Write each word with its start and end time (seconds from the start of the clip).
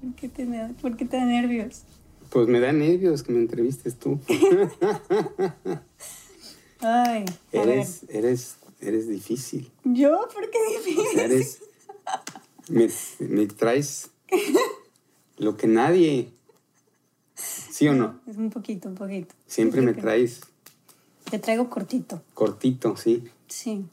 ¿Por 0.00 0.14
qué 0.14 0.28
te 0.28 0.46
da, 0.46 0.68
¿por 0.80 0.96
qué 0.96 1.04
te 1.04 1.16
da 1.16 1.24
nervios? 1.24 1.82
Pues 2.30 2.46
me 2.48 2.60
da 2.60 2.72
nervios 2.72 3.22
que 3.22 3.32
me 3.32 3.40
entrevistes 3.40 3.98
tú. 3.98 4.20
Ay, 6.80 7.24
a 7.24 7.56
eres, 7.56 8.06
ver. 8.06 8.16
eres, 8.16 8.56
eres 8.80 9.08
difícil. 9.08 9.70
¿Yo? 9.84 10.28
¿Por 10.32 10.48
qué 10.50 10.58
O 10.58 10.78
difícil? 10.78 11.04
sea, 11.14 11.24
eres. 11.24 11.60
Me, 12.68 12.88
me 13.20 13.46
traes 13.46 14.10
lo 15.38 15.56
que 15.56 15.66
nadie. 15.66 16.30
¿Sí 17.34 17.88
o 17.88 17.94
no? 17.94 18.20
Es 18.26 18.36
un 18.36 18.50
poquito, 18.50 18.88
un 18.88 18.94
poquito. 18.94 19.34
Siempre 19.46 19.80
me 19.80 19.94
traes 19.94 20.40
Te 21.30 21.38
traigo 21.38 21.70
cortito. 21.70 22.22
cortito, 22.34 22.96
sí. 22.96 23.24
Sí. 23.48 23.86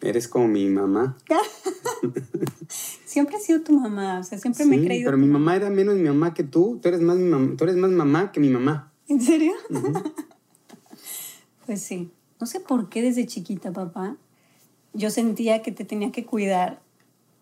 Eres 0.00 0.28
como 0.28 0.48
mi 0.48 0.66
mamá. 0.68 1.16
Siempre 3.04 3.36
he 3.36 3.40
sido 3.40 3.60
tu 3.62 3.72
mamá, 3.72 4.20
o 4.20 4.22
sea, 4.22 4.38
siempre 4.38 4.64
me 4.64 4.76
he 4.76 4.78
Sí, 4.80 4.84
creído. 4.86 5.06
pero 5.06 5.18
mi 5.18 5.26
mamá 5.26 5.56
era 5.56 5.68
menos 5.68 5.96
mi 5.96 6.04
mamá 6.08 6.32
que 6.32 6.44
tú. 6.44 6.78
Tú 6.80 6.88
eres 6.88 7.00
más, 7.00 7.16
mi 7.16 7.28
mamá, 7.28 7.56
tú 7.56 7.64
eres 7.64 7.76
más 7.76 7.90
mamá 7.90 8.30
que 8.32 8.38
mi 8.40 8.48
mamá. 8.48 8.92
¿En 9.08 9.20
serio? 9.20 9.52
pues 11.66 11.82
sí. 11.82 12.10
No 12.40 12.46
sé 12.46 12.60
por 12.60 12.88
qué 12.88 13.02
desde 13.02 13.26
chiquita, 13.26 13.72
papá, 13.72 14.16
yo 14.94 15.10
sentía 15.10 15.60
que 15.62 15.72
te 15.72 15.84
tenía 15.84 16.10
que 16.12 16.24
cuidar 16.24 16.80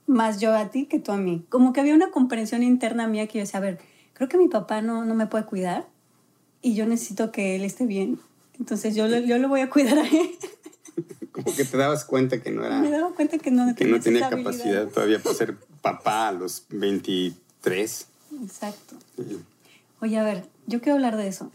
más 0.06 0.40
yo 0.40 0.55
a 0.55 0.70
ti 0.70 0.86
que 0.86 0.98
tú 0.98 1.12
a 1.12 1.16
mí. 1.18 1.44
Como 1.50 1.72
que 1.72 1.80
había 1.80 1.94
una 1.94 2.11
comprensión 2.11 2.62
interna 2.62 3.06
mía 3.06 3.27
que 3.27 3.34
yo 3.38 3.44
decía, 3.44 3.58
a 3.58 3.62
ver, 3.62 3.78
creo 4.14 4.28
que 4.28 4.38
mi 4.38 4.48
papá 4.48 4.80
no, 4.83 5.05
no 5.05 5.14
me 5.14 5.27
puede 5.27 5.44
cuidar 5.44 5.86
y 6.62 6.74
yo 6.74 6.86
necesito 6.86 7.30
que 7.30 7.55
él 7.56 7.62
esté 7.64 7.86
bien. 7.86 8.18
Entonces 8.58 8.96
yo, 8.96 9.06
yo 9.06 9.38
lo 9.38 9.48
voy 9.48 9.61
a 9.61 9.70
cuidar 9.70 9.98
a 9.98 10.08
él. 10.08 10.30
Como 11.42 11.55
que 11.55 11.64
te 11.64 11.77
dabas 11.77 12.05
cuenta 12.05 12.42
que 12.42 12.50
no 12.50 12.64
era. 12.64 12.81
Me 12.81 12.91
daba 12.91 13.12
cuenta 13.12 13.39
que 13.39 13.53
no, 13.53 13.72
que 13.77 13.84
no 13.84 14.00
tenía 14.00 14.28
capacidad 14.28 14.89
todavía 14.89 15.20
para 15.20 15.36
ser 15.36 15.56
papá 15.80 16.28
a 16.28 16.33
los 16.33 16.64
23. 16.70 18.06
Exacto. 18.42 18.97
Oye, 20.00 20.19
a 20.19 20.25
ver, 20.25 20.47
yo 20.67 20.80
quiero 20.80 20.97
hablar 20.97 21.17
de 21.17 21.28
eso. 21.28 21.53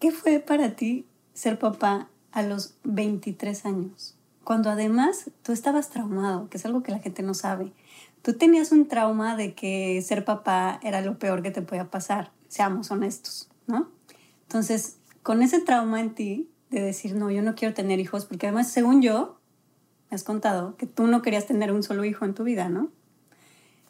¿Qué 0.00 0.10
fue 0.10 0.38
para 0.38 0.76
ti 0.76 1.06
ser 1.32 1.58
papá 1.58 2.10
a 2.30 2.42
los 2.42 2.74
23 2.84 3.64
años? 3.64 4.14
Cuando 4.44 4.68
además 4.68 5.30
tú 5.42 5.52
estabas 5.52 5.88
traumado, 5.88 6.50
que 6.50 6.58
es 6.58 6.66
algo 6.66 6.82
que 6.82 6.92
la 6.92 6.98
gente 6.98 7.22
no 7.22 7.32
sabe. 7.32 7.72
Tú 8.20 8.34
tenías 8.34 8.70
un 8.70 8.86
trauma 8.86 9.34
de 9.34 9.54
que 9.54 10.02
ser 10.02 10.26
papá 10.26 10.78
era 10.82 11.00
lo 11.00 11.18
peor 11.18 11.42
que 11.42 11.50
te 11.50 11.62
podía 11.62 11.90
pasar, 11.90 12.32
seamos 12.48 12.90
honestos, 12.90 13.48
¿no? 13.66 13.88
Entonces, 14.42 14.96
con 15.22 15.42
ese 15.42 15.60
trauma 15.60 16.00
en 16.00 16.14
ti 16.14 16.50
de 16.80 16.86
decir, 16.86 17.14
no, 17.14 17.30
yo 17.30 17.42
no 17.42 17.54
quiero 17.54 17.74
tener 17.74 18.00
hijos, 18.00 18.24
porque 18.24 18.46
además, 18.46 18.70
según 18.70 19.02
yo, 19.02 19.38
me 20.10 20.14
has 20.14 20.24
contado 20.24 20.76
que 20.76 20.86
tú 20.86 21.06
no 21.06 21.22
querías 21.22 21.46
tener 21.46 21.72
un 21.72 21.82
solo 21.82 22.04
hijo 22.04 22.24
en 22.24 22.34
tu 22.34 22.44
vida, 22.44 22.68
¿no? 22.68 22.90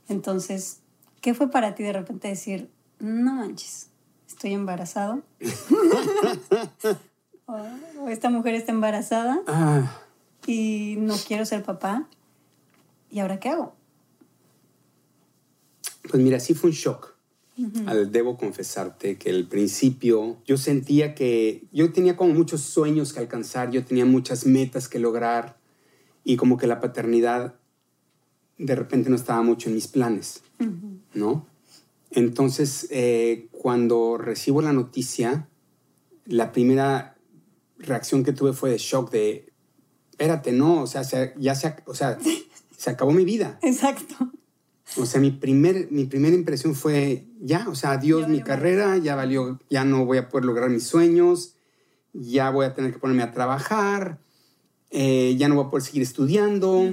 Entonces, 0.08 0.80
¿qué 1.20 1.34
fue 1.34 1.50
para 1.50 1.74
ti 1.74 1.82
de 1.82 1.92
repente 1.92 2.28
decir, 2.28 2.70
no 2.98 3.34
manches, 3.34 3.90
estoy 4.26 4.54
embarazado? 4.54 5.22
o, 7.46 7.56
o 8.00 8.08
esta 8.08 8.30
mujer 8.30 8.54
está 8.54 8.72
embarazada 8.72 9.40
Ah, 9.46 10.00
y 10.46 10.96
no 10.98 11.14
quiero 11.26 11.44
ser 11.44 11.62
papá. 11.62 12.08
¿Y 13.10 13.20
ahora 13.20 13.40
qué 13.40 13.50
hago? 13.50 13.74
pues 16.08 16.22
mira, 16.22 16.40
sí 16.40 16.54
fue 16.54 16.70
un 16.70 16.76
shock. 16.76 17.15
Al- 17.86 18.12
Debo 18.12 18.36
confesarte 18.36 19.16
que 19.16 19.30
al 19.30 19.46
principio 19.46 20.36
yo 20.44 20.56
sentía 20.58 21.14
que 21.14 21.64
yo 21.72 21.92
tenía 21.92 22.16
como 22.16 22.34
muchos 22.34 22.60
sueños 22.60 23.12
que 23.12 23.20
alcanzar, 23.20 23.70
yo 23.70 23.84
tenía 23.84 24.04
muchas 24.04 24.44
metas 24.46 24.88
que 24.88 24.98
lograr 24.98 25.58
y 26.24 26.36
como 26.36 26.56
que 26.58 26.66
la 26.66 26.80
paternidad 26.80 27.54
de 28.58 28.74
repente 28.74 29.08
no 29.10 29.16
estaba 29.16 29.42
mucho 29.42 29.68
en 29.68 29.74
mis 29.74 29.86
planes, 29.88 30.42
¿no? 31.14 31.46
Entonces, 32.10 32.86
eh, 32.90 33.48
cuando 33.52 34.16
recibo 34.18 34.62
la 34.62 34.72
noticia, 34.72 35.48
la 36.24 36.52
primera 36.52 37.16
reacción 37.78 38.24
que 38.24 38.32
tuve 38.32 38.52
fue 38.54 38.70
de 38.70 38.78
shock, 38.78 39.10
de, 39.10 39.52
espérate, 40.12 40.52
no, 40.52 40.82
o 40.82 40.86
sea, 40.86 41.04
se- 41.04 41.34
ya 41.38 41.54
se, 41.54 41.74
o 41.86 41.94
sea, 41.94 42.18
se 42.76 42.90
acabó 42.90 43.12
mi 43.12 43.24
vida. 43.24 43.58
Exacto. 43.62 44.32
O 44.96 45.04
sea, 45.04 45.20
mi, 45.20 45.32
primer, 45.32 45.88
mi 45.90 46.04
primera 46.04 46.34
impresión 46.34 46.74
fue, 46.74 47.26
ya, 47.40 47.68
o 47.68 47.74
sea, 47.74 47.92
adiós 47.92 48.22
Ya 48.22 48.28
mi 48.28 48.42
carrera, 48.42 48.96
ya 48.98 49.16
valió, 49.16 49.58
ya 49.68 49.84
no 49.84 50.06
voy 50.06 50.18
a 50.18 50.28
poder 50.28 50.44
lograr 50.44 50.70
mis 50.70 50.84
sueños, 50.84 51.56
ya 52.12 52.50
voy 52.50 52.66
a 52.66 52.74
tener 52.74 52.92
que 52.92 52.98
ponerme 52.98 53.24
a 53.24 53.32
trabajar, 53.32 54.20
eh, 54.90 55.34
ya 55.36 55.48
no 55.48 55.56
voy 55.56 55.66
a 55.66 55.70
poder 55.70 55.84
seguir 55.84 56.02
estudiando, 56.02 56.92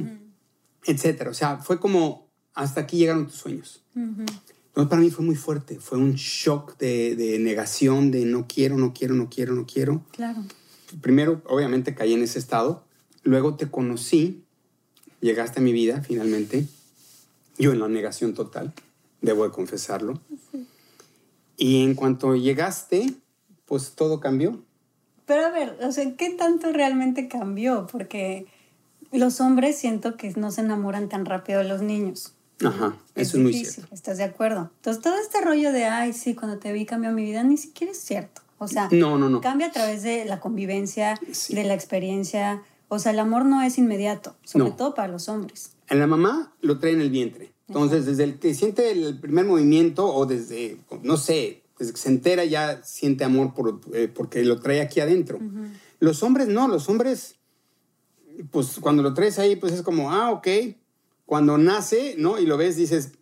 etcétera. 0.85 1.29
O 1.29 1.33
sea, 1.33 1.57
fue 1.57 1.79
como, 1.79 2.27
hasta 2.53 2.81
aquí 2.81 2.97
llegaron 2.97 3.27
tus 3.27 3.35
sueños. 3.35 3.83
Entonces, 3.95 4.89
para 4.89 5.01
mí 5.01 5.11
fue 5.11 5.23
muy 5.23 5.35
fuerte, 5.35 5.79
fue 5.79 5.99
un 5.99 6.15
shock 6.15 6.77
de, 6.79 7.15
de 7.15 7.37
negación, 7.37 8.09
de 8.09 8.25
no 8.25 8.47
quiero, 8.47 8.75
no 8.75 8.91
quiero, 8.93 9.13
no 9.13 9.29
quiero, 9.29 9.53
no 9.53 9.67
quiero. 9.67 10.03
Claro. 10.11 10.43
Primero, 11.01 11.41
obviamente, 11.45 11.93
caí 11.93 12.13
en 12.13 12.23
ese 12.23 12.39
estado. 12.39 12.83
Luego 13.23 13.55
te 13.55 13.69
conocí, 13.69 14.43
llegaste 15.21 15.59
a 15.59 15.63
mi 15.63 15.71
vida 15.73 16.01
finalmente. 16.01 16.67
Yo 17.57 17.71
en 17.71 17.79
la 17.79 17.87
negación 17.87 18.33
total, 18.33 18.73
debo 19.21 19.43
de 19.43 19.51
confesarlo. 19.51 20.19
Y 21.57 21.83
en 21.83 21.95
cuanto 21.95 22.35
llegaste, 22.35 23.13
pues 23.65 23.91
todo 23.91 24.19
cambió. 24.19 24.59
Pero 25.25 25.45
a 25.45 25.49
ver, 25.49 25.77
o 25.81 25.91
sea, 25.91 26.15
¿qué 26.15 26.31
tanto 26.31 26.71
realmente 26.71 27.27
cambió? 27.27 27.87
Porque 27.91 28.47
los 29.11 29.39
hombres 29.39 29.77
siento 29.77 30.17
que 30.17 30.31
no 30.35 30.51
se 30.51 30.61
enamoran 30.61 31.09
tan 31.09 31.25
rápido 31.25 31.59
de 31.59 31.65
los 31.65 31.81
niños. 31.81 32.33
Ajá, 32.65 32.95
eso 33.15 33.37
es 33.37 33.43
muy 33.43 33.51
difícil, 33.51 33.73
cierto. 33.75 33.95
¿Estás 33.95 34.17
de 34.17 34.23
acuerdo? 34.23 34.71
Entonces, 34.77 35.03
todo 35.03 35.15
este 35.17 35.41
rollo 35.41 35.71
de, 35.71 35.85
ay, 35.85 36.13
sí, 36.13 36.33
cuando 36.35 36.57
te 36.59 36.71
vi 36.71 36.85
cambió 36.85 37.11
mi 37.11 37.23
vida, 37.23 37.43
ni 37.43 37.57
siquiera 37.57 37.91
es 37.91 37.99
cierto. 37.99 38.41
O 38.57 38.67
sea, 38.67 38.87
No, 38.91 39.17
no, 39.17 39.29
no. 39.29 39.41
cambia 39.41 39.67
a 39.67 39.71
través 39.71 40.03
de 40.03 40.23
la 40.25 40.39
convivencia, 40.39 41.19
Sí. 41.31 41.53
de 41.55 41.63
la 41.65 41.73
experiencia. 41.73 42.61
O 42.87 42.99
sea, 42.99 43.11
el 43.11 43.19
amor 43.19 43.45
no 43.45 43.61
es 43.61 43.77
inmediato, 43.77 44.35
sobre 44.43 44.71
todo 44.71 44.93
para 44.93 45.07
los 45.09 45.27
hombres. 45.29 45.72
En 45.89 45.99
la 45.99 46.07
mamá 46.07 46.53
lo 46.61 46.79
trae 46.79 46.94
en 46.94 47.01
el 47.01 47.09
vientre. 47.09 47.53
Entonces, 47.67 48.05
desde 48.05 48.23
el 48.25 48.39
que 48.39 48.53
siente 48.53 48.91
el 48.91 49.19
primer 49.19 49.45
movimiento 49.45 50.05
o 50.13 50.25
desde, 50.25 50.77
no 51.01 51.17
sé, 51.17 51.63
desde 51.79 51.94
que 51.94 51.99
se 51.99 52.09
entera 52.09 52.45
ya 52.45 52.83
siente 52.83 53.23
amor 53.23 53.53
por, 53.53 53.81
eh, 53.94 54.07
porque 54.13 54.44
lo 54.44 54.59
trae 54.59 54.81
aquí 54.81 54.99
adentro. 54.99 55.39
Los 55.99 56.21
hombres 56.23 56.47
no, 56.47 56.67
los 56.67 56.89
hombres, 56.89 57.35
pues 58.51 58.79
cuando 58.79 59.01
lo 59.01 59.13
traes 59.13 59.39
ahí, 59.39 59.55
pues 59.55 59.73
es 59.73 59.81
como, 59.81 60.11
ah, 60.11 60.31
ok. 60.31 60.47
Cuando 61.25 61.57
nace, 61.57 62.15
¿no? 62.17 62.39
Y 62.39 62.45
lo 62.45 62.57
ves, 62.57 62.75
dices, 62.75 63.13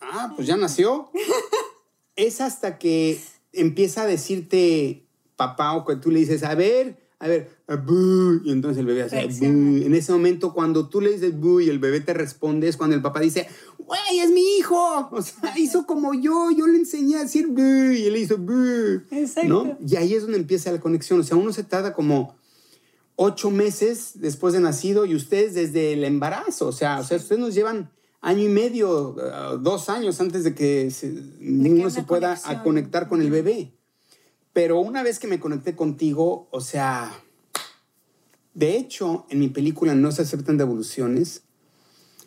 ah, 0.00 0.32
pues 0.34 0.46
ya 0.46 0.56
nació. 0.56 1.10
es 2.16 2.40
hasta 2.40 2.78
que 2.78 3.20
empieza 3.52 4.02
a 4.02 4.06
decirte 4.06 5.06
papá 5.36 5.74
o 5.74 5.84
que 5.84 5.96
tú 5.96 6.10
le 6.10 6.20
dices, 6.20 6.42
a 6.42 6.54
ver, 6.54 7.03
a 7.24 7.28
ver, 7.28 7.48
a 7.66 7.76
bu", 7.76 8.40
y 8.44 8.52
entonces 8.52 8.78
el 8.80 8.86
bebé 8.86 9.02
hace. 9.04 9.18
En 9.86 9.94
ese 9.94 10.12
momento, 10.12 10.52
cuando 10.52 10.88
tú 10.88 11.00
le 11.00 11.12
dices 11.12 11.38
bu 11.40 11.60
y 11.60 11.70
el 11.70 11.78
bebé 11.78 12.00
te 12.00 12.12
responde, 12.12 12.68
es 12.68 12.76
cuando 12.76 12.94
el 12.94 13.00
papá 13.02 13.20
dice, 13.20 13.48
güey, 13.78 14.18
es 14.20 14.30
mi 14.30 14.58
hijo. 14.58 15.08
O 15.10 15.22
sea, 15.22 15.52
hizo 15.58 15.86
como 15.86 16.12
yo, 16.14 16.50
yo 16.50 16.66
le 16.66 16.76
enseñé 16.78 17.16
a 17.16 17.22
decir 17.22 17.46
bu 17.48 17.62
y 17.92 18.04
él 18.04 18.16
hizo. 18.16 18.36
Exacto. 19.10 19.48
¿no? 19.48 19.78
Y 19.86 19.96
ahí 19.96 20.14
es 20.14 20.22
donde 20.22 20.36
empieza 20.38 20.70
la 20.70 20.80
conexión. 20.80 21.20
O 21.20 21.22
sea, 21.22 21.36
uno 21.36 21.52
se 21.52 21.64
tarda 21.64 21.94
como 21.94 22.36
ocho 23.16 23.50
meses 23.50 24.12
después 24.16 24.52
de 24.52 24.60
nacido 24.60 25.06
y 25.06 25.14
ustedes 25.14 25.54
desde 25.54 25.92
el 25.94 26.04
embarazo. 26.04 26.66
O 26.68 26.72
sea, 26.72 27.00
o 27.00 27.04
sea 27.04 27.16
ustedes 27.16 27.40
nos 27.40 27.54
llevan 27.54 27.90
año 28.20 28.42
y 28.42 28.48
medio, 28.48 29.10
uh, 29.16 29.58
dos 29.58 29.88
años 29.88 30.20
antes 30.20 30.44
de 30.44 30.54
que 30.54 30.90
se- 30.90 31.14
uno 31.40 31.90
se 31.90 32.02
pueda 32.02 32.38
a 32.44 32.62
conectar 32.62 33.08
con 33.08 33.22
el 33.22 33.30
bebé. 33.30 33.72
Pero 34.54 34.78
una 34.78 35.02
vez 35.02 35.18
que 35.18 35.26
me 35.26 35.38
conecté 35.38 35.76
contigo, 35.76 36.48
o 36.50 36.60
sea, 36.62 37.12
de 38.54 38.76
hecho, 38.76 39.26
en 39.28 39.40
mi 39.40 39.48
película 39.48 39.94
No 39.94 40.12
se 40.12 40.22
aceptan 40.22 40.56
devoluciones, 40.56 41.42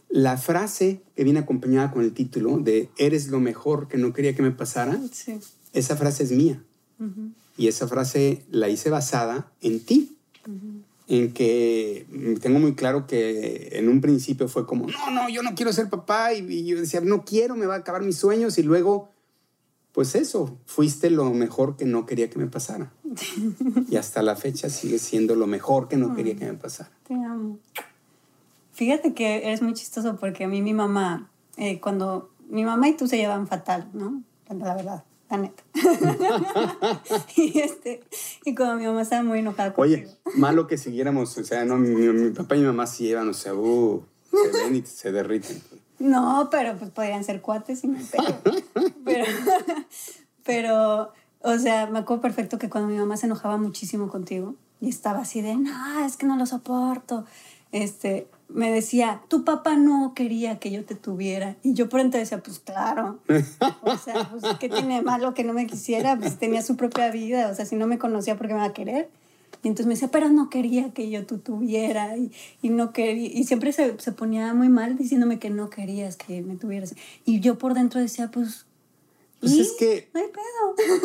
la 0.09 0.37
frase 0.37 1.01
que 1.15 1.23
viene 1.23 1.39
acompañada 1.39 1.91
con 1.91 2.03
el 2.03 2.13
título 2.13 2.59
de 2.59 2.89
Eres 2.97 3.29
lo 3.29 3.39
mejor 3.39 3.87
que 3.87 3.97
no 3.97 4.13
quería 4.13 4.35
que 4.35 4.41
me 4.41 4.51
pasara, 4.51 4.99
Sí. 5.11 5.39
esa 5.73 5.97
frase 5.97 6.23
es 6.23 6.31
mía. 6.31 6.63
Y 7.57 7.67
esa 7.67 7.87
frase 7.87 8.43
la 8.51 8.69
hice 8.69 8.89
basada 8.89 9.51
en 9.61 9.79
ti. 9.79 10.13
en 11.09 11.31
que 11.31 12.05
tengo 12.41 12.59
muy 12.59 12.75
claro 12.75 13.07
que 13.07 13.69
en 13.71 13.87
un 13.87 14.01
principio 14.01 14.49
fue 14.49 14.65
como, 14.65 14.87
no, 14.87 15.11
no, 15.11 15.29
yo 15.29 15.41
no 15.41 15.55
quiero 15.55 15.71
ser 15.71 15.89
papá 15.89 16.33
y, 16.33 16.65
yo 16.65 16.77
decía, 16.79 16.99
no 16.99 17.23
quiero, 17.23 17.55
me 17.55 17.65
va 17.65 17.75
a 17.75 17.77
acabar 17.77 18.01
mis 18.01 18.17
sueños 18.17 18.57
y 18.57 18.63
luego, 18.63 19.09
pues 19.97 20.13
eso, 20.13 20.59
fuiste 20.67 21.09
lo 21.09 21.31
mejor 21.31 21.75
que 21.75 21.85
no 21.85 22.05
quería 22.05 22.29
que 22.29 22.37
me 22.37 22.45
pasara. 22.45 22.93
y 23.89 23.95
hasta 23.95 24.21
la 24.21 24.35
fecha 24.35 24.69
sigue 24.69 24.99
siendo 24.99 25.33
lo 25.33 25.47
mejor 25.47 25.87
que 25.87 25.97
no 25.97 26.15
quería 26.15 26.35
que 26.35 26.45
me 26.45 26.53
pasara. 26.53 26.91
Te 27.07 27.15
amo. 27.15 27.57
Fíjate 28.73 29.15
que 29.15 29.37
eres 29.37 29.63
muy 29.63 29.73
chistoso 29.73 30.15
porque 30.17 30.43
a 30.43 30.47
mí 30.47 30.61
mi 30.61 30.71
mamá, 30.71 31.31
eh, 31.55 31.79
cuando 31.79 32.29
mi 32.47 32.63
mamá 32.63 32.89
y 32.89 32.95
tú 32.95 33.07
se 33.07 33.17
llevan 33.17 33.47
fatal, 33.47 33.89
¿no? 33.93 34.21
La 34.49 34.75
verdad 34.75 35.03
la 35.31 35.37
neta. 35.37 35.63
y, 37.35 37.57
este, 37.57 38.03
y 38.45 38.53
como 38.53 38.75
mi 38.75 38.85
mamá 38.85 39.01
estaba 39.01 39.23
muy 39.23 39.39
enojada 39.39 39.73
Oye, 39.77 40.07
malo 40.35 40.67
que 40.67 40.77
siguiéramos, 40.77 41.35
o 41.39 41.43
sea, 41.43 41.65
no, 41.65 41.75
mi, 41.77 42.29
papá 42.35 42.55
y 42.55 42.59
mi 42.59 42.67
mamá 42.67 42.85
se 42.85 43.05
llevan, 43.05 43.29
o 43.29 43.33
sea, 43.33 43.55
uh, 43.55 44.03
se 44.29 44.63
ven 44.63 44.75
y 44.75 44.83
se 44.85 45.11
derriten. 45.11 45.59
No, 45.99 46.49
pero 46.51 46.77
pues 46.77 46.91
podrían 46.91 47.23
ser 47.23 47.41
cuates 47.41 47.83
y 47.83 47.87
me 47.87 47.99
pero, 49.05 49.25
pero, 50.43 51.11
o 51.41 51.57
sea, 51.57 51.87
me 51.87 51.99
acuerdo 51.99 52.21
perfecto 52.21 52.57
que 52.57 52.69
cuando 52.69 52.89
mi 52.89 52.97
mamá 52.97 53.17
se 53.17 53.25
enojaba 53.25 53.57
muchísimo 53.57 54.07
contigo 54.09 54.55
y 54.79 54.89
estaba 54.89 55.19
así 55.19 55.41
de, 55.41 55.55
no, 55.55 56.05
es 56.05 56.17
que 56.17 56.25
no 56.25 56.37
lo 56.37 56.45
soporto, 56.45 57.25
este, 57.71 58.27
me 58.49 58.71
decía, 58.71 59.21
tu 59.27 59.43
papá 59.43 59.75
no 59.75 60.13
quería 60.15 60.59
que 60.59 60.71
yo 60.71 60.85
te 60.85 60.95
tuviera. 60.95 61.57
Y 61.63 61.73
yo 61.73 61.89
por 61.89 61.99
entonces 61.99 62.29
decía, 62.29 62.43
pues 62.43 62.59
claro. 62.59 63.19
O 63.81 63.97
sea, 63.97 64.29
pues, 64.29 64.43
¿qué 64.59 64.69
tiene 64.69 65.01
malo 65.01 65.33
que 65.33 65.43
no 65.43 65.53
me 65.53 65.67
quisiera? 65.67 66.17
Pues 66.17 66.37
tenía 66.39 66.61
su 66.61 66.77
propia 66.77 67.11
vida. 67.11 67.49
O 67.49 67.55
sea, 67.55 67.65
si 67.65 67.75
no 67.75 67.87
me 67.87 67.97
conocía, 67.97 68.37
¿por 68.37 68.47
qué 68.47 68.53
me 68.53 68.59
va 68.59 68.67
a 68.67 68.73
querer? 68.73 69.09
Y 69.63 69.67
entonces 69.67 69.87
me 69.87 69.93
decía, 69.93 70.09
pero 70.09 70.29
no 70.29 70.49
quería 70.49 70.91
que 70.93 71.09
yo 71.09 71.25
tú 71.25 71.39
tuviera. 71.39 72.17
Y, 72.17 72.31
y 72.61 72.69
no 72.69 72.93
quería. 72.93 73.29
Y 73.31 73.43
siempre 73.43 73.71
se, 73.73 73.99
se, 73.99 74.11
ponía 74.11 74.53
muy 74.53 74.69
mal 74.69 74.97
diciéndome 74.97 75.39
que 75.39 75.49
no 75.49 75.69
querías 75.69 76.15
que 76.15 76.41
me 76.41 76.55
tuvieras. 76.55 76.95
Y 77.25 77.39
yo 77.39 77.57
por 77.57 77.73
dentro 77.73 77.99
decía, 77.99 78.29
pues. 78.31 78.65
Pues 79.39 79.53
es 79.53 79.73
que. 79.73 80.09
No 80.13 80.19
hay 80.19 80.27
pedo. 80.27 80.75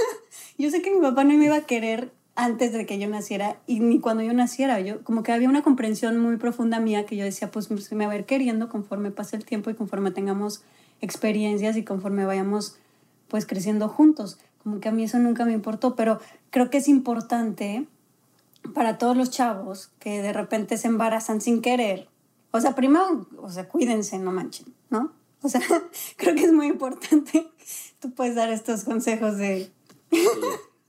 yo 0.58 0.70
sé 0.70 0.82
que 0.82 0.94
mi 0.94 1.00
papá 1.00 1.25
no 1.25 1.34
me 1.37 1.44
iba 1.44 1.56
a 1.56 1.66
querer 1.66 2.12
antes 2.34 2.72
de 2.72 2.87
que 2.87 2.99
yo 2.99 3.08
naciera 3.08 3.60
y 3.66 3.81
ni 3.81 4.00
cuando 4.00 4.22
yo 4.22 4.32
naciera. 4.32 4.81
Yo 4.81 5.02
como 5.05 5.22
que 5.22 5.32
había 5.32 5.48
una 5.48 5.62
comprensión 5.62 6.19
muy 6.19 6.37
profunda 6.37 6.81
mía 6.81 7.06
que 7.06 7.16
yo 7.16 7.25
decía, 7.25 7.50
pues 7.50 7.70
me 7.93 8.06
va 8.06 8.12
a 8.12 8.16
ir 8.16 8.25
queriendo 8.25 8.69
conforme 8.69 9.10
pase 9.10 9.37
el 9.37 9.44
tiempo 9.44 9.70
y 9.70 9.75
conforme 9.75 10.10
tengamos 10.10 10.62
experiencias 11.00 11.76
y 11.76 11.84
conforme 11.84 12.25
vayamos 12.25 12.76
pues 13.28 13.46
creciendo 13.46 13.88
juntos. 13.88 14.38
Como 14.62 14.81
que 14.81 14.88
a 14.88 14.93
mí 14.93 15.05
eso 15.05 15.19
nunca 15.19 15.44
me 15.44 15.52
importó, 15.52 15.96
pero 15.96 16.20
creo 16.50 16.70
que 16.70 16.78
es 16.78 16.88
importante 16.88 17.87
para 18.74 18.98
todos 18.98 19.16
los 19.16 19.30
chavos 19.30 19.90
que 19.98 20.22
de 20.22 20.32
repente 20.32 20.76
se 20.76 20.88
embarazan 20.88 21.40
sin 21.40 21.62
querer. 21.62 22.08
O 22.50 22.60
sea, 22.60 22.74
primero, 22.74 23.26
o 23.38 23.50
sea, 23.50 23.68
cuídense, 23.68 24.18
no 24.18 24.32
manchen, 24.32 24.74
¿no? 24.90 25.12
O 25.42 25.48
sea, 25.48 25.60
creo 26.16 26.34
que 26.34 26.44
es 26.44 26.52
muy 26.52 26.66
importante. 26.66 27.48
Tú 28.00 28.12
puedes 28.12 28.34
dar 28.34 28.50
estos 28.50 28.84
consejos 28.84 29.36
de... 29.36 29.70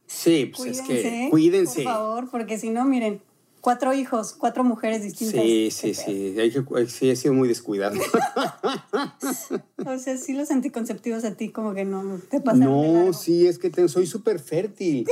Sí, 0.05 0.51
pues 0.55 0.79
es 0.79 0.81
que 0.81 1.27
cuídense. 1.31 1.83
Por 1.83 1.91
favor, 1.91 2.29
porque 2.29 2.57
si 2.59 2.69
no, 2.69 2.85
miren, 2.85 3.21
cuatro 3.61 3.93
hijos, 3.93 4.33
cuatro 4.33 4.63
mujeres 4.63 5.01
distintas. 5.01 5.41
Sí, 5.41 5.71
sí, 5.71 5.93
sí. 5.93 6.35
Hay 6.37 6.51
que, 6.51 6.87
sí, 6.87 7.09
he 7.09 7.15
sido 7.15 7.33
muy 7.33 7.47
descuidado. 7.47 7.97
o 9.85 9.97
sea, 9.97 10.17
sí 10.17 10.33
los 10.33 10.51
anticonceptivos 10.51 11.23
a 11.23 11.35
ti 11.35 11.49
como 11.49 11.73
que 11.73 11.85
no 11.85 12.19
te 12.29 12.41
pasan. 12.41 12.59
No, 12.59 13.13
sí, 13.13 13.47
es 13.47 13.57
que 13.57 13.71
soy 13.87 14.05
súper 14.05 14.39
fértil. 14.39 15.07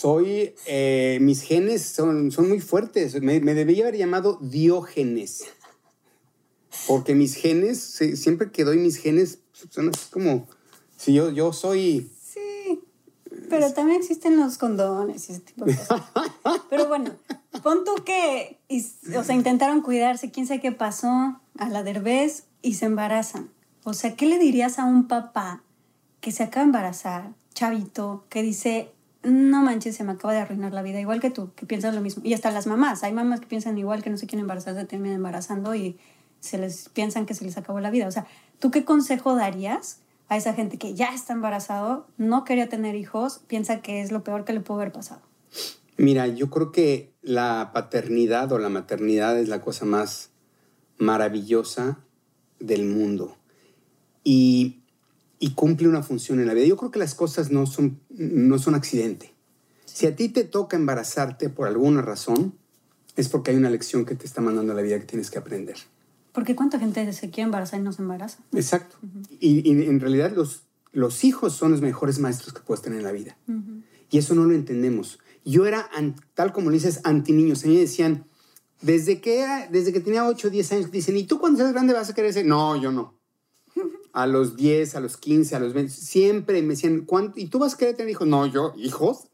Soy, 0.00 0.54
eh, 0.66 1.18
mis 1.20 1.42
genes 1.42 1.82
son, 1.82 2.30
son 2.30 2.48
muy 2.48 2.60
fuertes. 2.60 3.20
Me, 3.20 3.40
debía 3.40 3.84
haber 3.84 3.96
llamado 3.96 4.38
Diógenes. 4.40 5.44
Porque 6.86 7.14
mis 7.14 7.34
genes, 7.34 8.00
siempre 8.14 8.50
que 8.50 8.64
doy 8.64 8.78
mis 8.78 8.96
genes, 8.96 9.40
son 9.68 9.90
como, 10.10 10.48
si 10.96 11.12
yo, 11.12 11.30
yo 11.30 11.52
soy 11.52 12.10
pero 13.50 13.72
también 13.72 13.98
existen 13.98 14.36
los 14.36 14.58
condones 14.58 15.28
y 15.28 15.32
ese 15.32 15.40
tipo 15.40 15.64
de 15.64 15.76
cosas. 15.76 16.02
Pero 16.70 16.86
bueno, 16.86 17.10
pon 17.62 17.84
tú 17.84 17.96
que, 18.04 18.60
o 19.16 19.24
sea, 19.24 19.34
intentaron 19.34 19.82
cuidarse, 19.82 20.30
quién 20.30 20.46
sabe 20.46 20.60
qué 20.60 20.72
pasó 20.72 21.40
a 21.58 21.68
la 21.68 21.82
derbez 21.82 22.44
y 22.62 22.74
se 22.74 22.86
embarazan. 22.86 23.50
O 23.82 23.92
sea, 23.92 24.14
¿qué 24.14 24.26
le 24.26 24.38
dirías 24.38 24.78
a 24.78 24.84
un 24.84 25.08
papá 25.08 25.64
que 26.20 26.30
se 26.30 26.44
acaba 26.44 26.62
de 26.62 26.68
embarazar, 26.68 27.32
chavito, 27.52 28.24
que 28.28 28.42
dice, 28.42 28.92
no 29.22 29.62
manches, 29.62 29.96
se 29.96 30.04
me 30.04 30.12
acaba 30.12 30.32
de 30.32 30.40
arruinar 30.40 30.72
la 30.72 30.82
vida, 30.82 31.00
igual 31.00 31.20
que 31.20 31.30
tú, 31.30 31.52
que 31.54 31.66
piensas 31.66 31.94
lo 31.94 32.00
mismo? 32.00 32.22
Y 32.24 32.34
hasta 32.34 32.50
las 32.50 32.66
mamás, 32.66 33.02
hay 33.02 33.12
mamás 33.12 33.40
que 33.40 33.46
piensan 33.46 33.76
igual, 33.78 34.02
que 34.02 34.10
no 34.10 34.16
se 34.16 34.26
quieren 34.26 34.44
embarazar, 34.44 34.74
se 34.74 34.84
terminan 34.84 35.16
embarazando 35.16 35.74
y 35.74 35.98
se 36.40 36.58
les 36.58 36.88
piensan 36.88 37.26
que 37.26 37.34
se 37.34 37.44
les 37.44 37.56
acabó 37.58 37.80
la 37.80 37.90
vida. 37.90 38.06
O 38.06 38.10
sea, 38.10 38.26
¿tú 38.58 38.70
qué 38.70 38.84
consejo 38.84 39.34
darías 39.34 40.00
a 40.28 40.36
esa 40.36 40.54
gente 40.54 40.78
que 40.78 40.94
ya 40.94 41.14
está 41.14 41.32
embarazado, 41.32 42.06
no 42.16 42.44
quería 42.44 42.68
tener 42.68 42.94
hijos, 42.94 43.40
piensa 43.46 43.82
que 43.82 44.00
es 44.00 44.10
lo 44.10 44.24
peor 44.24 44.44
que 44.44 44.52
le 44.52 44.60
pudo 44.60 44.78
haber 44.78 44.92
pasado? 44.92 45.20
Mira, 45.96 46.26
yo 46.26 46.48
creo 46.48 46.72
que 46.72 47.12
la 47.20 47.72
paternidad 47.74 48.50
o 48.52 48.58
la 48.58 48.70
maternidad 48.70 49.38
es 49.38 49.48
la 49.48 49.60
cosa 49.60 49.84
más 49.84 50.30
maravillosa 50.96 51.98
del 52.58 52.86
mundo 52.86 53.36
y, 54.24 54.79
cumple 55.54 55.88
una 55.88 56.02
función 56.02 56.38
en 56.38 56.46
la 56.46 56.54
vida. 56.54 56.66
Yo 56.66 56.76
creo 56.76 56.90
que 56.90 56.98
las 56.98 57.14
cosas 57.14 57.50
no 57.50 57.66
son, 57.66 57.98
no 58.10 58.58
son 58.58 58.74
accidente. 58.74 59.34
Si 59.86 60.06
a 60.06 60.14
ti 60.14 60.28
te 60.28 60.44
toca 60.44 60.76
embarazarte 60.76 61.48
por 61.48 61.66
alguna 61.66 62.02
razón, 62.02 62.54
es 63.16 63.28
porque 63.28 63.50
hay 63.50 63.56
una 63.56 63.70
lección 63.70 64.04
que 64.04 64.14
te 64.14 64.26
está 64.26 64.42
mandando 64.42 64.74
la 64.74 64.82
vida 64.82 64.98
que 65.00 65.06
tienes 65.06 65.30
que 65.30 65.38
aprender. 65.38 65.76
Porque 66.32 66.54
cuánta 66.54 66.78
gente 66.78 67.10
se 67.12 67.30
quiere 67.30 67.44
embarazar 67.46 67.80
y 67.80 67.82
no 67.82 67.92
se 67.92 68.02
embaraza. 68.02 68.38
Exacto. 68.52 68.96
y, 69.40 69.68
en 69.70 69.98
realidad 69.98 70.32
los, 70.36 70.64
los 70.92 71.24
hijos 71.24 71.54
son 71.54 71.72
los 71.72 71.80
mejores 71.80 72.18
maestros 72.18 72.52
que 72.52 72.60
puedes 72.60 72.82
tener 72.82 72.98
en 72.98 73.04
la 73.04 73.12
vida. 73.12 73.36
Y 74.10 74.18
eso 74.18 74.34
no 74.34 74.44
lo 74.44 74.54
entendemos. 74.54 75.18
Yo 75.44 75.66
era, 75.66 75.88
tal 76.34 76.52
como 76.52 76.68
lo 76.68 76.74
dices, 76.74 77.00
anti 77.04 77.32
niños. 77.32 77.64
A 77.64 77.68
mí 77.68 77.74
me 77.74 77.80
decían, 77.80 78.26
desde 78.82 79.20
que, 79.20 79.46
desde 79.70 79.92
que 79.92 80.00
tenía 80.00 80.26
8 80.26 80.48
o 80.48 80.50
10 80.50 80.72
años, 80.72 80.90
dicen, 80.90 81.16
¿y 81.16 81.24
tú 81.24 81.40
cuando 81.40 81.58
seas 81.58 81.72
grande 81.72 81.94
vas 81.94 82.10
a 82.10 82.14
querer 82.14 82.32
ser? 82.32 82.44
No, 82.44 82.80
yo 82.80 82.92
no 82.92 83.19
a 84.12 84.26
los 84.26 84.56
10, 84.56 84.96
a 84.96 85.00
los 85.00 85.16
15, 85.16 85.56
a 85.56 85.60
los 85.60 85.72
20, 85.72 85.92
siempre 85.92 86.60
me 86.62 86.70
decían, 86.70 87.02
¿cuánto? 87.02 87.38
¿Y 87.38 87.46
tú 87.46 87.58
vas 87.58 87.74
a 87.74 87.76
querer 87.76 87.96
tener 87.96 88.10
hijos? 88.10 88.26
No, 88.26 88.46
yo, 88.46 88.72
¿hijos? 88.76 89.28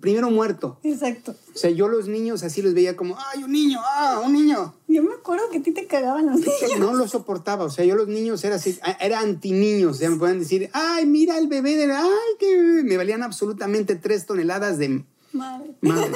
primero 0.00 0.30
muerto. 0.30 0.78
Exacto. 0.82 1.34
O 1.54 1.58
sea, 1.58 1.70
yo 1.70 1.88
los 1.88 2.08
niños 2.08 2.42
así 2.42 2.62
los 2.62 2.74
veía 2.74 2.96
como, 2.96 3.16
¡ay, 3.18 3.42
un 3.44 3.52
niño! 3.52 3.80
¡Ah, 3.82 4.22
un 4.24 4.32
niño! 4.32 4.74
Yo 4.86 5.02
me 5.02 5.14
acuerdo 5.14 5.50
que 5.50 5.58
a 5.58 5.62
ti 5.62 5.72
te 5.72 5.86
cagaban 5.86 6.26
los 6.26 6.36
niños. 6.40 6.78
No 6.78 6.94
lo 6.94 7.08
soportaba. 7.08 7.64
O 7.64 7.70
sea, 7.70 7.84
yo 7.84 7.96
los 7.96 8.08
niños 8.08 8.42
era 8.44 8.56
así, 8.56 8.78
era 9.00 9.20
anti-niños. 9.20 9.96
O 9.96 9.98
sea, 9.98 10.10
me 10.10 10.16
pueden 10.16 10.38
decir, 10.38 10.70
¡ay, 10.72 11.06
mira 11.06 11.38
el 11.38 11.48
bebé! 11.48 11.76
De, 11.76 11.92
¡Ay, 11.92 12.08
que 12.38 12.82
Me 12.84 12.96
valían 12.96 13.22
absolutamente 13.22 13.96
tres 13.96 14.26
toneladas 14.26 14.78
de... 14.78 15.04
Madre. 15.32 15.74
Madre. 15.80 16.12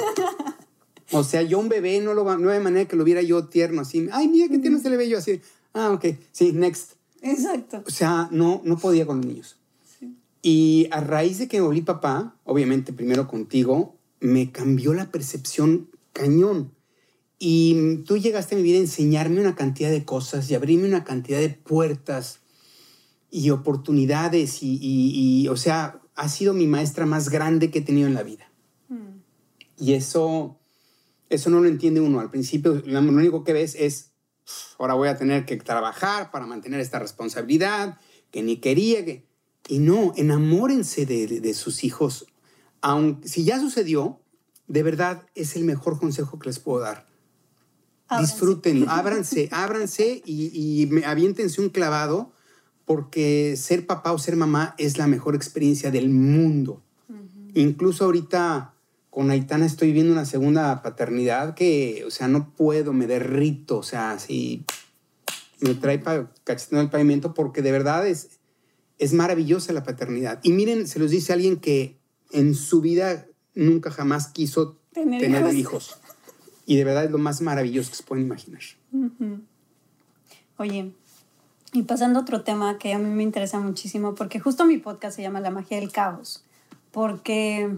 O 1.11 1.23
sea, 1.23 1.43
yo 1.43 1.59
un 1.59 1.69
bebé 1.69 1.99
no, 2.01 2.13
lo, 2.13 2.23
no 2.37 2.49
de 2.49 2.59
manera 2.59 2.87
que 2.87 2.95
lo 2.95 3.03
viera 3.03 3.21
yo 3.21 3.45
tierno, 3.45 3.81
así. 3.81 4.09
¡Ay, 4.11 4.27
mira 4.27 4.47
qué 4.47 4.57
tierno 4.57 4.79
se 4.79 4.89
le 4.89 4.97
ve 4.97 5.07
yo! 5.07 5.19
Así, 5.19 5.41
ah, 5.73 5.91
ok, 5.91 6.05
sí, 6.31 6.53
next. 6.53 6.93
Exacto. 7.23 7.83
O 7.87 7.89
sea, 7.89 8.27
no, 8.31 8.61
no 8.63 8.77
podía 8.77 9.05
con 9.05 9.17
los 9.17 9.25
niños. 9.25 9.57
Y 10.41 10.89
a 10.91 10.99
raíz 10.99 11.39
de 11.39 11.47
que 11.47 11.61
volví 11.61 11.81
papá, 11.81 12.35
obviamente 12.43 12.91
primero 12.91 13.29
contigo, 13.29 13.95
me 14.19 14.51
cambió 14.51 14.93
la 14.93 15.09
percepción 15.09 15.89
cañón. 16.11 16.73
Y 17.39 18.03
tú 18.05 18.17
llegaste 18.17 18.55
a 18.55 18.57
mi 18.57 18.63
vida 18.63 18.77
a 18.77 18.81
enseñarme 18.81 19.39
una 19.39 19.55
cantidad 19.55 19.89
de 19.89 20.03
cosas 20.03 20.51
y 20.51 20.55
abrirme 20.55 20.85
una 20.85 21.05
cantidad 21.05 21.39
de 21.39 21.49
puertas 21.49 22.39
y 23.31 23.49
oportunidades. 23.51 24.59
Y, 24.61 25.47
o 25.49 25.55
sea, 25.55 26.01
ha 26.15 26.27
sido 26.27 26.53
mi 26.53 26.67
maestra 26.67 27.05
más 27.05 27.29
grande 27.29 27.71
que 27.71 27.79
he 27.79 27.81
tenido 27.81 28.07
en 28.07 28.13
la 28.13 28.23
vida. 28.23 28.51
Mm. 28.89 29.21
Y 29.79 29.93
eso, 29.93 30.57
eso 31.29 31.49
no 31.49 31.61
lo 31.61 31.69
entiende 31.69 32.01
uno. 32.01 32.19
Al 32.19 32.29
principio, 32.29 32.81
lo 32.85 32.99
único 32.99 33.45
que 33.45 33.53
ves 33.53 33.75
es 33.75 34.12
ahora 34.77 34.93
voy 34.93 35.07
a 35.07 35.17
tener 35.17 35.45
que 35.45 35.57
trabajar 35.57 36.31
para 36.31 36.45
mantener 36.45 36.79
esta 36.79 36.99
responsabilidad 36.99 37.97
que 38.31 38.43
ni 38.43 38.57
quería. 38.57 39.05
Que... 39.05 39.25
Y 39.67 39.79
no, 39.79 40.13
enamórense 40.15 41.05
de, 41.05 41.53
sus 41.53 41.83
hijos. 41.83 42.27
Aunque, 42.81 43.27
si 43.27 43.43
ya 43.43 43.59
sucedió, 43.59 44.19
de 44.67 44.83
verdad 44.83 45.25
es 45.35 45.55
el 45.55 45.63
mejor 45.63 45.99
consejo 45.99 46.39
que 46.39 46.49
les 46.49 46.59
puedo 46.59 46.79
dar. 46.79 47.07
Disfruten, 48.19 48.85
ábranse, 48.89 49.49
ábranse 49.51 50.21
y, 50.25 50.51
y 50.53 51.03
aviéntense 51.03 51.61
un 51.61 51.69
clavado 51.69 52.33
porque 52.85 53.55
ser 53.57 53.87
papá 53.87 54.11
o 54.11 54.19
ser 54.19 54.35
mamá 54.35 54.75
es 54.77 54.97
la 54.97 55.07
mejor 55.07 55.35
experiencia 55.35 55.91
del 55.91 56.09
mundo. 56.09 56.81
Incluso 57.55 58.05
ahorita 58.05 58.72
con 59.13 59.29
Aitana 59.29 59.67
estoy 59.67 59.91
viendo 59.91 60.11
una 60.11 60.25
segunda 60.25 60.81
paternidad 60.81 61.53
que, 61.53 62.03
o 62.07 62.09
sea, 62.09 62.27
no 62.27 62.49
puedo, 62.49 62.93
me 62.93 63.05
derrito, 63.05 63.77
o 63.77 63.83
sea, 63.83 64.11
así 64.11 64.65
me 65.59 65.75
trae 65.75 66.01
cacheteando 66.43 66.81
el 66.81 66.89
pavimento 66.89 67.35
porque 67.35 67.61
de 67.61 67.71
verdad 67.71 68.07
es, 68.07 68.39
es 68.97 69.13
maravillosa 69.13 69.71
la 69.71 69.83
paternidad. 69.83 70.39
Y 70.41 70.51
miren, 70.51 70.87
se 70.87 70.97
los 70.97 71.11
dice 71.11 71.31
alguien 71.31 71.57
que 71.57 71.99
en 72.31 72.55
su 72.55 72.81
vida 72.81 73.27
nunca 73.53 73.91
jamás 73.91 74.29
quiso 74.29 74.79
tener, 74.91 75.53
hijos. 75.53 75.95
Y 76.65 76.77
de 76.77 76.83
verdad 76.83 77.05
es 77.05 77.11
lo 77.11 77.19
más 77.19 77.39
maravilloso 77.41 77.91
que 77.91 77.97
se 77.97 78.03
pueden 78.03 78.25
imaginar. 78.25 78.61
Oye, 80.57 80.91
y 81.71 81.83
pasando 81.83 82.17
a 82.17 82.21
otro 82.23 82.43
tema 82.43 82.79
que 82.79 82.93
a 82.93 82.97
mí 82.97 83.11
me 83.11 83.21
interesa 83.21 83.59
muchísimo, 83.59 84.15
porque 84.15 84.39
justo 84.39 84.65
mi 84.65 84.77
podcast 84.77 85.15
se 85.15 85.21
llama 85.21 85.39
La 85.39 85.51
magia 85.51 85.79
del 85.79 85.91
caos, 85.91 86.43
porque, 86.89 87.69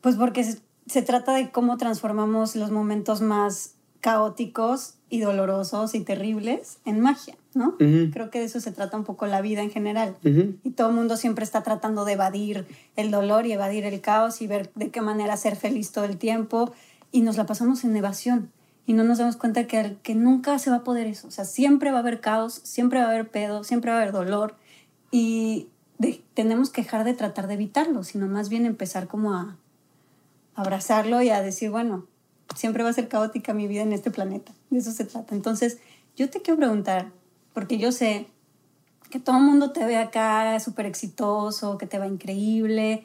pues 0.00 0.16
porque 0.16 0.44
se, 0.44 0.60
se 0.86 1.02
trata 1.02 1.34
de 1.34 1.50
cómo 1.50 1.76
transformamos 1.76 2.56
los 2.56 2.70
momentos 2.70 3.20
más 3.20 3.74
caóticos 4.00 4.94
y 5.10 5.20
dolorosos 5.20 5.94
y 5.94 6.00
terribles 6.00 6.78
en 6.84 7.00
magia, 7.00 7.36
¿no? 7.54 7.76
Creo 7.76 8.30
que 8.30 8.40
de 8.40 8.44
eso 8.44 8.60
se 8.60 8.72
trata 8.72 8.96
un 8.96 9.04
poco 9.04 9.26
la 9.26 9.40
vida 9.40 9.62
en 9.62 9.70
general. 9.70 10.16
Y 10.22 10.70
todo 10.70 10.90
el 10.90 10.94
mundo 10.94 11.16
siempre 11.16 11.44
está 11.44 11.62
tratando 11.62 12.04
de 12.04 12.12
evadir 12.12 12.66
el 12.96 13.10
dolor 13.10 13.46
y 13.46 13.52
evadir 13.52 13.84
el 13.84 14.00
caos 14.00 14.42
y 14.42 14.46
ver 14.46 14.70
de 14.74 14.90
qué 14.90 15.00
manera 15.00 15.36
ser 15.36 15.56
feliz 15.56 15.92
todo 15.92 16.04
el 16.04 16.18
tiempo. 16.18 16.72
Y 17.10 17.22
nos 17.22 17.36
la 17.36 17.46
pasamos 17.46 17.84
en 17.84 17.96
evasión. 17.96 18.50
Y 18.86 18.92
no 18.92 19.04
nos 19.04 19.18
damos 19.18 19.36
cuenta 19.36 19.66
que, 19.66 19.96
que 20.02 20.14
nunca 20.14 20.58
se 20.58 20.70
va 20.70 20.76
a 20.76 20.84
poder 20.84 21.06
eso. 21.06 21.28
O 21.28 21.30
sea, 21.30 21.44
siempre 21.44 21.90
va 21.90 21.98
a 21.98 22.00
haber 22.00 22.20
caos, 22.20 22.60
siempre 22.64 23.00
va 23.00 23.06
a 23.06 23.10
haber 23.10 23.28
pedo, 23.30 23.64
siempre 23.64 23.90
va 23.90 23.98
a 23.98 24.02
haber 24.02 24.12
dolor. 24.12 24.56
Y 25.10 25.68
tenemos 26.34 26.70
que 26.70 26.82
dejar 26.82 27.04
de 27.04 27.14
tratar 27.14 27.46
de 27.48 27.54
evitarlo, 27.54 28.04
sino 28.04 28.26
más 28.28 28.48
bien 28.48 28.66
empezar 28.66 29.08
como 29.08 29.34
a 29.34 29.56
abrazarlo 30.60 31.22
y 31.22 31.30
a 31.30 31.40
decir, 31.42 31.70
bueno, 31.70 32.06
siempre 32.54 32.82
va 32.82 32.90
a 32.90 32.92
ser 32.92 33.08
caótica 33.08 33.54
mi 33.54 33.66
vida 33.68 33.82
en 33.82 33.92
este 33.92 34.10
planeta. 34.10 34.52
De 34.70 34.78
eso 34.78 34.92
se 34.92 35.04
trata. 35.04 35.34
Entonces, 35.34 35.78
yo 36.16 36.30
te 36.30 36.42
quiero 36.42 36.58
preguntar, 36.58 37.12
porque 37.52 37.78
yo 37.78 37.92
sé 37.92 38.26
que 39.10 39.20
todo 39.20 39.38
el 39.38 39.44
mundo 39.44 39.72
te 39.72 39.84
ve 39.84 39.96
acá 39.96 40.58
súper 40.60 40.86
exitoso, 40.86 41.78
que 41.78 41.86
te 41.86 41.98
va 41.98 42.06
increíble, 42.06 43.04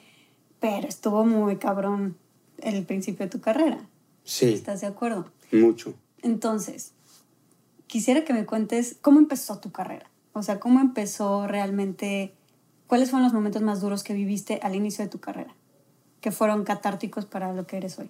pero 0.60 0.88
estuvo 0.88 1.26
muy 1.26 1.58
cabrón 1.58 2.18
el 2.58 2.86
principio 2.86 3.26
de 3.26 3.30
tu 3.30 3.40
carrera. 3.40 3.80
Sí. 4.24 4.54
¿Estás 4.54 4.82
de 4.82 4.88
acuerdo? 4.88 5.32
Mucho. 5.52 5.94
Entonces, 6.22 6.94
quisiera 7.88 8.24
que 8.26 8.34
me 8.34 8.46
cuentes 8.46 8.98
cómo 9.02 9.20
empezó 9.20 9.60
tu 9.60 9.72
carrera. 9.72 10.10
O 10.34 10.42
sea, 10.42 10.60
cómo 10.60 10.80
empezó 10.80 11.48
realmente, 11.48 12.34
cuáles 12.88 13.12
fueron 13.12 13.26
los 13.26 13.34
momentos 13.34 13.62
más 13.62 13.82
duros 13.82 14.04
que 14.04 14.14
viviste 14.14 14.60
al 14.64 14.74
inicio 14.74 15.04
de 15.04 15.12
tu 15.12 15.20
carrera, 15.20 15.56
que 16.24 16.32
fueron 16.32 16.64
catárticos 16.64 17.26
para 17.26 17.52
lo 17.52 17.68
que 17.68 17.76
eres 17.76 18.00
hoy. 18.00 18.10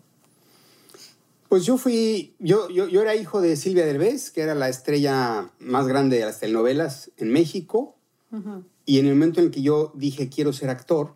Pues 1.50 1.66
yo 1.66 1.78
fui, 1.78 2.36
yo, 2.38 2.70
yo, 2.70 2.88
yo 2.88 3.02
era 3.02 3.16
hijo 3.16 3.42
de 3.42 3.56
Silvia 3.56 3.86
Derbez, 3.86 4.30
que 4.30 4.42
era 4.42 4.54
la 4.54 4.70
estrella 4.70 5.50
más 5.58 5.88
grande 5.88 6.20
de 6.20 6.26
las 6.26 6.40
telenovelas 6.40 7.12
en 7.18 7.32
México. 7.32 7.96
Y 8.86 9.00
en 9.00 9.08
el 9.08 9.14
momento 9.14 9.42
en 9.42 9.52
que 9.52 9.62
yo 9.62 9.92
dije 9.96 10.30
quiero 10.30 10.54
ser 10.54 10.70
actor, 10.70 11.16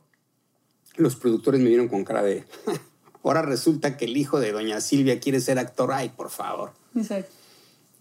los 0.95 1.15
productores 1.15 1.61
me 1.61 1.69
vieron 1.69 1.87
con 1.87 2.03
cara 2.03 2.23
de, 2.23 2.45
ahora 3.23 3.43
resulta 3.43 3.95
que 3.95 4.05
el 4.05 4.17
hijo 4.17 4.39
de 4.39 4.51
doña 4.51 4.81
Silvia 4.81 5.19
quiere 5.19 5.39
ser 5.39 5.59
actor, 5.59 5.91
ay, 5.91 6.09
por 6.09 6.29
favor. 6.29 6.73
Exacto. 6.95 7.31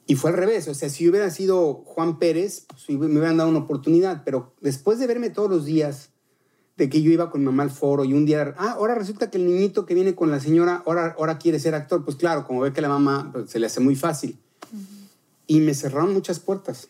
Y 0.06 0.14
fue 0.14 0.30
al 0.30 0.36
revés, 0.36 0.68
o 0.68 0.74
sea, 0.74 0.88
si 0.88 1.08
hubiera 1.08 1.30
sido 1.30 1.82
Juan 1.84 2.18
Pérez, 2.18 2.66
pues 2.68 2.98
me 2.98 3.06
hubieran 3.06 3.36
dado 3.36 3.50
una 3.50 3.60
oportunidad, 3.60 4.22
pero 4.24 4.54
después 4.60 4.98
de 4.98 5.06
verme 5.06 5.30
todos 5.30 5.50
los 5.50 5.64
días 5.64 6.10
de 6.76 6.90
que 6.90 7.02
yo 7.02 7.10
iba 7.10 7.30
con 7.30 7.42
mamá 7.42 7.62
al 7.62 7.70
foro 7.70 8.04
y 8.04 8.12
un 8.12 8.26
día, 8.26 8.54
ah, 8.58 8.72
ahora 8.72 8.94
resulta 8.94 9.30
que 9.30 9.38
el 9.38 9.46
niñito 9.46 9.86
que 9.86 9.94
viene 9.94 10.14
con 10.14 10.30
la 10.30 10.40
señora, 10.40 10.82
ahora, 10.84 11.14
ahora 11.18 11.38
quiere 11.38 11.58
ser 11.58 11.74
actor. 11.74 12.04
Pues 12.04 12.16
claro, 12.16 12.44
como 12.46 12.60
ve 12.60 12.72
que 12.72 12.82
la 12.82 12.88
mamá 12.88 13.30
pues, 13.32 13.50
se 13.50 13.58
le 13.58 13.66
hace 13.66 13.80
muy 13.80 13.96
fácil. 13.96 14.38
Y 15.46 15.60
me 15.60 15.74
cerraron 15.74 16.12
muchas 16.12 16.40
puertas, 16.40 16.88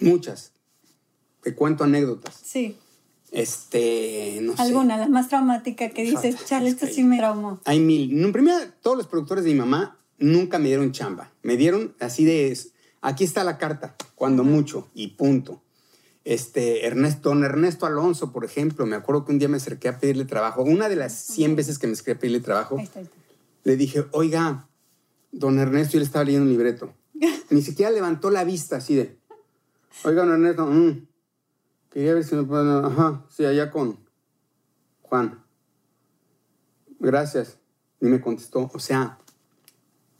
muchas. 0.00 0.52
Te 1.42 1.54
cuento 1.54 1.84
anécdotas. 1.84 2.34
Sí. 2.42 2.76
Este, 3.30 4.40
no 4.42 4.54
¿Alguna, 4.58 4.96
la 4.96 5.08
más 5.08 5.28
traumática 5.28 5.90
que 5.90 6.02
dices, 6.02 6.44
chale, 6.44 6.70
esto 6.70 6.86
sí 6.86 7.04
me 7.04 7.18
traumó? 7.18 7.60
Hay 7.64 7.78
mil. 7.78 8.22
En 8.22 8.32
primera, 8.32 8.74
todos 8.82 8.96
los 8.96 9.06
productores 9.06 9.44
de 9.44 9.50
mi 9.50 9.58
mamá 9.58 9.98
nunca 10.18 10.58
me 10.58 10.66
dieron 10.66 10.92
chamba. 10.92 11.30
Me 11.42 11.56
dieron 11.56 11.94
así 12.00 12.24
de, 12.24 12.58
aquí 13.00 13.24
está 13.24 13.44
la 13.44 13.58
carta, 13.58 13.94
cuando 14.14 14.44
mucho, 14.44 14.88
y 14.94 15.08
punto. 15.08 15.62
Este, 16.28 16.86
Ernesto, 16.86 17.30
don 17.30 17.42
Ernesto 17.42 17.86
Alonso, 17.86 18.32
por 18.32 18.44
ejemplo, 18.44 18.84
me 18.84 18.96
acuerdo 18.96 19.24
que 19.24 19.32
un 19.32 19.38
día 19.38 19.48
me 19.48 19.56
acerqué 19.56 19.88
a 19.88 19.98
pedirle 19.98 20.26
trabajo. 20.26 20.62
Una 20.62 20.90
de 20.90 20.96
las 20.96 21.14
100 21.14 21.56
veces 21.56 21.78
que 21.78 21.86
me 21.86 21.94
acerqué 21.94 22.10
a 22.10 22.18
pedirle 22.18 22.40
trabajo, 22.40 22.76
le 23.64 23.76
dije, 23.76 24.04
oiga, 24.12 24.68
don 25.32 25.58
Ernesto, 25.58 25.96
y 25.96 26.00
él 26.00 26.02
estaba 26.02 26.26
leyendo 26.26 26.44
un 26.44 26.50
libreto. 26.50 26.92
Ni 27.48 27.62
siquiera 27.62 27.90
levantó 27.90 28.28
la 28.28 28.44
vista 28.44 28.76
así 28.76 28.94
de, 28.94 29.16
oiga, 30.04 30.26
don 30.26 30.34
Ernesto, 30.34 30.66
mm, 30.66 31.06
quería 31.88 32.12
ver 32.12 32.24
si 32.24 32.34
me 32.34 32.44
pueden, 32.44 32.84
ajá, 32.84 33.24
sí, 33.34 33.46
allá 33.46 33.70
con 33.70 33.98
Juan. 35.00 35.42
Gracias. 36.98 37.56
Y 38.02 38.04
me 38.04 38.20
contestó, 38.20 38.70
o 38.74 38.78
sea, 38.78 39.18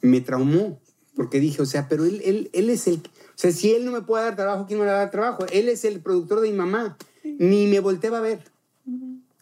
me 0.00 0.22
traumó, 0.22 0.80
porque 1.14 1.38
dije, 1.38 1.60
o 1.60 1.66
sea, 1.66 1.86
pero 1.86 2.06
él, 2.06 2.22
él, 2.24 2.48
él 2.54 2.70
es 2.70 2.86
el 2.86 3.02
sea, 3.40 3.52
si 3.52 3.72
él 3.72 3.84
no 3.84 3.92
me 3.92 4.02
puede 4.02 4.24
dar 4.24 4.34
trabajo, 4.34 4.66
¿quién 4.66 4.80
me 4.80 4.86
va 4.86 4.92
a 4.92 4.96
dar 4.96 5.10
trabajo? 5.10 5.46
Él 5.52 5.68
es 5.68 5.84
el 5.84 6.00
productor 6.00 6.40
de 6.40 6.50
mi 6.50 6.56
mamá. 6.56 6.96
Ni 7.22 7.66
me 7.66 7.78
volteaba 7.78 8.18
a 8.18 8.20
ver. 8.20 8.42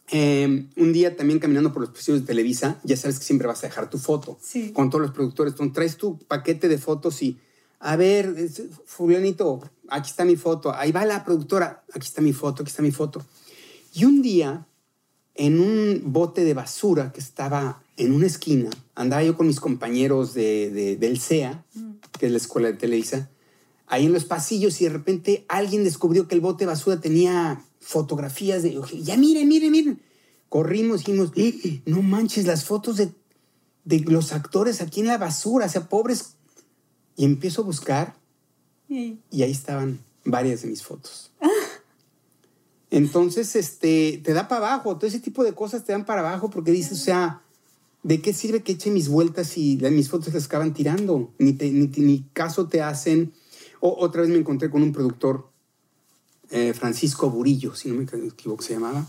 Em, 0.09 0.69
un 0.77 0.93
día 0.93 1.17
también 1.17 1.39
caminando 1.39 1.73
por 1.73 1.81
los 1.81 1.91
pasillos 1.91 2.21
de 2.21 2.27
Televisa, 2.27 2.79
ya 2.83 2.95
sabes 2.95 3.19
que 3.19 3.25
siempre 3.25 3.47
vas 3.47 3.63
a 3.63 3.67
dejar 3.67 3.89
tu 3.89 3.97
foto 3.97 4.37
con 4.73 4.89
todos 4.89 5.01
los 5.01 5.11
productores. 5.11 5.53
Entonces, 5.53 5.73
traes 5.73 5.97
tu 5.97 6.17
paquete 6.19 6.67
de 6.69 6.77
fotos 6.77 7.21
y, 7.23 7.39
a 7.79 7.95
ver, 7.95 8.35
fulanito, 8.85 9.61
aquí 9.89 10.09
está 10.09 10.25
mi 10.25 10.35
foto. 10.35 10.73
Ahí 10.73 10.91
va 10.91 11.03
la 11.03 11.25
productora, 11.25 11.83
aquí 11.91 12.05
está 12.05 12.21
mi 12.21 12.33
foto, 12.33 12.61
aquí 12.61 12.69
está 12.69 12.83
mi 12.83 12.91
foto. 12.91 13.25
Y 13.93 14.05
un 14.05 14.21
día, 14.21 14.67
en 15.33 15.59
un 15.59 16.03
bote 16.05 16.43
de 16.43 16.53
basura 16.53 17.11
que 17.11 17.19
estaba 17.19 17.81
en 17.97 18.13
una 18.13 18.27
esquina, 18.27 18.69
andaba 18.95 19.23
yo 19.23 19.35
con 19.35 19.47
mis 19.47 19.59
compañeros 19.59 20.35
de, 20.35 20.97
del 20.99 21.19
CEA, 21.19 21.65
que 22.19 22.27
es 22.27 22.31
la 22.31 22.37
escuela 22.37 22.67
de 22.67 22.75
Televisa, 22.75 23.29
ahí 23.87 24.05
en 24.05 24.13
los 24.13 24.25
pasillos 24.25 24.79
y 24.81 24.85
de 24.85 24.91
repente 24.91 25.45
alguien 25.47 25.83
descubrió 25.83 26.27
que 26.27 26.35
el 26.35 26.41
bote 26.41 26.65
de 26.65 26.71
basura 26.71 26.99
tenía 26.99 27.63
fotografías 27.79 28.63
de... 28.63 28.79
Ya 29.01 29.17
miren, 29.17 29.47
miren, 29.47 29.71
miren. 29.71 30.01
Corrimos 30.49 30.99
dijimos, 30.99 31.31
eh, 31.35 31.81
no 31.85 32.01
manches 32.01 32.45
las 32.45 32.63
fotos 32.63 32.97
de, 32.97 33.11
de 33.85 33.99
los 34.01 34.31
actores 34.31 34.81
aquí 34.81 35.01
en 35.01 35.07
la 35.07 35.17
basura, 35.17 35.65
o 35.65 35.69
sea, 35.69 35.89
pobres. 35.89 36.35
Y 37.15 37.25
empiezo 37.25 37.61
a 37.61 37.65
buscar 37.65 38.15
y 38.89 39.43
ahí 39.43 39.51
estaban 39.51 39.99
varias 40.23 40.61
de 40.61 40.69
mis 40.69 40.83
fotos. 40.83 41.31
Entonces, 42.89 43.55
este, 43.55 44.21
te 44.23 44.33
da 44.33 44.47
para 44.47 44.73
abajo, 44.73 44.95
todo 44.95 45.07
ese 45.07 45.19
tipo 45.19 45.43
de 45.43 45.53
cosas 45.53 45.83
te 45.83 45.91
dan 45.91 46.05
para 46.05 46.21
abajo 46.21 46.49
porque 46.49 46.71
dices, 46.71 46.93
o 46.93 47.03
sea, 47.03 47.41
¿de 48.03 48.21
qué 48.21 48.33
sirve 48.33 48.63
que 48.63 48.73
eche 48.73 48.91
mis 48.91 49.09
vueltas 49.09 49.57
y 49.57 49.77
mis 49.91 50.09
fotos 50.09 50.33
las 50.33 50.45
acaban 50.45 50.73
tirando? 50.73 51.33
Ni, 51.37 51.51
ni, 51.51 51.87
ni 51.87 52.25
caso 52.31 52.67
te 52.67 52.81
hacen 52.81 53.33
otra 53.79 54.21
vez 54.21 54.29
me 54.29 54.37
encontré 54.37 54.69
con 54.69 54.83
un 54.83 54.91
productor, 54.91 55.49
eh, 56.49 56.73
Francisco 56.73 57.29
Burillo, 57.29 57.75
si 57.75 57.89
no 57.89 57.95
me 57.95 58.03
equivoco 58.03 58.63
se 58.63 58.73
llamaba, 58.73 59.07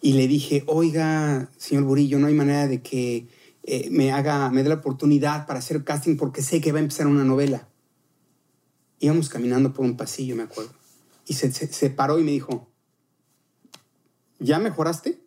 y 0.00 0.12
le 0.12 0.28
dije, 0.28 0.62
oiga, 0.66 1.50
señor 1.56 1.84
Burillo, 1.84 2.18
no 2.18 2.26
hay 2.26 2.34
manera 2.34 2.68
de 2.68 2.82
que 2.82 3.28
eh, 3.64 3.88
me 3.90 4.12
haga, 4.12 4.50
me 4.50 4.62
dé 4.62 4.68
la 4.68 4.76
oportunidad 4.76 5.46
para 5.46 5.58
hacer 5.58 5.82
casting 5.82 6.16
porque 6.16 6.42
sé 6.42 6.60
que 6.60 6.72
va 6.72 6.78
a 6.78 6.82
empezar 6.82 7.06
una 7.06 7.24
novela. 7.24 7.68
Íbamos 9.00 9.28
caminando 9.28 9.72
por 9.72 9.84
un 9.84 9.96
pasillo, 9.96 10.36
me 10.36 10.44
acuerdo, 10.44 10.72
y 11.26 11.34
se, 11.34 11.50
se 11.50 11.90
paró 11.90 12.18
y 12.18 12.24
me 12.24 12.30
dijo, 12.30 12.68
¿ya 14.38 14.58
mejoraste? 14.58 15.20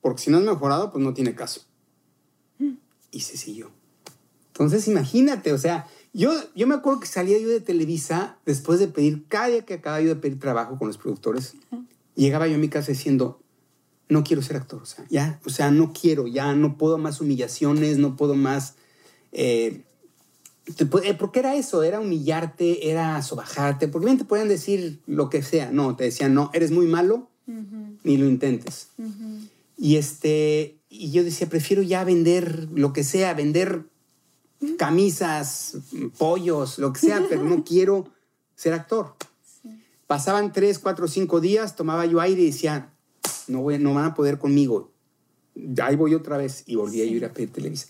Porque 0.00 0.22
si 0.22 0.30
no 0.30 0.38
has 0.38 0.44
mejorado, 0.44 0.92
pues 0.92 1.02
no 1.02 1.14
tiene 1.14 1.34
caso. 1.34 1.62
Y 3.10 3.20
se 3.20 3.36
siguió. 3.36 3.70
Entonces, 4.48 4.88
imagínate, 4.88 5.52
o 5.52 5.58
sea, 5.58 5.86
yo, 6.14 6.32
yo 6.54 6.68
me 6.68 6.76
acuerdo 6.76 7.00
que 7.00 7.08
salía 7.08 7.38
yo 7.38 7.48
de 7.48 7.60
Televisa 7.60 8.38
después 8.46 8.78
de 8.78 8.86
pedir, 8.86 9.24
cada 9.26 9.48
día 9.48 9.64
que 9.64 9.74
acababa 9.74 10.00
yo 10.00 10.08
de 10.08 10.16
pedir 10.16 10.38
trabajo 10.38 10.78
con 10.78 10.86
los 10.86 10.96
productores, 10.96 11.54
llegaba 12.14 12.46
yo 12.46 12.54
a 12.54 12.58
mi 12.58 12.68
casa 12.68 12.92
diciendo, 12.92 13.40
no 14.08 14.22
quiero 14.22 14.40
ser 14.40 14.56
actor, 14.56 14.80
o 14.80 14.86
sea, 14.86 15.04
ya, 15.10 15.40
o 15.44 15.50
sea, 15.50 15.72
no 15.72 15.92
quiero, 15.92 16.28
ya 16.28 16.54
no 16.54 16.78
puedo 16.78 16.98
más 16.98 17.20
humillaciones, 17.20 17.98
no 17.98 18.16
puedo 18.16 18.36
más... 18.36 18.76
Eh, 19.32 19.82
eh 20.78 21.14
porque 21.18 21.40
era 21.40 21.56
eso, 21.56 21.82
era 21.82 22.00
humillarte, 22.00 22.90
era 22.90 23.20
sobajarte, 23.20 23.88
porque 23.88 24.06
bien 24.06 24.18
te 24.18 24.24
podían 24.24 24.48
decir 24.48 25.00
lo 25.06 25.28
que 25.28 25.42
sea, 25.42 25.72
no, 25.72 25.96
te 25.96 26.04
decían, 26.04 26.32
no, 26.32 26.50
eres 26.54 26.70
muy 26.70 26.86
malo, 26.86 27.28
ni 28.04 28.16
lo 28.16 28.26
intentes. 28.26 28.88
Y 29.76 29.96
este, 29.96 30.78
y 30.88 31.10
yo 31.10 31.24
decía, 31.24 31.48
prefiero 31.48 31.82
ya 31.82 32.04
vender 32.04 32.68
lo 32.72 32.92
que 32.92 33.02
sea, 33.02 33.34
vender 33.34 33.86
camisas, 34.78 35.78
pollos, 36.18 36.78
lo 36.78 36.92
que 36.92 37.00
sea, 37.00 37.24
pero 37.28 37.42
no 37.44 37.64
quiero 37.66 38.08
ser 38.54 38.72
actor. 38.74 39.14
Pasaban 40.06 40.52
tres, 40.52 40.78
cuatro, 40.78 41.08
cinco 41.08 41.40
días, 41.40 41.76
tomaba 41.76 42.06
yo 42.06 42.20
aire 42.20 42.42
y 42.42 42.46
decía, 42.46 42.92
no, 43.48 43.62
voy, 43.62 43.78
no 43.78 43.94
van 43.94 44.06
a 44.06 44.14
poder 44.14 44.38
conmigo. 44.38 44.92
Ahí 45.82 45.96
voy 45.96 46.14
otra 46.14 46.36
vez 46.36 46.64
y 46.66 46.76
volví 46.76 47.00
a 47.00 47.04
ir 47.04 47.24
a 47.24 47.32
pedir 47.32 47.52
televisa. 47.52 47.88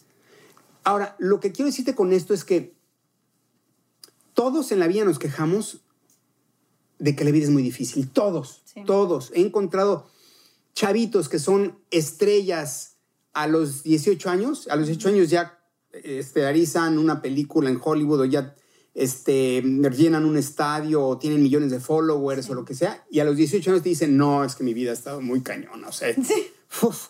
Ahora, 0.85 1.17
lo 1.19 1.41
que 1.41 1.51
quiero 1.51 1.67
decirte 1.67 1.95
con 1.95 2.13
esto 2.13 2.35
es 2.35 2.45
que 2.45 2.75
todos 4.35 4.71
en 4.71 4.81
la 4.81 4.87
vida 4.87 5.05
nos 5.05 5.19
quejamos 5.19 5.81
de 6.99 7.17
que 7.17 7.25
la 7.25 7.31
vida 7.31 7.45
es 7.45 7.51
muy 7.51 7.63
difícil. 7.63 8.11
Todos, 8.11 8.63
todos. 8.87 9.33
He 9.35 9.41
encontrado 9.41 10.09
chavitos 10.75 11.29
que 11.29 11.39
son 11.39 11.79
estrellas 11.91 12.97
a 13.33 13.47
los 13.47 13.83
18 13.83 14.31
años, 14.31 14.69
a 14.69 14.77
los 14.77 14.87
18 14.87 15.09
años 15.09 15.31
ya 15.31 15.64
estelarizan 16.03 16.99
una 16.99 17.23
película 17.23 17.71
en 17.71 17.81
Hollywood 17.83 18.21
o 18.21 18.25
ya 18.25 18.55
este, 18.95 19.63
llenan 19.63 20.25
un 20.25 20.37
estadio 20.37 21.05
o 21.05 21.19
tienen 21.19 21.43
millones 21.43 21.71
de 21.71 21.81
followers 21.81 22.49
o 22.51 22.55
lo 22.55 22.65
que 22.65 22.75
sea, 22.75 23.05
y 23.11 23.21
a 23.21 23.25
los 23.25 23.37
18 23.37 23.71
años 23.71 23.83
te 23.83 23.89
dicen, 23.89 24.17
no, 24.17 24.45
es 24.45 24.55
que 24.55 24.65
mi 24.65 24.73
vida 24.73 24.91
ha 24.91 24.95
estado 24.95 25.21
muy 25.21 25.43
cañona, 25.43 25.89
o 25.89 25.93
sea, 25.93 26.15
sí. 26.15 26.47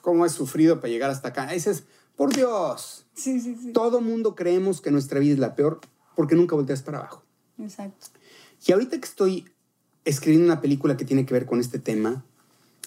cómo 0.00 0.24
he 0.24 0.30
sufrido 0.30 0.80
para 0.80 0.88
llegar 0.88 1.10
hasta 1.10 1.28
acá. 1.28 1.52
Ese 1.54 1.70
es, 1.70 1.84
por 2.16 2.34
Dios. 2.34 3.06
Sí, 3.14 3.40
sí, 3.40 3.56
sí. 3.60 3.72
Todo 3.72 4.00
mundo 4.00 4.34
creemos 4.34 4.80
que 4.80 4.90
nuestra 4.90 5.20
vida 5.20 5.34
es 5.34 5.38
la 5.38 5.54
peor 5.54 5.80
porque 6.16 6.34
nunca 6.34 6.54
volteas 6.54 6.82
para 6.82 6.98
abajo. 6.98 7.24
Exacto. 7.58 8.06
Y 8.66 8.72
ahorita 8.72 8.98
que 8.98 9.06
estoy 9.06 9.48
escribiendo 10.04 10.46
una 10.46 10.60
película 10.60 10.96
que 10.96 11.04
tiene 11.04 11.26
que 11.26 11.34
ver 11.34 11.46
con 11.46 11.60
este 11.60 11.78
tema, 11.78 12.24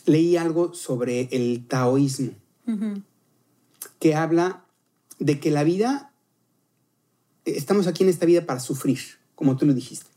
leí 0.06 0.38
algo 0.38 0.74
sobre 0.74 1.30
el 1.32 1.66
taoísmo, 1.68 2.34
que 4.00 4.16
habla 4.16 4.66
de 5.20 5.40
que 5.40 5.52
la 5.52 5.64
vida, 5.64 6.14
estamos 7.46 7.88
aquí 7.88 8.04
en 8.04 8.10
esta 8.10 8.26
vida 8.26 8.46
para 8.46 8.60
sufrir, 8.60 9.00
como 9.36 9.58
tú 9.58 9.66
lo 9.66 9.74
dijiste. 9.74 10.08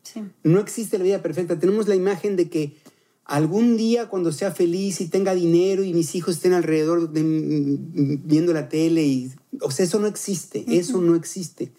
No 0.42 0.60
existe 0.60 0.98
la 0.98 1.04
vida 1.04 1.22
perfecta. 1.22 1.58
Tenemos 1.58 1.86
la 1.86 1.94
imagen 1.94 2.36
de 2.36 2.48
que 2.48 2.76
algún 3.24 3.76
día 3.76 4.08
cuando 4.08 4.32
sea 4.32 4.50
feliz 4.50 5.00
y 5.00 5.08
tenga 5.08 5.34
dinero 5.34 5.84
y 5.84 5.94
mis 5.94 6.14
hijos 6.14 6.36
estén 6.36 6.52
alrededor 6.52 7.10
de, 7.10 7.22
viendo 7.22 8.52
la 8.52 8.68
tele, 8.68 9.06
y, 9.06 9.32
o 9.60 9.70
sea, 9.70 9.84
eso 9.84 10.00
no 10.00 10.08
existe, 10.08 10.64
eso 10.68 11.00
no 11.00 11.14
existe. 11.14 11.72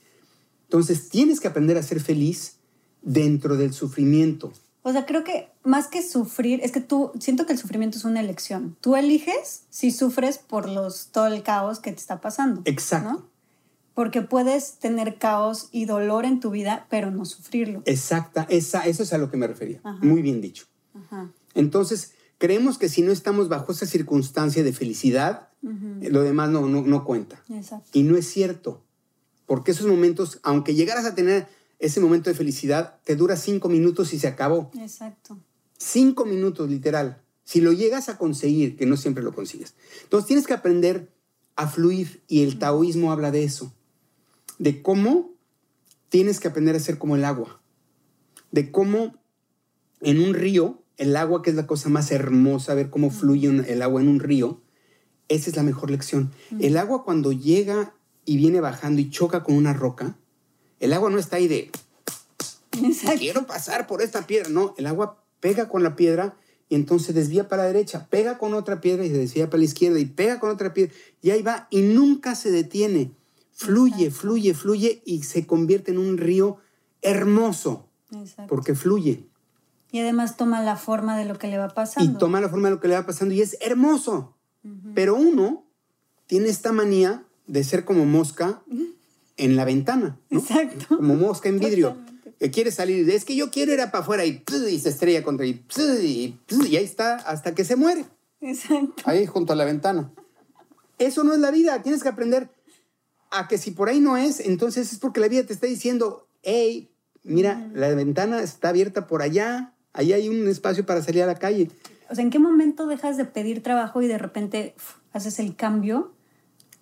Entonces 0.63 1.09
tienes 1.09 1.41
que 1.41 1.49
aprender 1.49 1.77
a 1.77 1.83
ser 1.83 1.99
feliz 1.99 2.53
dentro 3.01 3.57
del 3.57 3.73
sufrimiento. 3.73 4.53
O 4.83 4.91
sea, 4.91 5.05
creo 5.05 5.23
que 5.23 5.49
más 5.63 5.87
que 5.87 6.01
sufrir, 6.01 6.59
es 6.63 6.71
que 6.71 6.81
tú, 6.81 7.11
siento 7.19 7.45
que 7.45 7.53
el 7.53 7.59
sufrimiento 7.59 7.97
es 7.97 8.05
una 8.05 8.19
elección. 8.19 8.75
Tú 8.81 8.95
eliges 8.95 9.63
si 9.69 9.91
sufres 9.91 10.39
por 10.39 10.67
los, 10.67 11.07
todo 11.07 11.27
el 11.27 11.43
caos 11.43 11.79
que 11.79 11.91
te 11.91 11.99
está 11.99 12.19
pasando. 12.19 12.61
Exacto. 12.65 13.27
Porque 13.93 14.21
puedes 14.21 14.79
tener 14.79 15.17
caos 15.17 15.69
y 15.71 15.85
dolor 15.85 16.25
en 16.25 16.39
tu 16.39 16.49
vida, 16.49 16.87
pero 16.89 17.11
no 17.11 17.25
sufrirlo. 17.25 17.83
Exacta, 17.85 18.47
esa, 18.49 18.87
eso 18.87 19.03
es 19.03 19.13
a 19.13 19.17
lo 19.17 19.29
que 19.29 19.37
me 19.37 19.47
refería. 19.47 19.81
Muy 20.01 20.21
bien 20.21 20.41
dicho. 20.41 20.65
Entonces, 21.53 22.13
creemos 22.37 22.77
que 22.77 22.89
si 22.89 23.03
no 23.03 23.11
estamos 23.11 23.49
bajo 23.49 23.71
esa 23.73 23.85
circunstancia 23.85 24.63
de 24.63 24.73
felicidad, 24.73 25.49
lo 25.61 26.23
demás 26.23 26.49
no, 26.49 26.67
no, 26.67 26.81
no 26.81 27.05
cuenta. 27.05 27.43
Exacto. 27.49 27.89
Y 27.93 28.03
no 28.03 28.17
es 28.17 28.27
cierto. 28.27 28.81
Porque 29.45 29.71
esos 29.71 29.85
momentos, 29.85 30.39
aunque 30.41 30.73
llegaras 30.73 31.05
a 31.05 31.13
tener 31.13 31.47
ese 31.81 31.99
momento 31.99 32.29
de 32.29 32.35
felicidad 32.35 32.99
te 33.03 33.15
dura 33.15 33.35
cinco 33.35 33.67
minutos 33.67 34.13
y 34.13 34.19
se 34.19 34.27
acabó. 34.27 34.71
Exacto. 34.79 35.39
Cinco 35.77 36.25
minutos, 36.25 36.69
literal. 36.69 37.23
Si 37.43 37.59
lo 37.59 37.73
llegas 37.73 38.07
a 38.07 38.19
conseguir, 38.19 38.77
que 38.77 38.85
no 38.85 38.95
siempre 38.95 39.23
lo 39.23 39.33
consigues. 39.33 39.73
Entonces 40.03 40.27
tienes 40.27 40.45
que 40.45 40.53
aprender 40.53 41.11
a 41.55 41.67
fluir 41.67 42.23
y 42.27 42.43
el 42.43 42.59
taoísmo 42.59 43.11
habla 43.11 43.31
de 43.31 43.43
eso. 43.43 43.73
De 44.59 44.83
cómo 44.83 45.33
tienes 46.09 46.39
que 46.39 46.47
aprender 46.47 46.75
a 46.75 46.79
ser 46.79 46.99
como 46.99 47.15
el 47.15 47.25
agua. 47.25 47.61
De 48.51 48.71
cómo 48.71 49.15
en 50.01 50.21
un 50.21 50.35
río, 50.35 50.83
el 50.97 51.15
agua 51.17 51.41
que 51.41 51.49
es 51.49 51.55
la 51.55 51.65
cosa 51.65 51.89
más 51.89 52.11
hermosa, 52.11 52.75
ver 52.75 52.91
cómo 52.91 53.09
fluye 53.09 53.47
el 53.47 53.81
agua 53.81 54.01
en 54.01 54.07
un 54.07 54.19
río, 54.19 54.61
esa 55.29 55.49
es 55.49 55.55
la 55.55 55.63
mejor 55.63 55.89
lección. 55.89 56.31
El 56.59 56.77
agua 56.77 57.03
cuando 57.03 57.31
llega 57.31 57.95
y 58.23 58.37
viene 58.37 58.59
bajando 58.59 59.01
y 59.01 59.09
choca 59.09 59.41
con 59.43 59.55
una 59.55 59.73
roca, 59.73 60.17
el 60.81 60.93
agua 60.93 61.09
no 61.09 61.19
está 61.19 61.37
ahí 61.37 61.47
de, 61.47 61.71
quiero 63.17 63.45
pasar 63.45 63.87
por 63.87 64.01
esta 64.01 64.27
piedra. 64.27 64.49
No, 64.49 64.73
el 64.77 64.87
agua 64.87 65.23
pega 65.39 65.69
con 65.69 65.83
la 65.83 65.95
piedra 65.95 66.35
y 66.69 66.75
entonces 66.75 67.13
desvía 67.15 67.47
para 67.47 67.63
la 67.63 67.67
derecha, 67.67 68.07
pega 68.09 68.37
con 68.37 68.53
otra 68.53 68.81
piedra 68.81 69.05
y 69.05 69.09
se 69.09 69.17
desvía 69.17 69.49
para 69.49 69.59
la 69.59 69.65
izquierda 69.65 69.99
y 69.99 70.05
pega 70.05 70.39
con 70.39 70.49
otra 70.49 70.73
piedra 70.73 70.93
y 71.21 71.29
ahí 71.29 71.41
va 71.41 71.67
y 71.69 71.81
nunca 71.81 72.35
se 72.35 72.51
detiene. 72.51 73.11
Fluye, 73.51 74.09
fluye, 74.09 74.55
fluye 74.55 75.03
y 75.05 75.23
se 75.23 75.45
convierte 75.45 75.91
en 75.91 75.99
un 75.99 76.17
río 76.17 76.57
hermoso 77.01 77.87
porque 78.47 78.73
fluye. 78.73 79.27
Y 79.91 79.99
además 79.99 80.37
toma 80.37 80.63
la 80.63 80.77
forma 80.77 81.17
de 81.17 81.25
lo 81.25 81.37
que 81.37 81.47
le 81.47 81.57
va 81.57 81.69
pasando. 81.69 82.11
Y 82.11 82.17
toma 82.17 82.41
la 82.41 82.49
forma 82.49 82.69
de 82.69 82.75
lo 82.75 82.81
que 82.81 82.87
le 82.87 82.95
va 82.95 83.05
pasando 83.05 83.33
y 83.35 83.41
es 83.41 83.57
hermoso. 83.61 84.35
Pero 84.95 85.15
uno 85.15 85.65
tiene 86.27 86.49
esta 86.49 86.71
manía 86.71 87.25
de 87.47 87.63
ser 87.63 87.83
como 87.83 88.05
mosca 88.05 88.63
en 89.41 89.55
la 89.55 89.65
ventana, 89.65 90.19
Exacto. 90.29 90.97
Como 90.97 91.15
mosca 91.15 91.49
en 91.49 91.59
vidrio. 91.59 91.97
Que 92.39 92.51
quiere 92.51 92.71
salir, 92.71 93.09
es 93.09 93.25
que 93.25 93.35
yo 93.35 93.49
quiero 93.49 93.73
ir 93.73 93.79
para 93.79 93.99
afuera 93.99 94.23
y, 94.23 94.43
se 94.79 94.89
estrella 94.89 95.23
contra 95.23 95.45
y, 95.47 95.63
y, 95.77 96.39
y 96.49 96.75
ahí 96.75 96.83
está 96.83 97.15
hasta 97.15 97.55
que 97.55 97.65
se 97.65 97.75
muere. 97.75 98.05
Exacto. 98.39 99.01
Ahí 99.05 99.25
junto 99.25 99.53
a 99.53 99.55
la 99.55 99.65
ventana. 99.65 100.11
Eso 100.99 101.23
no 101.23 101.33
es 101.33 101.39
la 101.39 101.49
vida, 101.49 101.81
tienes 101.81 102.03
que 102.03 102.09
aprender 102.09 102.51
a 103.31 103.47
que 103.47 103.57
si 103.57 103.71
por 103.71 103.89
ahí 103.89 103.99
no 103.99 104.15
es, 104.15 104.39
entonces 104.39 104.93
es 104.93 104.99
porque 104.99 105.19
la 105.19 105.27
vida 105.27 105.43
te 105.43 105.53
está 105.53 105.65
diciendo, 105.65 106.27
hey, 106.43 106.91
mira, 107.23 107.67
la 107.73 107.89
ventana 107.95 108.41
está 108.41 108.69
abierta 108.69 109.07
por 109.07 109.23
allá, 109.23 109.73
ahí 109.93 110.13
hay 110.13 110.29
un 110.29 110.47
espacio 110.47 110.85
para 110.85 111.01
salir 111.01 111.23
a 111.23 111.27
la 111.27 111.35
calle. 111.35 111.71
O 112.11 112.15
sea, 112.15 112.23
¿en 112.23 112.29
qué 112.29 112.37
momento 112.37 112.85
dejas 112.85 113.17
de 113.17 113.25
pedir 113.25 113.63
trabajo 113.63 114.03
y 114.03 114.07
de 114.07 114.19
repente 114.19 114.75
haces 115.13 115.39
el 115.39 115.55
cambio? 115.55 116.13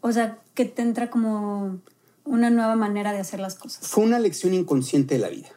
O 0.01 0.11
sea, 0.11 0.39
que 0.55 0.65
te 0.65 0.81
entra 0.81 1.09
como 1.09 1.79
una 2.29 2.51
nueva 2.51 2.75
manera 2.75 3.11
de 3.11 3.19
hacer 3.19 3.39
las 3.39 3.55
cosas. 3.55 3.87
Fue 3.87 4.03
una 4.03 4.19
lección 4.19 4.53
inconsciente 4.53 5.15
de 5.15 5.21
la 5.21 5.29
vida. 5.29 5.49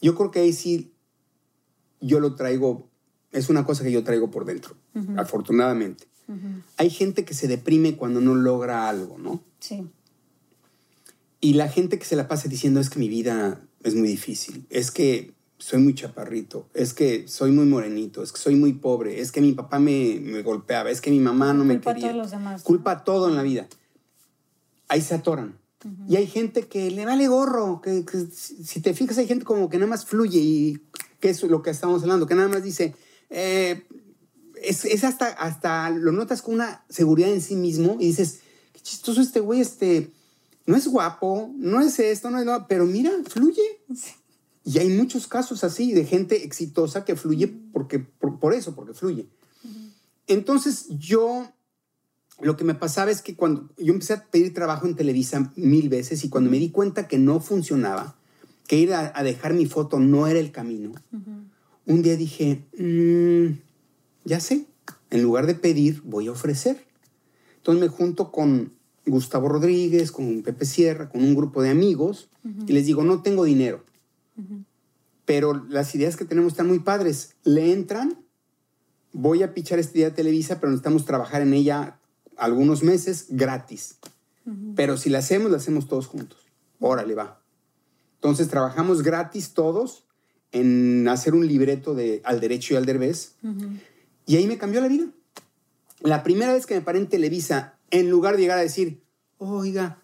Yo 0.00 0.16
creo 0.16 0.30
que 0.30 0.40
ahí 0.40 0.52
sí 0.52 0.92
yo 2.00 2.20
lo 2.20 2.34
traigo, 2.34 2.88
es 3.32 3.48
una 3.48 3.64
cosa 3.64 3.84
que 3.84 3.92
yo 3.92 4.02
traigo 4.04 4.30
por 4.30 4.44
dentro, 4.44 4.76
afortunadamente. 5.16 6.06
Hay 6.76 6.90
gente 6.90 7.24
que 7.24 7.32
se 7.32 7.46
deprime 7.46 7.96
cuando 7.96 8.20
no 8.20 8.34
logra 8.34 8.88
algo, 8.88 9.16
¿no? 9.18 9.44
Sí. 9.60 9.86
Y 11.40 11.54
la 11.54 11.68
gente 11.68 11.98
que 11.98 12.04
se 12.04 12.16
la 12.16 12.26
pasa 12.26 12.48
diciendo 12.48 12.80
es 12.80 12.90
que 12.90 12.98
mi 12.98 13.08
vida 13.08 13.60
es 13.84 13.94
muy 13.94 14.08
difícil, 14.08 14.66
es 14.68 14.90
que 14.90 15.32
soy 15.58 15.80
muy 15.80 15.94
chaparrito, 15.94 16.68
es 16.74 16.92
que 16.92 17.28
soy 17.28 17.52
muy 17.52 17.66
morenito, 17.66 18.24
es 18.24 18.32
que 18.32 18.40
soy 18.40 18.56
muy 18.56 18.72
pobre, 18.72 19.20
es 19.20 19.30
que 19.30 19.40
mi 19.40 19.52
papá 19.52 19.78
me, 19.78 20.18
me 20.20 20.42
golpeaba, 20.42 20.90
es 20.90 21.00
que 21.00 21.12
mi 21.12 21.20
mamá 21.20 21.54
no 21.54 21.64
me 21.64 21.80
quería. 21.80 21.94
Culpa 21.94 22.08
a 22.08 22.10
todos 22.10 22.16
los 22.16 22.30
demás. 22.32 22.62
Culpa 22.62 22.90
a 22.90 23.04
todo 23.04 23.28
en 23.28 23.36
la 23.36 23.42
vida. 23.42 23.68
Ahí 24.88 25.00
se 25.00 25.14
atoran. 25.14 25.56
Y 26.08 26.16
hay 26.16 26.26
gente 26.26 26.66
que 26.66 26.90
le 26.90 27.04
vale 27.04 27.28
gorro, 27.28 27.80
que, 27.80 28.04
si 28.32 28.80
te 28.80 28.94
fijas 28.94 29.18
hay 29.18 29.26
gente 29.26 29.44
como 29.44 29.68
que 29.68 29.76
nada 29.76 29.90
más 29.90 30.06
fluye 30.06 30.38
y 30.38 30.80
que 31.20 31.30
es 31.30 31.42
lo 31.42 31.62
que 31.62 31.70
estamos 31.70 32.02
hablando, 32.02 32.26
que 32.26 32.34
nada 32.34 32.48
más 32.48 32.62
dice, 32.62 32.94
eh, 33.30 33.84
es, 34.62 35.04
hasta, 35.04 35.28
hasta 35.28 35.90
lo 35.90 36.12
notas 36.12 36.42
con 36.42 36.54
una 36.54 36.84
seguridad 36.88 37.30
en 37.30 37.40
sí 37.40 37.56
mismo 37.56 37.96
y 38.00 38.06
dices, 38.06 38.40
qué 38.72 38.80
chistoso 38.80 39.20
este 39.20 39.40
güey, 39.40 39.60
este, 39.60 40.10
no 40.66 40.76
es 40.76 40.88
guapo, 40.88 41.52
no 41.56 41.80
es 41.80 41.98
esto, 41.98 42.30
no 42.30 42.38
es 42.38 42.46
nada, 42.46 42.66
pero 42.66 42.84
mira, 42.84 43.12
fluye. 43.28 43.80
Y 44.64 44.78
hay 44.78 44.88
muchos 44.88 45.28
casos 45.28 45.62
así 45.62 45.92
de 45.92 46.04
gente 46.04 46.44
exitosa 46.44 47.04
que 47.04 47.14
fluye 47.14 47.46
porque, 47.72 48.00
por, 48.00 48.52
eso, 48.52 48.74
porque 48.74 48.94
fluye. 48.94 49.28
Entonces 50.26 50.86
yo 50.88 51.48
lo 52.40 52.56
que 52.56 52.64
me 52.64 52.74
pasaba 52.74 53.10
es 53.10 53.22
que 53.22 53.34
cuando 53.34 53.68
yo 53.78 53.92
empecé 53.92 54.12
a 54.12 54.24
pedir 54.24 54.52
trabajo 54.52 54.86
en 54.86 54.94
Televisa 54.94 55.52
mil 55.56 55.88
veces 55.88 56.24
y 56.24 56.28
cuando 56.28 56.50
me 56.50 56.58
di 56.58 56.70
cuenta 56.70 57.08
que 57.08 57.18
no 57.18 57.40
funcionaba, 57.40 58.16
que 58.66 58.78
ir 58.78 58.92
a, 58.92 59.22
dejar 59.22 59.54
mi 59.54 59.66
foto 59.66 60.00
no 60.00 60.26
era 60.26 60.38
el 60.38 60.52
camino, 60.52 60.92
un 61.86 62.02
día 62.02 62.16
dije, 62.16 62.64
mm, 62.76 63.58
ya 64.24 64.40
sé, 64.40 64.66
en 65.10 65.22
lugar 65.22 65.46
de 65.46 65.54
pedir, 65.54 66.02
voy 66.04 66.26
a 66.26 66.32
ofrecer. 66.32 66.84
Entonces 67.58 67.80
me 67.80 67.88
junto 67.88 68.32
con 68.32 68.72
Gustavo 69.06 69.48
Rodríguez, 69.48 70.12
con 70.12 70.42
Pepe 70.42 70.66
Sierra, 70.66 71.08
con 71.08 71.22
un 71.22 71.34
grupo 71.34 71.62
de 71.62 71.70
amigos 71.70 72.28
y 72.66 72.72
les 72.72 72.86
digo, 72.86 73.02
no 73.02 73.22
tengo 73.22 73.44
dinero, 73.44 73.84
pero 75.24 75.64
las 75.68 75.94
ideas 75.94 76.16
que 76.16 76.24
tenemos 76.24 76.52
están 76.52 76.68
muy 76.68 76.80
padres. 76.80 77.34
Le 77.44 77.72
entran, 77.72 78.18
voy 79.12 79.42
a 79.42 79.54
pichar 79.54 79.78
esta 79.78 79.98
idea 79.98 80.10
de 80.10 80.16
Televisa, 80.16 80.60
pero 80.60 80.70
necesitamos 80.70 81.04
trabajar 81.04 81.42
en 81.42 81.54
ella 81.54 81.98
algunos 82.36 82.82
meses 82.82 83.26
gratis. 83.30 83.96
Pero 84.76 84.96
si 84.96 85.10
la 85.10 85.18
hacemos, 85.18 85.50
la 85.50 85.56
hacemos 85.56 85.88
todos 85.88 86.06
juntos. 86.06 86.38
Órale, 86.78 87.14
va. 87.14 87.42
Entonces 88.16 88.48
trabajamos 88.48 89.02
gratis 89.02 89.54
todos 89.54 90.06
en 90.52 91.06
hacer 91.08 91.34
un 91.34 91.46
libreto 91.46 91.94
de 91.94 92.22
Al 92.24 92.40
Derecho 92.40 92.74
y 92.74 92.76
al 92.76 92.86
Derbez. 92.86 93.34
Y 94.26 94.36
ahí 94.36 94.46
me 94.46 94.58
cambió 94.58 94.80
la 94.80 94.88
vida. 94.88 95.06
La 96.00 96.22
primera 96.22 96.52
vez 96.52 96.66
que 96.66 96.74
me 96.74 96.80
paré 96.80 96.98
en 96.98 97.08
Televisa, 97.08 97.78
en 97.90 98.08
lugar 98.10 98.36
de 98.36 98.42
llegar 98.42 98.58
a 98.58 98.62
decir, 98.62 99.02
oiga, 99.38 100.02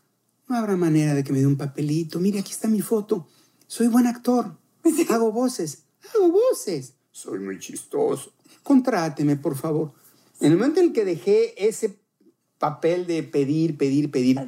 no 0.48 0.56
habrá 0.56 0.76
manera 0.76 1.14
de 1.14 1.22
que 1.22 1.32
me 1.32 1.40
dé 1.40 1.46
un 1.46 1.56
papelito. 1.56 2.18
Mire, 2.18 2.40
aquí 2.40 2.52
está 2.52 2.68
mi 2.68 2.80
foto. 2.80 3.28
Soy 3.66 3.86
buen 3.86 4.06
actor. 4.06 4.56
Hago 5.08 5.32
voces. 5.32 5.84
Hago 6.12 6.30
voces. 6.30 6.94
Soy 7.10 7.38
muy 7.38 7.58
chistoso. 7.58 8.32
Contráteme, 8.62 9.36
por 9.36 9.56
favor. 9.56 9.92
En 10.40 10.52
el 10.52 10.58
momento 10.58 10.80
en 10.80 10.86
el 10.86 10.92
que 10.92 11.04
dejé 11.04 11.68
ese 11.68 12.01
papel 12.62 13.08
de 13.08 13.24
pedir, 13.24 13.76
pedir, 13.76 14.12
pedir. 14.12 14.40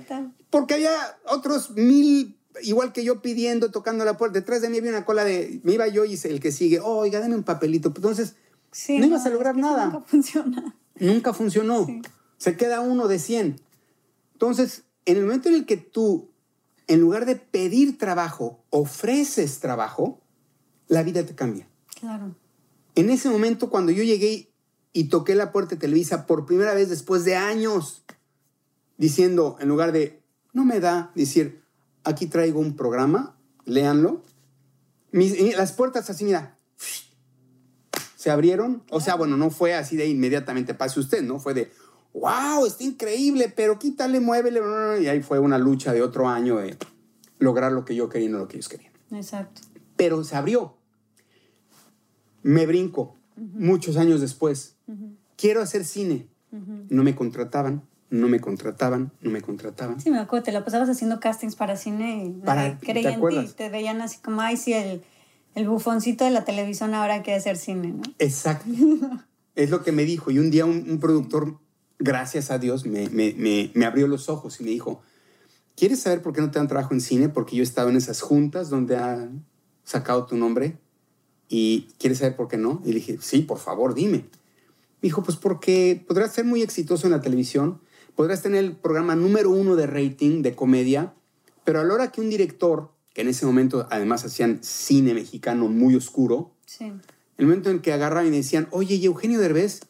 Porque 0.48 0.74
había 0.74 0.92
otros 1.26 1.72
mil, 1.72 2.38
igual 2.62 2.92
que 2.92 3.02
yo 3.02 3.20
pidiendo, 3.20 3.72
tocando 3.72 4.04
la 4.04 4.16
puerta. 4.16 4.38
Detrás 4.38 4.62
de 4.62 4.68
mí 4.68 4.78
había 4.78 4.92
una 4.92 5.04
cola 5.04 5.24
de, 5.24 5.60
me 5.64 5.72
iba 5.72 5.88
yo 5.88 6.04
y 6.04 6.16
el 6.22 6.38
que 6.38 6.52
sigue, 6.52 6.78
oiga, 6.78 7.18
dame 7.18 7.34
un 7.34 7.42
papelito. 7.42 7.88
Entonces, 7.88 8.36
no, 8.88 9.06
ibas 9.06 9.26
a 9.26 9.30
lograr 9.30 9.56
nada. 9.56 9.86
Nunca 9.86 10.06
funciona. 10.06 10.76
Nunca 11.00 11.34
funcionó. 11.34 11.88
Se 12.36 12.56
queda 12.56 12.78
uno 12.82 13.08
de 13.08 13.18
100. 13.18 13.60
Entonces, 14.34 14.84
en 15.06 15.16
el 15.16 15.24
momento 15.24 15.48
en 15.48 15.56
el 15.56 15.66
que 15.66 15.76
tú, 15.76 16.30
en 16.86 17.00
lugar 17.00 17.26
de 17.26 17.34
pedir 17.34 17.98
trabajo, 17.98 18.62
ofreces 18.70 19.58
trabajo, 19.58 20.20
la 20.86 21.02
vida 21.02 21.26
te 21.26 21.34
cambia. 21.34 21.66
Claro. 21.98 22.36
En 22.94 23.10
ese 23.10 23.28
momento, 23.28 23.70
cuando 23.70 23.90
yo 23.90 24.04
llegué 24.04 24.53
y 24.94 25.04
toqué 25.08 25.34
la 25.34 25.52
puerta 25.52 25.74
de 25.74 25.80
Televisa 25.80 26.24
por 26.24 26.46
primera 26.46 26.72
vez 26.72 26.88
después 26.88 27.24
de 27.24 27.36
años, 27.36 28.04
diciendo, 28.96 29.58
en 29.60 29.68
lugar 29.68 29.92
de, 29.92 30.22
no 30.54 30.64
me 30.64 30.80
da, 30.80 31.10
decir, 31.14 31.62
aquí 32.04 32.26
traigo 32.26 32.60
un 32.60 32.76
programa, 32.76 33.36
léanlo. 33.66 34.22
las 35.10 35.72
puertas 35.72 36.08
así, 36.08 36.24
mira, 36.24 36.56
se 38.16 38.30
abrieron. 38.30 38.84
O 38.88 39.00
sea, 39.00 39.16
bueno, 39.16 39.36
no 39.36 39.50
fue 39.50 39.74
así 39.74 39.96
de 39.96 40.06
inmediatamente 40.06 40.74
pase 40.74 41.00
usted, 41.00 41.22
¿no? 41.22 41.40
Fue 41.40 41.54
de, 41.54 41.72
wow, 42.14 42.64
está 42.64 42.84
increíble, 42.84 43.52
pero 43.54 43.78
quítale, 43.78 44.20
muévele. 44.20 44.62
Y 45.02 45.08
ahí 45.08 45.22
fue 45.22 45.40
una 45.40 45.58
lucha 45.58 45.92
de 45.92 46.02
otro 46.02 46.28
año 46.28 46.58
de 46.58 46.78
lograr 47.40 47.72
lo 47.72 47.84
que 47.84 47.96
yo 47.96 48.08
quería 48.08 48.28
y 48.28 48.30
no 48.30 48.38
lo 48.38 48.48
que 48.48 48.56
ellos 48.56 48.68
querían. 48.68 48.92
Exacto. 49.10 49.60
Pero 49.96 50.22
se 50.22 50.36
abrió. 50.36 50.76
Me 52.42 52.64
brinco 52.64 53.16
muchos 53.36 53.96
años 53.96 54.20
después. 54.20 54.73
Quiero 55.36 55.62
hacer 55.62 55.84
cine. 55.84 56.28
No 56.88 57.02
me 57.02 57.14
contrataban 57.16 57.82
no 58.14 58.28
me 58.28 58.40
contrataban, 58.40 59.12
no 59.20 59.30
me 59.30 59.42
contrataban. 59.42 60.00
Sí, 60.00 60.10
me 60.10 60.18
acuerdo, 60.18 60.44
te 60.44 60.52
la 60.52 60.64
pasabas 60.64 60.88
haciendo 60.88 61.20
castings 61.20 61.56
para 61.56 61.76
cine 61.76 62.26
y 62.26 62.30
para, 62.30 62.78
creían 62.78 63.20
¿te, 63.20 63.44
te 63.54 63.68
veían 63.70 64.00
así 64.00 64.18
como, 64.18 64.40
ay, 64.40 64.56
sí, 64.56 64.72
el, 64.72 65.02
el 65.54 65.68
bufoncito 65.68 66.24
de 66.24 66.30
la 66.30 66.44
televisión 66.44 66.94
ahora 66.94 67.22
quiere 67.22 67.38
hacer 67.38 67.56
cine, 67.56 67.88
¿no? 67.88 68.02
Exacto. 68.18 68.70
es 69.56 69.70
lo 69.70 69.82
que 69.82 69.92
me 69.92 70.04
dijo. 70.04 70.30
Y 70.30 70.38
un 70.38 70.50
día 70.50 70.64
un, 70.64 70.98
productor, 71.00 71.58
gracias 71.98 72.50
a 72.50 72.58
Dios, 72.58 72.86
me, 72.86 73.08
me, 73.08 73.34
me, 73.74 73.84
abrió 73.84 74.06
los 74.06 74.28
ojos 74.28 74.60
y 74.60 74.64
me 74.64 74.70
dijo, 74.70 75.02
¿quieres 75.76 76.00
saber 76.00 76.22
por 76.22 76.32
qué 76.32 76.40
no 76.40 76.50
te 76.50 76.58
dan 76.58 76.68
trabajo 76.68 76.94
en 76.94 77.00
cine? 77.00 77.28
Porque 77.28 77.56
yo 77.56 77.62
he 77.62 77.64
estado 77.64 77.88
en 77.88 77.96
esas 77.96 78.20
juntas 78.20 78.70
donde 78.70 78.96
han 78.96 79.44
sacado 79.82 80.26
tu 80.26 80.36
nombre 80.36 80.78
y 81.48 81.88
¿quieres 81.98 82.18
saber 82.18 82.36
por 82.36 82.48
qué 82.48 82.58
no? 82.58 82.80
Y 82.84 82.88
le 82.88 82.94
dije, 82.94 83.18
sí, 83.20 83.40
por 83.40 83.58
favor, 83.58 83.94
dime. 83.94 84.26
Me 85.04 85.08
dijo, 85.08 85.22
pues 85.22 85.36
porque 85.36 86.02
podrás 86.08 86.32
ser 86.32 86.46
muy 86.46 86.62
exitoso 86.62 87.06
en 87.06 87.10
la 87.10 87.20
televisión, 87.20 87.78
podrás 88.14 88.40
tener 88.40 88.64
el 88.64 88.74
programa 88.74 89.14
número 89.14 89.50
uno 89.50 89.76
de 89.76 89.86
rating 89.86 90.40
de 90.40 90.54
comedia, 90.54 91.12
pero 91.62 91.80
a 91.80 91.84
la 91.84 91.92
hora 91.92 92.10
que 92.10 92.22
un 92.22 92.30
director, 92.30 92.90
que 93.12 93.20
en 93.20 93.28
ese 93.28 93.44
momento 93.44 93.86
además 93.90 94.24
hacían 94.24 94.60
cine 94.62 95.12
mexicano 95.12 95.68
muy 95.68 95.94
oscuro, 95.94 96.52
el 96.80 97.46
momento 97.46 97.68
en 97.68 97.80
que 97.80 97.92
agarraban 97.92 98.28
y 98.28 98.36
decían, 98.38 98.66
oye, 98.70 98.94
¿y 98.94 99.04
Eugenio 99.04 99.40
Derbez? 99.40 99.82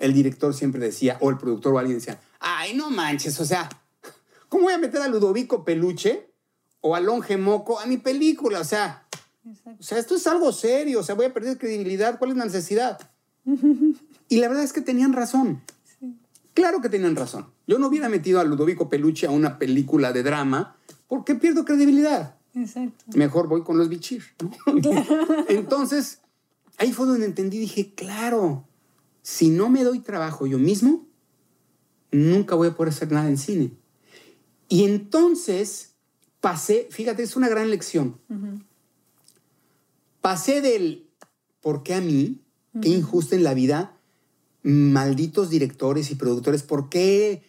El 0.00 0.14
director 0.14 0.52
siempre 0.52 0.80
decía, 0.80 1.16
o 1.20 1.30
el 1.30 1.38
productor 1.38 1.74
o 1.74 1.78
alguien 1.78 1.98
decía, 1.98 2.20
ay, 2.40 2.74
no 2.74 2.90
manches, 2.90 3.38
o 3.38 3.44
sea, 3.44 3.68
¿cómo 4.48 4.64
voy 4.64 4.72
a 4.72 4.78
meter 4.78 5.00
a 5.00 5.06
Ludovico 5.06 5.64
Peluche 5.64 6.28
o 6.80 6.96
a 6.96 7.00
Longe 7.00 7.36
Moco 7.36 7.78
a 7.78 7.86
mi 7.86 7.98
película? 7.98 8.58
O 8.58 8.64
sea, 8.64 9.06
o 9.78 9.82
sea, 9.84 9.98
esto 9.98 10.16
es 10.16 10.26
algo 10.26 10.50
serio, 10.50 10.98
o 10.98 11.02
sea, 11.04 11.14
voy 11.14 11.26
a 11.26 11.32
perder 11.32 11.56
credibilidad, 11.56 12.18
¿cuál 12.18 12.32
es 12.32 12.36
la 12.36 12.46
necesidad? 12.46 12.98
y 14.30 14.38
la 14.38 14.48
verdad 14.48 14.62
es 14.62 14.72
que 14.72 14.80
tenían 14.80 15.12
razón. 15.12 15.60
Claro 16.54 16.80
que 16.80 16.88
tenían 16.88 17.16
razón. 17.16 17.46
Yo 17.66 17.78
no 17.78 17.88
hubiera 17.88 18.08
metido 18.08 18.38
a 18.38 18.44
Ludovico 18.44 18.88
Peluche 18.88 19.26
a 19.26 19.30
una 19.30 19.58
película 19.58 20.12
de 20.12 20.22
drama 20.22 20.76
porque 21.08 21.34
pierdo 21.34 21.64
credibilidad. 21.64 22.36
Exacto. 22.54 23.04
Mejor 23.14 23.48
voy 23.48 23.62
con 23.62 23.76
los 23.76 23.88
bichir. 23.88 24.22
Entonces, 25.48 26.20
ahí 26.78 26.92
fue 26.92 27.06
donde 27.06 27.26
entendí, 27.26 27.58
dije, 27.58 27.92
claro, 27.94 28.68
si 29.22 29.50
no 29.50 29.68
me 29.68 29.82
doy 29.82 29.98
trabajo 29.98 30.46
yo 30.46 30.58
mismo, 30.58 31.08
nunca 32.12 32.54
voy 32.54 32.68
a 32.68 32.76
poder 32.76 32.92
hacer 32.92 33.10
nada 33.10 33.28
en 33.28 33.36
cine. 33.36 33.72
Y 34.68 34.84
entonces 34.84 35.94
pasé, 36.40 36.86
fíjate, 36.90 37.24
es 37.24 37.34
una 37.34 37.48
gran 37.48 37.68
lección. 37.68 38.20
Pasé 40.20 40.60
del 40.60 41.08
¿por 41.60 41.82
qué 41.82 41.94
a 41.94 42.00
mí? 42.00 42.40
Qué 42.80 42.90
injusto 42.90 43.34
en 43.34 43.42
la 43.42 43.54
vida 43.54 43.96
malditos 44.62 45.50
directores 45.50 46.10
y 46.10 46.14
productores, 46.14 46.62
¿por 46.62 46.88
qué, 46.88 47.42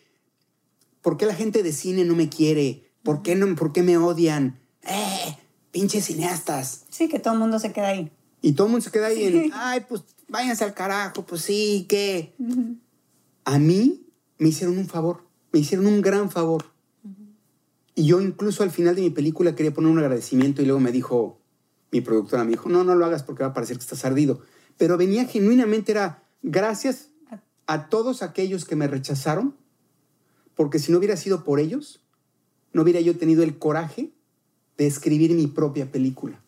¿por 1.01 1.17
qué 1.17 1.25
la 1.25 1.35
gente 1.35 1.63
de 1.63 1.73
cine 1.73 2.05
no 2.05 2.15
me 2.15 2.29
quiere? 2.29 2.91
¿Por 3.03 3.21
qué, 3.21 3.35
no, 3.35 3.55
¿Por 3.55 3.73
qué 3.73 3.83
me 3.83 3.97
odian? 3.97 4.59
¡Eh! 4.83 5.37
Pinches 5.71 6.05
cineastas. 6.05 6.85
Sí, 6.89 7.07
que 7.07 7.19
todo 7.19 7.33
el 7.33 7.39
mundo 7.39 7.59
se 7.59 7.71
queda 7.71 7.89
ahí. 7.89 8.11
Y 8.41 8.53
todo 8.53 8.67
el 8.67 8.71
mundo 8.71 8.83
se 8.83 8.91
queda 8.91 9.07
ahí 9.07 9.23
en, 9.23 9.51
ay, 9.53 9.85
pues 9.87 10.03
váyanse 10.27 10.63
al 10.63 10.73
carajo, 10.73 11.25
pues 11.25 11.41
sí, 11.41 11.85
¿qué? 11.87 12.33
A 13.45 13.59
mí 13.59 14.07
me 14.37 14.49
hicieron 14.49 14.77
un 14.77 14.87
favor, 14.87 15.23
me 15.51 15.59
hicieron 15.59 15.85
un 15.85 16.01
gran 16.01 16.31
favor. 16.31 16.65
Y 17.93 18.05
yo 18.05 18.21
incluso 18.21 18.63
al 18.63 18.71
final 18.71 18.95
de 18.95 19.01
mi 19.01 19.09
película 19.09 19.55
quería 19.55 19.73
poner 19.73 19.91
un 19.91 19.99
agradecimiento 19.99 20.61
y 20.61 20.65
luego 20.65 20.79
me 20.79 20.91
dijo, 20.91 21.39
mi 21.91 22.01
productora 22.01 22.43
me 22.43 22.51
dijo, 22.51 22.69
no, 22.69 22.83
no 22.83 22.95
lo 22.95 23.05
hagas 23.05 23.23
porque 23.23 23.43
va 23.43 23.49
a 23.49 23.53
parecer 23.53 23.77
que 23.77 23.83
estás 23.83 24.05
ardido. 24.05 24.41
Pero 24.77 24.97
venía 24.97 25.25
genuinamente, 25.25 25.91
era, 25.91 26.20
gracias 26.41 27.09
a 27.67 27.89
todos 27.89 28.23
aquellos 28.23 28.65
que 28.65 28.75
me 28.75 28.87
rechazaron, 28.87 29.55
porque 30.55 30.79
si 30.79 30.91
no 30.91 30.97
hubiera 30.97 31.17
sido 31.17 31.43
por 31.43 31.59
ellos, 31.59 32.01
no 32.73 32.81
hubiera 32.81 32.99
yo 32.99 33.17
tenido 33.17 33.43
el 33.43 33.57
coraje 33.57 34.11
de 34.77 34.87
escribir 34.87 35.31
mi 35.33 35.47
propia 35.47 35.91
película. 35.91 36.41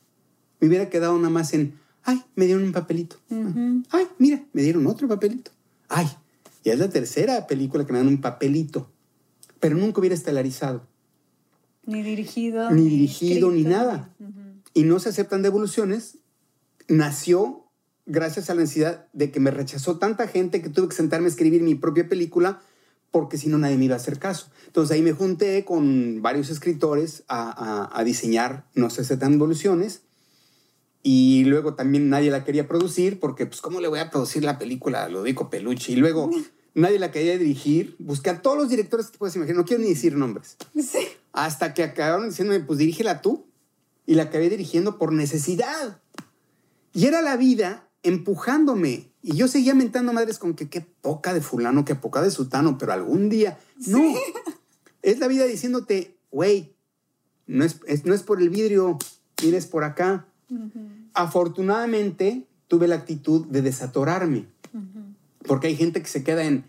Me 0.60 0.68
hubiera 0.68 0.90
quedado 0.90 1.18
nada 1.18 1.30
más 1.30 1.54
en, 1.54 1.80
ay, 2.04 2.24
me 2.36 2.46
dieron 2.46 2.64
un 2.64 2.72
papelito. 2.72 3.18
Ay, 3.90 4.08
mira, 4.18 4.44
me 4.54 4.62
dieron 4.62 4.88
otro 4.88 5.08
papelito. 5.08 5.52
Ay, 5.90 6.08
ya 6.64 6.74
es 6.74 6.80
la 6.80 6.90
tercera 6.90 7.48
película 7.48 7.86
que 7.86 7.94
me 7.94 8.00
dan 8.00 8.08
un 8.08 8.22
papelito. 8.22 8.90
Pero 9.60 9.76
nunca 9.76 10.00
hubiera 10.00 10.16
estelarizado. 10.16 10.86
Ni 11.86 12.02
dirigido. 12.02 12.72
Ni, 12.72 12.88
dirigido, 12.88 13.52
ni 13.52 13.64
nada. 13.64 14.14
Y 14.74 14.84
no 14.84 15.00
se 15.00 15.10
aceptan 15.10 15.42
devoluciones. 15.42 16.18
Nació 16.88 17.63
gracias 18.06 18.50
a 18.50 18.56
la 18.56 18.62
necesidad 18.62 19.08
de 19.14 19.32
que 19.32 19.40
me 19.40 19.52
rechazó 19.52 19.98
tanta 19.98 20.28
gente 20.28 20.62
que 20.62 20.70
tuve 20.70 20.90
que 20.90 20.96
sentarme 20.96 21.28
a 21.28 21.30
escribir 21.30 21.62
mi 21.62 21.76
propia 21.76 22.08
película 22.08 22.62
porque 23.12 23.38
si 23.38 23.48
no 23.48 23.60
nadie 23.60 23.78
me 23.78 23.86
iba 23.86 23.94
a 23.94 23.98
hacer 23.98 24.18
caso. 24.18 24.48
Entonces 24.66 24.96
ahí 24.96 25.04
me 25.04 25.14
junté 25.14 25.64
con 25.66 26.24
varios 26.24 26.50
escritores 26.50 27.24
a, 27.28 28.02
diseñar 28.04 28.66
No 28.74 28.90
sé 28.90 29.06
si 29.06 29.16
tan 29.18 29.34
evoluciones 29.34 30.02
y 31.04 31.44
luego 31.46 31.76
también 31.76 32.10
nadie 32.10 32.32
la 32.32 32.44
quería 32.44 32.68
producir 32.68 33.20
porque 33.20 33.46
pues 33.46 33.62
cómo 33.62 33.82
le 33.82 33.88
voy 33.88 34.00
a 34.00 34.10
producir 34.10 34.44
la 34.44 34.58
película 34.58 35.04
a 35.04 35.10
Ludovico 35.10 35.50
Peluche 35.50 35.92
y 35.92 35.96
luego 35.96 36.32
nadie 36.74 36.98
la 36.98 37.12
quería 37.12 37.38
dirigir. 37.38 37.96
Busqué 38.00 38.32
a 38.32 38.42
todos 38.42 38.58
los 38.58 38.70
directores 38.70 39.08
que 39.08 39.12
te 39.14 39.18
puedes 39.20 39.36
imaginar, 39.36 39.58
no 39.58 39.66
quiero 39.66 39.84
ni 39.84 39.90
decir 39.90 40.16
nombres. 40.16 40.58
Sí. 40.76 41.08
Hasta 41.34 41.74
que 41.74 41.84
acabaron 41.84 42.30
diciéndome, 42.30 42.62
pues 42.62 42.80
dirígela 42.80 43.22
tú. 43.22 43.46
Y 44.06 44.16
la 44.16 44.24
acabé 44.24 44.50
dirigiendo 44.50 44.98
por 44.98 45.14
necesidad. 45.14 46.02
Y 46.94 47.06
era 47.06 47.22
la 47.22 47.38
vida 47.38 47.90
empujándome. 48.04 49.10
Y 49.22 49.36
yo 49.36 49.48
seguía 49.48 49.74
mentando 49.74 50.14
madres 50.14 50.38
con 50.38 50.54
que 50.54 50.70
qué 50.70 50.82
poca 50.82 51.34
de 51.34 51.42
fulano, 51.42 51.86
qué 51.86 51.96
poca 51.96 52.22
de 52.22 52.30
sutano, 52.30 52.78
pero 52.78 52.94
algún 52.94 53.30
día, 53.30 53.58
no. 53.88 54.14
Es 55.02 55.20
la 55.20 55.28
vida 55.28 55.46
diciéndote, 55.46 56.18
güey, 56.32 56.76
no 57.46 57.66
es, 57.66 57.80
no 58.06 58.14
es 58.14 58.24
por 58.24 58.42
el 58.42 58.50
vidrio, 58.50 58.98
vienes 59.42 59.66
por 59.66 59.84
acá. 59.84 60.28
Afortunadamente 61.14 62.48
tuve 62.68 62.88
la 62.88 62.96
actitud 62.96 63.46
de 63.48 63.62
desatorarme, 63.62 64.48
porque 65.46 65.68
hay 65.68 65.76
gente 65.76 66.02
que 66.02 66.08
se 66.08 66.24
queda 66.24 66.46
en, 66.46 66.66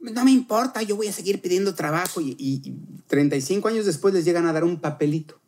no 0.00 0.24
me 0.24 0.30
importa, 0.30 0.82
yo 0.82 0.96
voy 0.96 1.08
a 1.08 1.12
seguir 1.12 1.40
pidiendo 1.40 1.74
trabajo 1.74 2.20
y, 2.20 2.36
y 2.38 2.74
35 3.06 3.68
años 3.68 3.86
después 3.86 4.12
les 4.12 4.24
llegan 4.24 4.46
a 4.46 4.52
dar 4.52 4.64
un 4.64 4.80
papelito 4.80 5.40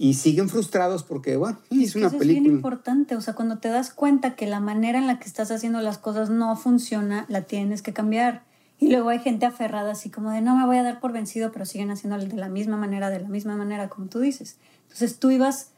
y 0.00 0.14
siguen 0.14 0.48
frustrados 0.48 1.02
porque, 1.02 1.36
bueno, 1.36 1.58
es, 1.70 1.96
una 1.96 2.08
película. 2.08 2.32
Es 2.32 2.42
bien 2.42 2.46
importante, 2.46 3.16
o 3.16 3.20
sea, 3.20 3.34
cuando 3.34 3.58
te 3.58 3.68
das 3.68 3.92
cuenta 3.92 4.36
que 4.36 4.46
la 4.46 4.60
manera 4.60 4.96
en 4.96 5.08
la 5.08 5.18
que 5.18 5.26
estás 5.26 5.50
haciendo 5.50 5.80
las 5.80 5.98
cosas 5.98 6.30
no 6.30 6.54
funciona, 6.56 7.26
la 7.28 7.42
tienes 7.42 7.82
que 7.82 7.92
cambiar. 7.92 8.44
Y 8.78 8.90
luego 8.90 9.08
hay 9.08 9.18
gente 9.18 9.44
aferrada 9.44 9.90
así 9.90 10.08
como 10.08 10.30
de, 10.30 10.40
no 10.40 10.56
me 10.56 10.64
voy 10.64 10.76
a 10.76 10.84
dar 10.84 11.00
por 11.00 11.12
vencido, 11.12 11.50
pero 11.50 11.66
siguen 11.66 11.90
haciendo 11.90 12.16
de 12.16 12.36
la 12.36 12.48
misma 12.48 12.76
manera, 12.76 13.10
de 13.10 13.18
la 13.18 13.28
misma 13.28 13.56
manera, 13.56 13.88
como 13.88 14.06
tú 14.06 14.20
dices. 14.20 14.56
Entonces 14.82 15.18
tú 15.18 15.32
ibas, 15.32 15.72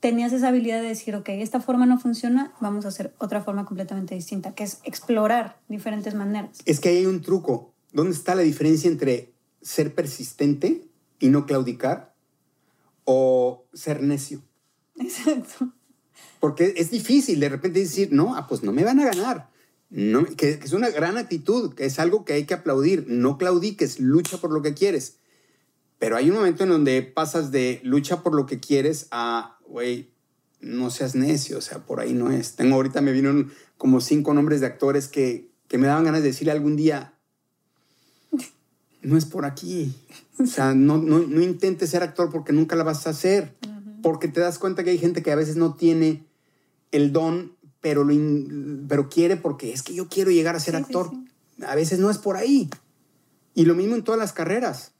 tenías 0.00 0.32
esa 0.32 0.48
habilidad 0.48 0.82
de 0.82 0.88
decir, 0.88 1.14
ok, 1.14 1.28
esta 1.28 1.60
forma 1.60 1.86
no 1.86 2.00
funciona, 2.00 2.52
vamos 2.60 2.86
a 2.86 2.88
hacer 2.88 3.14
otra 3.18 3.40
forma 3.40 3.64
completamente 3.66 4.16
distinta, 4.16 4.52
que 4.52 4.64
es 4.64 4.80
explorar 4.82 5.60
diferentes 5.68 6.16
maneras. 6.16 6.58
Es 6.64 6.80
que 6.80 6.88
ahí 6.88 6.96
hay 6.98 7.06
un 7.06 7.22
truco. 7.22 7.72
¿Dónde 7.92 8.16
está 8.16 8.34
la 8.34 8.42
diferencia 8.42 8.90
entre 8.90 9.32
ser 9.62 9.94
persistente 9.94 10.88
y 11.20 11.28
no 11.28 11.46
claudicar 11.46 12.13
o 13.04 13.66
ser 13.72 14.02
necio. 14.02 14.42
Exacto. 14.98 15.72
Porque 16.40 16.74
es 16.76 16.90
difícil 16.90 17.40
de 17.40 17.48
repente 17.48 17.80
decir, 17.80 18.12
no, 18.12 18.36
ah, 18.36 18.46
pues 18.46 18.62
no 18.62 18.72
me 18.72 18.84
van 18.84 19.00
a 19.00 19.06
ganar. 19.06 19.50
No, 19.90 20.24
que, 20.24 20.58
es 20.62 20.72
una 20.72 20.90
gran 20.90 21.16
actitud, 21.16 21.74
que 21.74 21.84
es 21.84 21.98
algo 21.98 22.24
que 22.24 22.32
hay 22.32 22.44
que 22.44 22.54
aplaudir. 22.54 23.06
No 23.08 23.38
claudiques, 23.38 24.00
lucha 24.00 24.38
por 24.38 24.52
lo 24.52 24.60
que 24.60 24.74
quieres. 24.74 25.18
Pero 25.98 26.16
hay 26.16 26.28
un 26.30 26.36
momento 26.36 26.64
en 26.64 26.70
donde 26.70 27.02
pasas 27.02 27.50
de 27.50 27.80
lucha 27.84 28.22
por 28.22 28.34
lo 28.34 28.46
que 28.46 28.60
quieres 28.60 29.06
a, 29.10 29.58
güey, 29.66 30.10
no 30.60 30.90
seas 30.90 31.14
necio, 31.14 31.58
o 31.58 31.60
sea, 31.60 31.86
por 31.86 32.00
ahí 32.00 32.12
no 32.12 32.30
es. 32.30 32.56
Tengo 32.56 32.74
ahorita, 32.74 33.00
me 33.00 33.12
vinieron 33.12 33.52
como 33.78 34.00
cinco 34.00 34.34
nombres 34.34 34.60
de 34.60 34.66
actores 34.66 35.08
que, 35.08 35.50
que 35.68 35.78
me 35.78 35.86
daban 35.86 36.04
ganas 36.04 36.22
de 36.22 36.28
decirle 36.28 36.52
algún 36.52 36.76
día, 36.76 37.13
no 39.04 39.16
es 39.16 39.24
por 39.24 39.44
aquí. 39.44 39.94
O 40.38 40.46
sea, 40.46 40.74
no, 40.74 40.98
no, 40.98 41.20
no 41.20 41.42
intentes 41.42 41.90
ser 41.90 42.02
actor 42.02 42.30
porque 42.30 42.52
nunca 42.52 42.76
la 42.76 42.84
vas 42.84 43.06
a 43.06 43.10
hacer. 43.10 43.54
Porque 44.02 44.28
te 44.28 44.40
das 44.40 44.58
cuenta 44.58 44.84
que 44.84 44.90
hay 44.90 44.98
gente 44.98 45.22
que 45.22 45.32
a 45.32 45.36
veces 45.36 45.56
no 45.56 45.74
tiene 45.74 46.24
el 46.90 47.12
don, 47.12 47.52
pero, 47.80 48.04
lo 48.04 48.14
pero 48.88 49.08
quiere 49.08 49.36
porque 49.36 49.72
es 49.72 49.82
que 49.82 49.94
yo 49.94 50.08
quiero 50.08 50.30
llegar 50.30 50.56
a 50.56 50.60
ser 50.60 50.76
actor. 50.76 51.10
A 51.66 51.74
veces 51.74 51.98
no 51.98 52.10
es 52.10 52.18
por 52.18 52.36
ahí. 52.36 52.68
Y 53.54 53.64
lo 53.64 53.74
mismo 53.74 53.94
en 53.94 54.02
todas 54.02 54.18
las 54.18 54.32
carreras. 54.32 54.92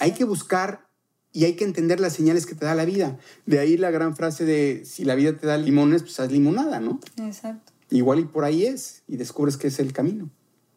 Hay 0.00 0.12
que 0.12 0.24
buscar 0.24 0.88
y 1.32 1.44
hay 1.44 1.54
que 1.54 1.64
entender 1.64 2.00
las 2.00 2.14
señales 2.14 2.46
que 2.46 2.54
te 2.54 2.64
da 2.64 2.74
la 2.74 2.84
vida. 2.84 3.18
De 3.46 3.58
ahí 3.58 3.76
la 3.76 3.90
gran 3.90 4.16
frase 4.16 4.44
de 4.44 4.82
si 4.84 5.04
la 5.04 5.14
vida 5.14 5.36
te 5.36 5.46
da 5.46 5.56
limones, 5.56 6.02
pues 6.02 6.18
haz 6.20 6.32
limonada, 6.32 6.80
¿no? 6.80 7.00
Exacto. 7.16 7.72
Igual 7.90 8.20
y 8.20 8.24
por 8.24 8.44
ahí 8.44 8.64
es 8.64 9.02
y 9.06 9.16
descubres 9.16 9.56
que 9.56 9.68
es 9.68 9.78
el 9.78 9.92
camino. 9.92 10.30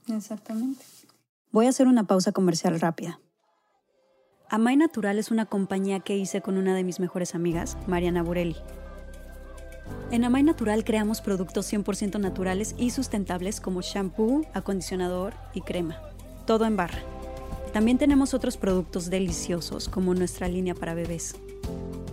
Exactamente. 0.07 0.83
Voy 1.53 1.65
a 1.65 1.69
hacer 1.69 1.87
una 1.87 2.05
pausa 2.05 2.31
comercial 2.31 2.79
rápida. 2.79 3.19
Amay 4.49 4.77
Natural 4.77 5.19
es 5.19 5.31
una 5.31 5.45
compañía 5.45 5.99
que 5.99 6.15
hice 6.15 6.41
con 6.41 6.57
una 6.57 6.73
de 6.73 6.85
mis 6.85 7.01
mejores 7.01 7.35
amigas, 7.35 7.77
Mariana 7.87 8.23
Burelli. 8.23 8.55
En 10.11 10.23
Amay 10.23 10.43
Natural 10.43 10.85
creamos 10.85 11.19
productos 11.19 11.71
100% 11.71 12.21
naturales 12.21 12.73
y 12.77 12.91
sustentables 12.91 13.59
como 13.59 13.81
shampoo, 13.81 14.45
acondicionador 14.53 15.33
y 15.53 15.59
crema. 15.59 15.99
Todo 16.47 16.63
en 16.63 16.77
barra. 16.77 17.01
También 17.73 17.97
tenemos 17.97 18.33
otros 18.33 18.55
productos 18.55 19.09
deliciosos 19.09 19.89
como 19.89 20.13
nuestra 20.13 20.47
línea 20.47 20.73
para 20.73 20.93
bebés. 20.93 21.35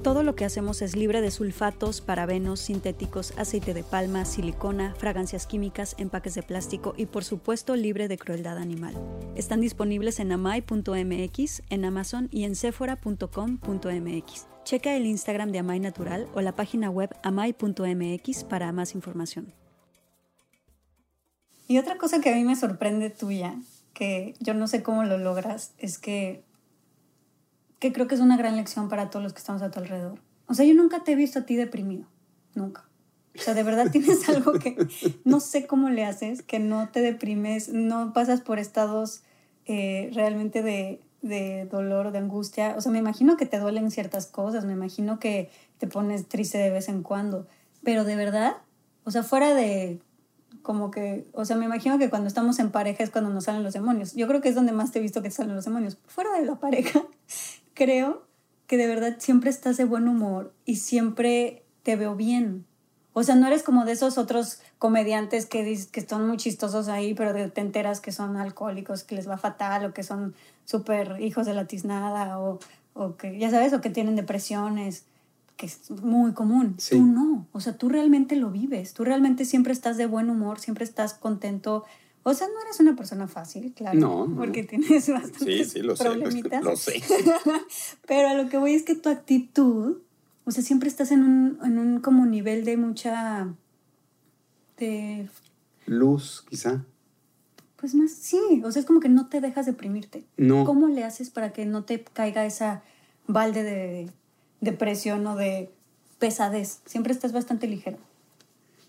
Todo 0.02 0.22
lo 0.22 0.36
que 0.36 0.44
hacemos 0.44 0.80
es 0.80 0.94
libre 0.94 1.20
de 1.20 1.32
sulfatos, 1.32 2.00
parabenos, 2.00 2.60
sintéticos, 2.60 3.32
aceite 3.36 3.74
de 3.74 3.82
palma, 3.82 4.24
silicona, 4.24 4.94
fragancias 4.96 5.46
químicas, 5.46 5.96
empaques 5.98 6.34
de 6.34 6.44
plástico 6.44 6.94
y 6.96 7.06
por 7.06 7.24
supuesto 7.24 7.74
libre 7.74 8.06
de 8.06 8.16
crueldad 8.16 8.58
animal. 8.58 8.94
Están 9.34 9.60
disponibles 9.60 10.20
en 10.20 10.30
amai.mx, 10.30 11.62
en 11.68 11.84
Amazon 11.84 12.28
y 12.30 12.44
en 12.44 12.54
sephora.com.mx. 12.54 14.46
Checa 14.64 14.94
el 14.94 15.06
Instagram 15.06 15.50
de 15.50 15.58
Amay 15.58 15.80
Natural 15.80 16.28
o 16.32 16.42
la 16.42 16.54
página 16.54 16.90
web 16.90 17.10
amai.mx 17.24 18.44
para 18.44 18.70
más 18.70 18.94
información. 18.94 19.52
Y 21.66 21.78
otra 21.78 21.98
cosa 21.98 22.20
que 22.20 22.30
a 22.30 22.36
mí 22.36 22.44
me 22.44 22.54
sorprende 22.54 23.10
tuya, 23.10 23.56
que 23.94 24.34
yo 24.38 24.54
no 24.54 24.68
sé 24.68 24.82
cómo 24.82 25.02
lo 25.04 25.18
logras, 25.18 25.72
es 25.78 25.98
que 25.98 26.44
que 27.78 27.92
creo 27.92 28.06
que 28.08 28.14
es 28.14 28.20
una 28.20 28.36
gran 28.36 28.56
lección 28.56 28.88
para 28.88 29.10
todos 29.10 29.22
los 29.22 29.32
que 29.32 29.38
estamos 29.38 29.62
a 29.62 29.70
tu 29.70 29.78
alrededor. 29.78 30.18
O 30.46 30.54
sea, 30.54 30.64
yo 30.64 30.74
nunca 30.74 31.04
te 31.04 31.12
he 31.12 31.14
visto 31.14 31.40
a 31.40 31.42
ti 31.42 31.56
deprimido, 31.56 32.06
nunca. 32.54 32.84
O 33.36 33.40
sea, 33.40 33.54
de 33.54 33.62
verdad 33.62 33.90
tienes 33.92 34.28
algo 34.28 34.52
que 34.54 34.76
no 35.24 35.40
sé 35.40 35.66
cómo 35.66 35.90
le 35.90 36.04
haces, 36.04 36.42
que 36.42 36.58
no 36.58 36.88
te 36.88 37.00
deprimes, 37.00 37.68
no 37.68 38.12
pasas 38.12 38.40
por 38.40 38.58
estados 38.58 39.22
eh, 39.66 40.10
realmente 40.14 40.62
de, 40.62 41.00
de 41.22 41.66
dolor 41.66 42.08
o 42.08 42.12
de 42.12 42.18
angustia. 42.18 42.74
O 42.76 42.80
sea, 42.80 42.90
me 42.92 42.98
imagino 42.98 43.36
que 43.36 43.46
te 43.46 43.58
duelen 43.58 43.90
ciertas 43.90 44.26
cosas, 44.26 44.64
me 44.64 44.72
imagino 44.72 45.18
que 45.18 45.50
te 45.78 45.86
pones 45.86 46.28
triste 46.28 46.58
de 46.58 46.70
vez 46.70 46.88
en 46.88 47.02
cuando, 47.02 47.46
pero 47.84 48.04
de 48.04 48.16
verdad, 48.16 48.56
o 49.04 49.10
sea, 49.10 49.22
fuera 49.22 49.54
de 49.54 50.00
como 50.62 50.90
que, 50.90 51.26
o 51.32 51.44
sea, 51.44 51.56
me 51.56 51.64
imagino 51.64 51.98
que 51.98 52.10
cuando 52.10 52.28
estamos 52.28 52.58
en 52.58 52.70
pareja 52.70 53.02
es 53.02 53.10
cuando 53.10 53.30
nos 53.30 53.44
salen 53.44 53.62
los 53.62 53.72
demonios. 53.72 54.14
Yo 54.14 54.26
creo 54.26 54.40
que 54.40 54.48
es 54.48 54.54
donde 54.54 54.72
más 54.72 54.92
te 54.92 54.98
he 54.98 55.02
visto 55.02 55.22
que 55.22 55.28
te 55.28 55.34
salen 55.34 55.54
los 55.54 55.64
demonios. 55.64 55.98
Fuera 56.06 56.32
de 56.38 56.44
la 56.44 56.56
pareja, 56.56 57.02
creo 57.78 58.26
que 58.66 58.76
de 58.76 58.88
verdad 58.88 59.16
siempre 59.18 59.50
estás 59.50 59.76
de 59.76 59.84
buen 59.84 60.08
humor 60.08 60.52
y 60.66 60.76
siempre 60.76 61.64
te 61.84 61.94
veo 61.96 62.16
bien. 62.16 62.66
O 63.12 63.22
sea, 63.22 63.36
no 63.36 63.46
eres 63.46 63.62
como 63.62 63.84
de 63.84 63.92
esos 63.92 64.18
otros 64.18 64.60
comediantes 64.78 65.46
que, 65.46 65.62
que 65.90 66.00
están 66.00 66.26
muy 66.26 66.36
chistosos 66.36 66.88
ahí, 66.88 67.14
pero 67.14 67.50
te 67.50 67.60
enteras 67.60 68.00
que 68.00 68.12
son 68.12 68.36
alcohólicos, 68.36 69.04
que 69.04 69.14
les 69.14 69.28
va 69.28 69.38
fatal, 69.38 69.86
o 69.86 69.94
que 69.94 70.02
son 70.02 70.34
súper 70.64 71.16
hijos 71.20 71.46
de 71.46 71.54
la 71.54 71.66
tiznada, 71.66 72.38
o, 72.38 72.58
o, 72.94 73.16
que, 73.16 73.38
ya 73.38 73.50
sabes, 73.50 73.72
o 73.72 73.80
que 73.80 73.90
tienen 73.90 74.16
depresiones, 74.16 75.06
que 75.56 75.66
es 75.66 75.90
muy 75.90 76.32
común. 76.32 76.76
Tú 76.90 77.04
no. 77.04 77.46
O 77.52 77.60
sea, 77.60 77.76
tú 77.76 77.88
realmente 77.88 78.36
lo 78.36 78.50
vives. 78.50 78.92
Tú 78.92 79.04
realmente 79.04 79.44
siempre 79.44 79.72
estás 79.72 79.96
de 79.96 80.06
buen 80.06 80.30
humor, 80.30 80.60
siempre 80.60 80.84
estás 80.84 81.14
contento, 81.14 81.84
o 82.28 82.34
sea, 82.34 82.46
no 82.48 82.60
eres 82.62 82.78
una 82.80 82.94
persona 82.94 83.26
fácil, 83.26 83.72
claro. 83.74 83.98
No. 83.98 84.34
Porque 84.36 84.62
tienes 84.62 85.08
bastantes 85.08 85.38
sí, 85.38 85.64
sí, 85.64 85.82
lo 85.82 85.94
problemitas. 85.94 86.62
Sé, 86.62 86.70
lo 86.70 86.76
sé. 86.76 87.02
Pero 88.06 88.28
a 88.28 88.34
lo 88.34 88.48
que 88.48 88.58
voy 88.58 88.74
es 88.74 88.82
que 88.82 88.94
tu 88.94 89.08
actitud, 89.08 89.98
o 90.44 90.50
sea, 90.50 90.62
siempre 90.62 90.88
estás 90.88 91.10
en 91.10 91.22
un, 91.22 91.58
en 91.64 91.78
un 91.78 92.00
como 92.00 92.26
nivel 92.26 92.64
de 92.64 92.76
mucha... 92.76 93.48
de... 94.76 95.28
Luz, 95.86 96.44
quizá. 96.48 96.84
Pues 97.76 97.94
más, 97.94 98.10
sí, 98.10 98.62
o 98.64 98.70
sea, 98.70 98.80
es 98.80 98.86
como 98.86 99.00
que 99.00 99.08
no 99.08 99.28
te 99.28 99.40
dejas 99.40 99.64
deprimirte. 99.64 100.24
No. 100.36 100.64
¿Cómo 100.64 100.88
le 100.88 101.04
haces 101.04 101.30
para 101.30 101.52
que 101.52 101.64
no 101.64 101.84
te 101.84 102.02
caiga 102.02 102.44
esa 102.44 102.82
balde 103.26 103.62
de 103.62 104.10
depresión 104.60 105.26
o 105.26 105.36
de 105.36 105.70
pesadez? 106.18 106.80
Siempre 106.84 107.12
estás 107.12 107.32
bastante 107.32 107.68
ligero. 107.68 107.98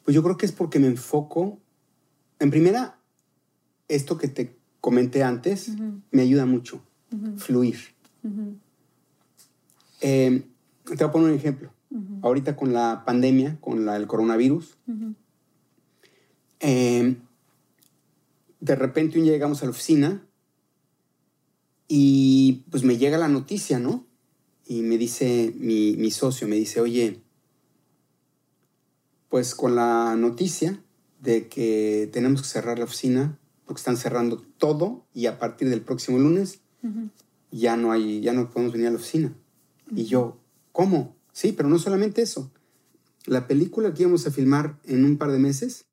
Pues 0.04 0.16
yo 0.16 0.24
creo 0.24 0.38
que 0.38 0.46
es 0.46 0.52
porque 0.52 0.80
me 0.80 0.88
enfoco, 0.88 1.60
en 2.40 2.50
primera, 2.50 2.99
esto 3.90 4.18
que 4.18 4.30
te 4.30 4.56
comenté 4.80 5.24
antes 5.24 5.72
me 6.12 6.22
ayuda 6.22 6.46
mucho, 6.46 6.82
fluir. 7.38 7.78
Em, 10.02 10.44
te 10.86 10.96
voy 10.96 11.04
a 11.04 11.12
poner 11.12 11.30
un 11.32 11.36
ejemplo. 11.36 11.74
Ahorita 12.22 12.56
con 12.56 12.72
la 12.72 13.04
pandemia, 13.06 13.58
con 13.60 13.86
la, 13.86 13.98
el 13.98 14.08
coronavirus, 14.08 14.78
em, 16.60 17.18
de 18.60 18.76
repente 18.76 19.18
un 19.18 19.24
día 19.24 19.34
llegamos 19.34 19.62
a 19.62 19.66
la 19.66 19.72
oficina 19.72 20.24
y 21.88 22.64
pues 22.70 22.84
me 22.84 22.98
llega 22.98 23.18
la 23.18 23.28
noticia, 23.28 23.80
¿no? 23.80 24.06
Y 24.68 24.82
me 24.82 25.00
dice 25.00 25.52
mi, 25.58 25.96
mi 25.98 26.12
socio, 26.12 26.48
me 26.48 26.58
dice, 26.58 26.80
oye, 26.80 27.22
pues 29.30 29.56
con 29.56 29.76
la 29.76 30.16
noticia 30.16 30.84
de 31.20 31.48
que 31.48 32.08
tenemos 32.14 32.44
que 32.44 32.48
cerrar 32.48 32.78
la 32.78 32.86
oficina, 32.86 33.39
porque 33.70 33.82
están 33.82 33.98
cerrando 33.98 34.42
todo 34.58 35.06
y 35.14 35.28
a 35.28 35.38
partir 35.38 35.70
del 35.70 35.82
próximo 35.82 36.18
lunes 36.18 36.62
ya 37.52 37.78
no 37.78 37.92
hay, 37.92 38.20
ya 38.20 38.34
no 38.34 38.50
podemos 38.50 38.74
venir 38.74 38.88
a 38.88 38.90
la 38.90 38.96
oficina. 38.96 39.32
Y 39.96 40.06
yo, 40.06 40.40
¿cómo? 40.72 41.16
Sí, 41.34 41.52
pero 41.52 41.70
no 41.70 41.78
solamente 41.78 42.24
eso. 42.24 42.52
La 43.28 43.48
película 43.48 43.94
que 43.94 44.02
íbamos 44.02 44.26
a 44.26 44.32
filmar 44.32 44.80
en 44.86 45.06
un 45.06 45.20
par 45.20 45.32
de 45.32 45.38
meses 45.38 45.86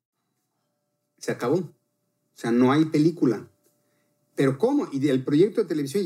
se 1.19 1.31
acabó. 1.31 1.57
O 1.57 1.73
sea, 2.33 2.49
no 2.49 2.71
hay 2.71 2.85
película. 2.85 3.47
Pero 4.33 4.57
¿cómo? 4.57 4.87
Y 4.91 5.07
el 5.09 5.23
proyecto 5.23 5.61
de 5.61 5.67
televisión, 5.67 6.03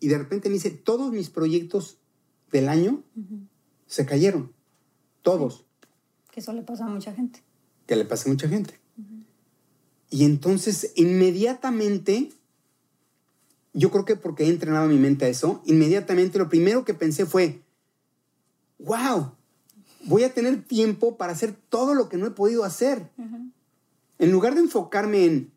y, 0.00 0.08
de 0.08 0.18
repente 0.18 0.48
me 0.48 0.54
dice, 0.54 0.70
todos 0.70 1.12
mis 1.12 1.30
proyectos 1.30 1.98
del 2.50 2.68
año 2.68 3.04
se 3.86 4.06
cayeron. 4.06 4.52
Todos. 5.22 5.66
Que 6.32 6.40
eso 6.40 6.52
le 6.52 6.62
pasa 6.62 6.86
a 6.86 6.88
mucha 6.88 7.14
gente. 7.14 7.44
Que 7.86 7.94
le 7.94 8.06
pasa 8.06 8.28
a 8.28 8.32
mucha 8.32 8.48
gente. 8.48 8.81
Y 10.12 10.26
entonces 10.26 10.92
inmediatamente, 10.94 12.30
yo 13.72 13.90
creo 13.90 14.04
que 14.04 14.14
porque 14.14 14.44
he 14.44 14.48
entrenado 14.48 14.86
mi 14.86 14.98
mente 14.98 15.24
a 15.24 15.28
eso, 15.28 15.62
inmediatamente 15.64 16.38
lo 16.38 16.50
primero 16.50 16.84
que 16.84 16.92
pensé 16.92 17.24
fue, 17.24 17.62
wow, 18.78 19.32
voy 20.04 20.24
a 20.24 20.34
tener 20.34 20.64
tiempo 20.64 21.16
para 21.16 21.32
hacer 21.32 21.54
todo 21.70 21.94
lo 21.94 22.10
que 22.10 22.18
no 22.18 22.26
he 22.26 22.30
podido 22.30 22.62
hacer. 22.64 23.10
En 24.18 24.30
lugar 24.30 24.54
de 24.54 24.60
enfocarme 24.60 25.24
en, 25.24 25.52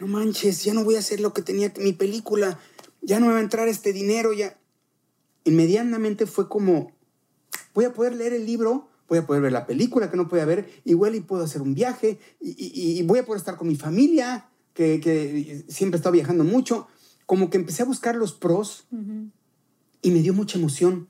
no 0.00 0.08
manches, 0.08 0.64
ya 0.64 0.74
no 0.74 0.82
voy 0.82 0.96
a 0.96 0.98
hacer 0.98 1.20
lo 1.20 1.32
que 1.32 1.42
tenía 1.42 1.72
mi 1.78 1.92
película, 1.92 2.58
ya 3.00 3.20
no 3.20 3.26
me 3.26 3.32
va 3.32 3.38
a 3.38 3.42
entrar 3.42 3.68
este 3.68 3.92
dinero, 3.92 4.32
ya. 4.32 4.58
Inmediatamente 5.44 6.26
fue 6.26 6.48
como, 6.48 6.90
voy 7.74 7.84
a 7.84 7.92
poder 7.92 8.16
leer 8.16 8.32
el 8.32 8.44
libro 8.44 8.87
voy 9.08 9.18
a 9.18 9.26
poder 9.26 9.42
ver 9.42 9.52
la 9.52 9.66
película 9.66 10.10
que 10.10 10.16
no 10.16 10.28
podía 10.28 10.44
ver, 10.44 10.68
igual 10.84 11.14
y 11.14 11.20
puedo 11.20 11.42
hacer 11.42 11.62
un 11.62 11.74
viaje, 11.74 12.18
y, 12.40 13.02
voy 13.02 13.20
a 13.20 13.26
poder 13.26 13.38
estar 13.38 13.56
con 13.56 13.68
mi 13.68 13.76
familia, 13.76 14.48
que, 14.74 15.64
siempre 15.68 15.96
he 15.96 15.98
estado 15.98 16.12
viajando 16.12 16.44
mucho. 16.44 16.86
Como 17.26 17.50
que 17.50 17.58
empecé 17.58 17.82
a 17.82 17.86
buscar 17.86 18.14
los 18.16 18.32
pros 18.32 18.86
y 20.02 20.10
me 20.10 20.20
dio 20.20 20.32
mucha 20.34 20.58
emoción. 20.58 21.08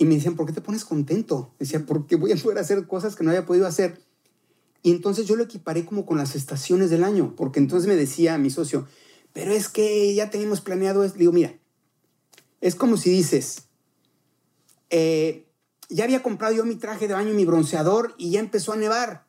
Y 0.00 0.04
me 0.04 0.14
decían, 0.14 0.36
¿por 0.36 0.46
qué 0.46 0.52
te 0.52 0.60
pones 0.60 0.84
contento? 0.84 1.54
Decía, 1.58 1.84
porque 1.84 2.16
voy 2.16 2.32
a 2.32 2.36
poder 2.36 2.58
hacer 2.58 2.86
cosas 2.86 3.16
que 3.16 3.24
no 3.24 3.30
había 3.30 3.46
podido 3.46 3.66
hacer. 3.66 3.98
Y 4.82 4.92
entonces 4.92 5.26
yo 5.26 5.34
lo 5.34 5.44
equiparé 5.44 5.84
como 5.84 6.06
con 6.06 6.18
las 6.18 6.36
estaciones 6.36 6.90
del 6.90 7.02
año, 7.02 7.34
porque 7.36 7.58
entonces 7.58 7.88
me 7.88 7.96
decía 7.96 8.38
mi 8.38 8.50
socio, 8.50 8.86
pero 9.32 9.52
es 9.52 9.68
que 9.68 10.14
ya 10.14 10.30
tenemos 10.30 10.60
planeado 10.60 11.02
esto. 11.02 11.18
digo, 11.18 11.32
mira, 11.32 11.58
es 12.60 12.76
como 12.76 12.96
si 12.96 13.10
dices, 13.10 13.64
eh, 14.90 15.47
ya 15.88 16.04
había 16.04 16.22
comprado 16.22 16.54
yo 16.54 16.64
mi 16.64 16.76
traje 16.76 17.08
de 17.08 17.14
baño 17.14 17.30
y 17.30 17.36
mi 17.36 17.44
bronceador 17.44 18.14
y 18.18 18.30
ya 18.30 18.40
empezó 18.40 18.72
a 18.72 18.76
nevar. 18.76 19.24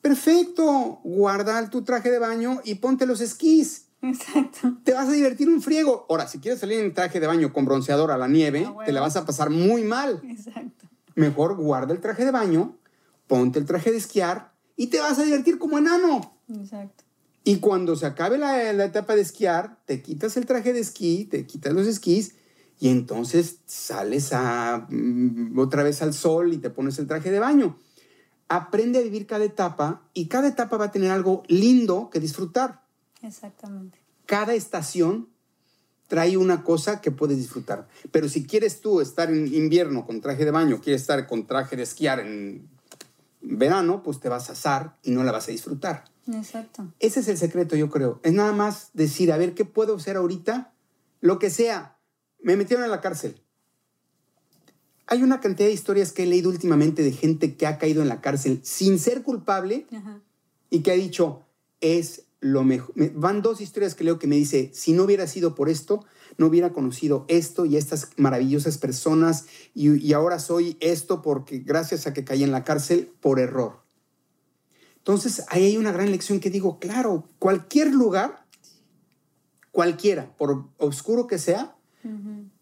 Perfecto, 0.00 1.00
guarda 1.02 1.68
tu 1.70 1.82
traje 1.82 2.10
de 2.10 2.18
baño 2.18 2.60
y 2.64 2.76
ponte 2.76 3.06
los 3.06 3.20
esquís. 3.20 3.86
Exacto. 4.02 4.76
Te 4.84 4.92
vas 4.92 5.08
a 5.08 5.12
divertir 5.12 5.48
un 5.48 5.62
friego. 5.62 6.06
Ahora, 6.10 6.28
si 6.28 6.38
quieres 6.38 6.60
salir 6.60 6.78
en 6.78 6.92
traje 6.92 7.20
de 7.20 7.26
baño 7.26 7.52
con 7.52 7.64
bronceador 7.64 8.10
a 8.10 8.18
la 8.18 8.28
nieve, 8.28 8.66
ah, 8.68 8.84
te 8.84 8.92
la 8.92 9.00
vas 9.00 9.16
a 9.16 9.24
pasar 9.24 9.48
muy 9.50 9.82
mal. 9.82 10.20
Exacto. 10.28 10.86
Mejor 11.14 11.56
guarda 11.56 11.94
el 11.94 12.00
traje 12.00 12.24
de 12.24 12.30
baño, 12.30 12.76
ponte 13.26 13.58
el 13.58 13.64
traje 13.64 13.90
de 13.90 13.96
esquiar 13.96 14.52
y 14.76 14.88
te 14.88 15.00
vas 15.00 15.18
a 15.18 15.24
divertir 15.24 15.58
como 15.58 15.78
enano. 15.78 16.38
Exacto. 16.52 17.04
Y 17.44 17.58
cuando 17.58 17.96
se 17.96 18.06
acabe 18.06 18.36
la, 18.36 18.72
la, 18.72 18.84
etapa 18.84 19.14
de 19.14 19.22
esquiar, 19.22 19.78
te 19.86 20.02
quitas 20.02 20.36
el 20.36 20.46
traje 20.46 20.72
de 20.72 20.80
esquí, 20.80 21.24
te 21.24 21.46
quitas 21.46 21.72
los 21.72 21.86
esquís 21.86 22.34
y 22.80 22.88
entonces 22.88 23.58
sales 23.66 24.32
a, 24.32 24.86
mm, 24.88 25.58
otra 25.58 25.82
vez 25.82 26.02
al 26.02 26.14
sol 26.14 26.52
y 26.52 26.58
te 26.58 26.70
pones 26.70 26.98
el 26.98 27.06
traje 27.06 27.30
de 27.30 27.38
baño. 27.38 27.78
Aprende 28.48 28.98
a 28.98 29.02
vivir 29.02 29.26
cada 29.26 29.44
etapa 29.44 30.02
y 30.12 30.26
cada 30.26 30.48
etapa 30.48 30.76
va 30.76 30.86
a 30.86 30.90
tener 30.92 31.10
algo 31.10 31.42
lindo 31.48 32.10
que 32.10 32.20
disfrutar. 32.20 32.82
Exactamente. 33.22 33.98
Cada 34.26 34.54
estación 34.54 35.28
trae 36.08 36.36
una 36.36 36.62
cosa 36.62 37.00
que 37.00 37.10
puedes 37.10 37.38
disfrutar. 37.38 37.88
Pero 38.10 38.28
si 38.28 38.44
quieres 38.44 38.80
tú 38.80 39.00
estar 39.00 39.30
en 39.30 39.52
invierno 39.52 40.04
con 40.04 40.20
traje 40.20 40.44
de 40.44 40.50
baño, 40.50 40.80
quieres 40.80 41.02
estar 41.02 41.26
con 41.26 41.46
traje 41.46 41.76
de 41.76 41.82
esquiar 41.82 42.20
en 42.20 42.68
verano, 43.40 44.02
pues 44.02 44.20
te 44.20 44.28
vas 44.28 44.48
a 44.48 44.52
asar 44.52 44.96
y 45.02 45.10
no 45.10 45.24
la 45.24 45.32
vas 45.32 45.48
a 45.48 45.52
disfrutar. 45.52 46.04
Exacto. 46.32 46.86
Ese 47.00 47.20
es 47.20 47.28
el 47.28 47.36
secreto, 47.36 47.76
yo 47.76 47.90
creo. 47.90 48.20
Es 48.22 48.32
nada 48.32 48.52
más 48.52 48.90
decir, 48.94 49.32
a 49.32 49.36
ver, 49.36 49.54
¿qué 49.54 49.64
puedo 49.64 49.96
hacer 49.96 50.16
ahorita? 50.16 50.72
Lo 51.20 51.38
que 51.38 51.50
sea. 51.50 51.93
Me 52.44 52.56
metieron 52.56 52.84
a 52.84 52.88
la 52.88 53.00
cárcel. 53.00 53.40
Hay 55.06 55.22
una 55.22 55.40
cantidad 55.40 55.66
de 55.68 55.74
historias 55.74 56.12
que 56.12 56.22
he 56.22 56.26
leído 56.26 56.50
últimamente 56.50 57.02
de 57.02 57.12
gente 57.12 57.56
que 57.56 57.66
ha 57.66 57.78
caído 57.78 58.02
en 58.02 58.08
la 58.08 58.20
cárcel 58.20 58.60
sin 58.62 58.98
ser 58.98 59.22
culpable 59.22 59.86
Ajá. 59.92 60.20
y 60.70 60.80
que 60.80 60.90
ha 60.92 60.94
dicho, 60.94 61.42
es 61.80 62.24
lo 62.40 62.62
mejor. 62.64 62.92
Me- 62.96 63.08
Van 63.14 63.40
dos 63.42 63.60
historias 63.62 63.94
que 63.94 64.04
leo 64.04 64.18
que 64.18 64.26
me 64.26 64.36
dice, 64.36 64.70
si 64.74 64.92
no 64.92 65.04
hubiera 65.04 65.26
sido 65.26 65.54
por 65.54 65.68
esto, 65.70 66.04
no 66.36 66.46
hubiera 66.46 66.72
conocido 66.72 67.24
esto 67.28 67.64
y 67.64 67.76
estas 67.78 68.10
maravillosas 68.16 68.76
personas 68.78 69.46
y, 69.74 69.94
y 70.06 70.12
ahora 70.12 70.38
soy 70.38 70.76
esto 70.80 71.22
porque 71.22 71.58
gracias 71.60 72.06
a 72.06 72.12
que 72.12 72.24
caí 72.24 72.42
en 72.44 72.52
la 72.52 72.64
cárcel 72.64 73.10
por 73.20 73.38
error. 73.40 73.82
Entonces, 74.98 75.44
ahí 75.48 75.64
hay 75.64 75.76
una 75.78 75.92
gran 75.92 76.10
lección 76.10 76.40
que 76.40 76.50
digo, 76.50 76.78
claro, 76.78 77.28
cualquier 77.38 77.92
lugar, 77.92 78.46
cualquiera, 79.70 80.34
por 80.36 80.66
oscuro 80.78 81.26
que 81.26 81.38
sea, 81.38 81.76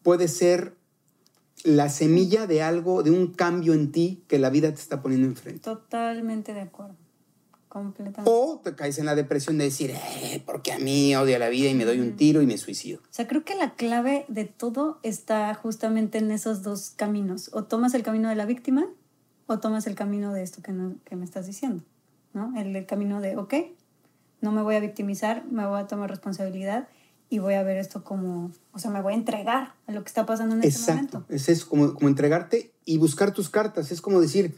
Puede 0.03 0.29
ser 0.29 0.75
la 1.65 1.89
semilla 1.89 2.47
de 2.47 2.63
algo, 2.63 3.03
de 3.03 3.11
un 3.11 3.29
cambio 3.29 3.73
en 3.75 3.93
ti 3.93 4.23
que 4.29 4.39
la 4.39 4.51
vida 4.51 4.69
te 4.71 4.81
está 4.81 5.01
poniendo 5.03 5.27
enfrente. 5.29 5.61
Totalmente 5.61 6.55
de 6.55 6.61
acuerdo. 6.63 6.97
Completamente. 7.69 8.31
O 8.31 8.61
te 8.63 8.75
caes 8.75 8.99
en 8.99 9.07
la 9.07 9.15
depresión 9.15 9.57
de 9.57 9.65
decir, 9.65 9.93
eh, 9.93 10.43
porque 10.45 10.73
a 10.73 10.79
mí 10.79 11.15
odio 11.17 11.39
la 11.39 11.49
vida 11.49 11.71
y 11.71 11.75
me 11.75 11.87
doy 11.87 12.01
un 12.01 12.17
tiro 12.17 12.43
y 12.43 12.47
me 12.47 12.59
suicido. 12.59 13.01
O 13.01 13.07
sea, 13.11 13.27
creo 13.27 13.45
que 13.45 13.55
la 13.55 13.75
clave 13.75 14.27
de 14.29 14.45
todo 14.45 14.99
está 15.03 15.55
justamente 15.55 16.19
en 16.19 16.31
esos 16.33 16.63
dos 16.63 16.91
caminos. 16.91 17.49
O 17.55 17.65
tomas 17.65 17.95
el 17.95 18.03
camino 18.03 18.29
de 18.29 18.35
la 18.35 18.45
víctima 18.45 18.87
o 19.47 19.59
tomas 19.59 19.87
el 19.87 19.95
camino 19.95 20.33
de 20.35 20.43
esto 20.43 20.61
que, 20.63 20.73
no- 20.73 20.97
que 21.05 21.17
me 21.17 21.25
estás 21.25 21.47
diciendo. 21.47 21.83
¿no? 22.35 22.53
El, 22.59 22.77
el 22.77 22.85
camino 22.87 23.21
de, 23.23 23.37
ok, 23.39 23.55
no 24.43 24.53
me 24.53 24.61
voy 24.63 24.75
a 24.75 24.81
victimizar, 24.81 25.45
me 25.51 25.65
voy 25.67 25.81
a 25.81 25.87
tomar 25.87 26.11
responsabilidad 26.11 26.89
y 27.33 27.39
voy 27.39 27.55
a 27.55 27.63
ver 27.63 27.79
esto 27.79 28.05
como, 28.05 28.53
o 28.73 28.79
sea, 28.79 28.91
me 28.91 29.01
voy 29.01 29.15
a 29.15 29.17
entregar 29.17 29.73
a 29.87 29.93
lo 29.93 30.03
que 30.03 30.09
está 30.09 30.27
pasando 30.27 30.55
en 30.55 30.63
este 30.63 30.79
Exacto. 30.79 31.21
momento. 31.21 31.35
Es 31.35 31.49
eso, 31.49 31.67
como, 31.67 31.95
como 31.95 32.09
entregarte 32.09 32.75
y 32.85 32.99
buscar 32.99 33.33
tus 33.33 33.49
cartas. 33.49 33.91
Es 33.91 34.03
como 34.03 34.21
decir, 34.21 34.55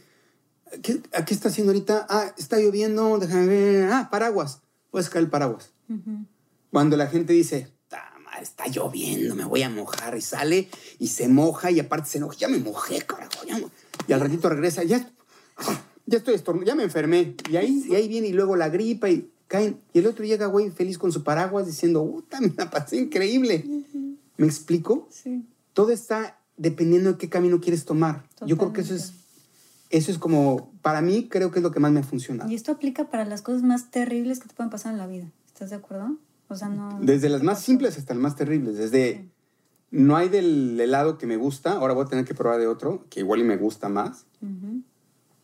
¿qué, 0.83 1.01
¿a 1.13 1.23
qué 1.23 1.33
está 1.33 1.47
haciendo 1.47 1.71
ahorita? 1.71 2.05
Ah, 2.09 2.33
está 2.37 2.59
lloviendo, 2.59 3.17
déjame 3.17 3.47
ver. 3.47 3.89
Ah, 3.93 4.09
paraguas. 4.11 4.59
Voy 4.91 4.99
a 4.99 5.03
sacar 5.03 5.21
el 5.21 5.29
paraguas. 5.29 5.69
Ujú. 5.87 6.25
Cuando 6.69 6.97
la 6.97 7.07
gente 7.07 7.31
dice, 7.31 7.71
"Ta 7.87 8.11
madre, 8.25 8.43
está 8.43 8.67
lloviendo, 8.67 9.35
me 9.35 9.45
voy 9.45 9.63
a 9.63 9.69
mojar, 9.69 10.17
y 10.17 10.21
sale 10.21 10.67
y 10.99 11.07
se 11.07 11.29
moja 11.29 11.71
y 11.71 11.79
aparte 11.79 12.09
se 12.09 12.17
enoja, 12.17 12.35
ya 12.37 12.49
me 12.49 12.57
mojé, 12.57 13.03
carajo, 13.03 13.45
ya 13.47 13.57
me-". 13.57 13.67
Y 14.05 14.11
al 14.11 14.19
ratito 14.19 14.49
regresa, 14.49 14.83
ya, 14.83 15.09
ya 16.05 16.17
estoy 16.17 16.35
estornudando, 16.35 16.71
ya 16.71 16.75
me 16.75 16.83
enfermé. 16.83 17.35
Y 17.49 17.55
ahí, 17.55 17.85
y 17.87 17.95
ahí 17.95 18.09
viene 18.09 18.27
y 18.27 18.33
luego 18.33 18.57
la 18.57 18.67
gripa 18.67 19.09
y 19.09 19.31
caen. 19.47 19.79
Y 19.93 19.99
el 19.99 20.07
otro 20.07 20.25
llega, 20.25 20.47
güey, 20.47 20.69
feliz 20.71 20.97
con 20.97 21.11
su 21.11 21.23
paraguas 21.23 21.65
diciendo, 21.65 22.05
puta, 22.05 22.39
me 22.41 22.53
la 22.57 22.69
pasé 22.69 22.97
increíble. 22.97 23.65
¿Me 24.37 24.45
explico? 24.45 25.07
Sí. 25.09 25.45
Todo 25.73 25.91
está 25.91 26.39
dependiendo 26.57 27.13
de 27.13 27.17
qué 27.17 27.29
camino 27.29 27.59
quieres 27.59 27.85
tomar. 27.85 28.23
Yo 28.45 28.57
creo 28.57 28.73
que 28.73 28.81
eso 28.81 28.95
es, 28.95 29.13
eso 29.89 30.11
es 30.11 30.17
como, 30.17 30.71
para 30.81 31.01
mí 31.01 31.27
creo 31.29 31.51
que 31.51 31.59
es 31.59 31.63
lo 31.63 31.71
que 31.71 31.79
más 31.79 31.91
me 31.91 31.99
ha 31.99 32.03
funcionado. 32.03 32.49
Y 32.49 32.55
esto 32.55 32.71
aplica 32.71 33.09
para 33.09 33.25
las 33.25 33.41
cosas 33.41 33.61
más 33.63 33.91
terribles 33.91 34.39
que 34.39 34.47
te 34.47 34.55
pueden 34.55 34.69
pasar 34.69 34.93
en 34.93 34.97
la 34.97 35.07
vida. 35.07 35.31
¿Estás 35.47 35.69
de 35.69 35.77
acuerdo? 35.77 36.17
O 36.47 36.55
sea, 36.55 36.69
no... 36.69 36.99
Desde 37.01 37.29
las 37.29 37.43
más 37.43 37.61
simples 37.61 37.97
hasta 37.97 38.13
las 38.13 38.21
más 38.21 38.35
terribles. 38.35 38.77
Desde 38.77 39.29
no 39.91 40.15
hay 40.15 40.29
del 40.29 40.79
helado 40.79 41.17
que 41.17 41.27
me 41.27 41.37
gusta, 41.37 41.73
ahora 41.73 41.93
voy 41.93 42.05
a 42.05 42.09
tener 42.09 42.25
que 42.25 42.33
probar 42.33 42.59
de 42.59 42.67
otro, 42.67 43.05
que 43.09 43.21
igual 43.21 43.39
y 43.39 43.43
me 43.43 43.57
gusta 43.57 43.89
más, 43.89 44.25
Ujú. 44.41 44.81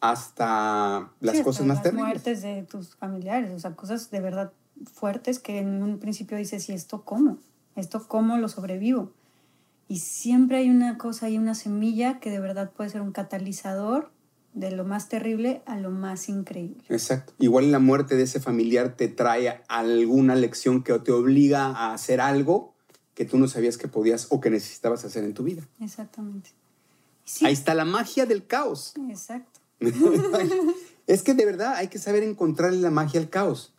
Hasta 0.02 1.12
las 1.22 1.38
Sí, 1.38 1.44
cosas 1.44 1.62
hasta 1.62 1.68
más 1.68 1.76
las 1.78 1.84
terribles. 1.84 2.06
muertes 2.06 2.42
de 2.42 2.64
tus 2.64 2.96
familiares, 2.96 3.54
o 3.54 3.60
sea, 3.60 3.76
cosas 3.76 4.12
de 4.12 4.20
verdad 4.20 4.52
fuertes 4.94 5.40
que 5.40 5.60
en 5.60 5.82
un 5.82 6.00
principio 6.00 6.38
dices, 6.38 6.68
¿y 6.70 6.74
esto 6.74 7.04
cómo? 7.04 7.38
¿Esto 7.76 8.06
cómo 8.08 8.38
lo 8.38 8.50
sobrevivo? 8.50 9.14
Y 9.88 10.00
siempre 10.00 10.58
hay 10.58 10.70
una 10.70 10.98
cosa, 10.98 11.28
hay 11.28 11.38
una 11.38 11.54
semilla 11.56 12.20
que 12.20 12.30
de 12.32 12.40
verdad 12.40 12.72
puede 12.72 12.90
ser 12.90 13.02
un 13.02 13.12
catalizador 13.12 14.12
de 14.54 14.72
lo 14.72 14.84
más 14.84 15.08
terrible 15.08 15.62
a 15.66 15.78
lo 15.78 15.92
más 15.92 16.28
increíble. 16.28 16.84
Exacto. 16.90 17.34
Igual 17.40 17.72
la 17.72 17.80
muerte 17.80 18.16
de 18.18 18.24
ese 18.24 18.40
familiar 18.42 18.96
te 18.98 19.08
trae 19.08 19.62
alguna 19.70 20.36
lección 20.36 20.84
que 20.84 20.98
te 21.00 21.12
obliga 21.12 21.68
a 21.68 21.94
hacer 21.94 22.20
algo 22.20 22.74
que 23.14 23.24
tú 23.26 23.38
no 23.38 23.48
sabías 23.48 23.78
que 23.78 23.88
podías 23.88 24.28
o 24.30 24.42
que 24.42 24.50
necesitabas 24.50 25.06
hacer 25.06 25.24
en 25.24 25.34
tu 25.34 25.44
vida. 25.44 25.62
Exactamente. 25.80 26.50
Sí, 27.24 27.46
Ahí 27.46 27.54
está 27.54 27.74
la 27.76 27.86
magia 27.86 28.26
del 28.26 28.46
caos. 28.46 28.94
exacto. 29.10 29.61
es 31.08 31.24
que 31.24 31.34
de 31.34 31.46
verdad 31.46 31.76
hay 31.76 31.88
que 31.88 32.00
saber 32.00 32.24
encontrarle 32.24 32.80
la 32.80 32.92
magia 32.92 33.20
al 33.20 33.30
caos. 33.30 33.74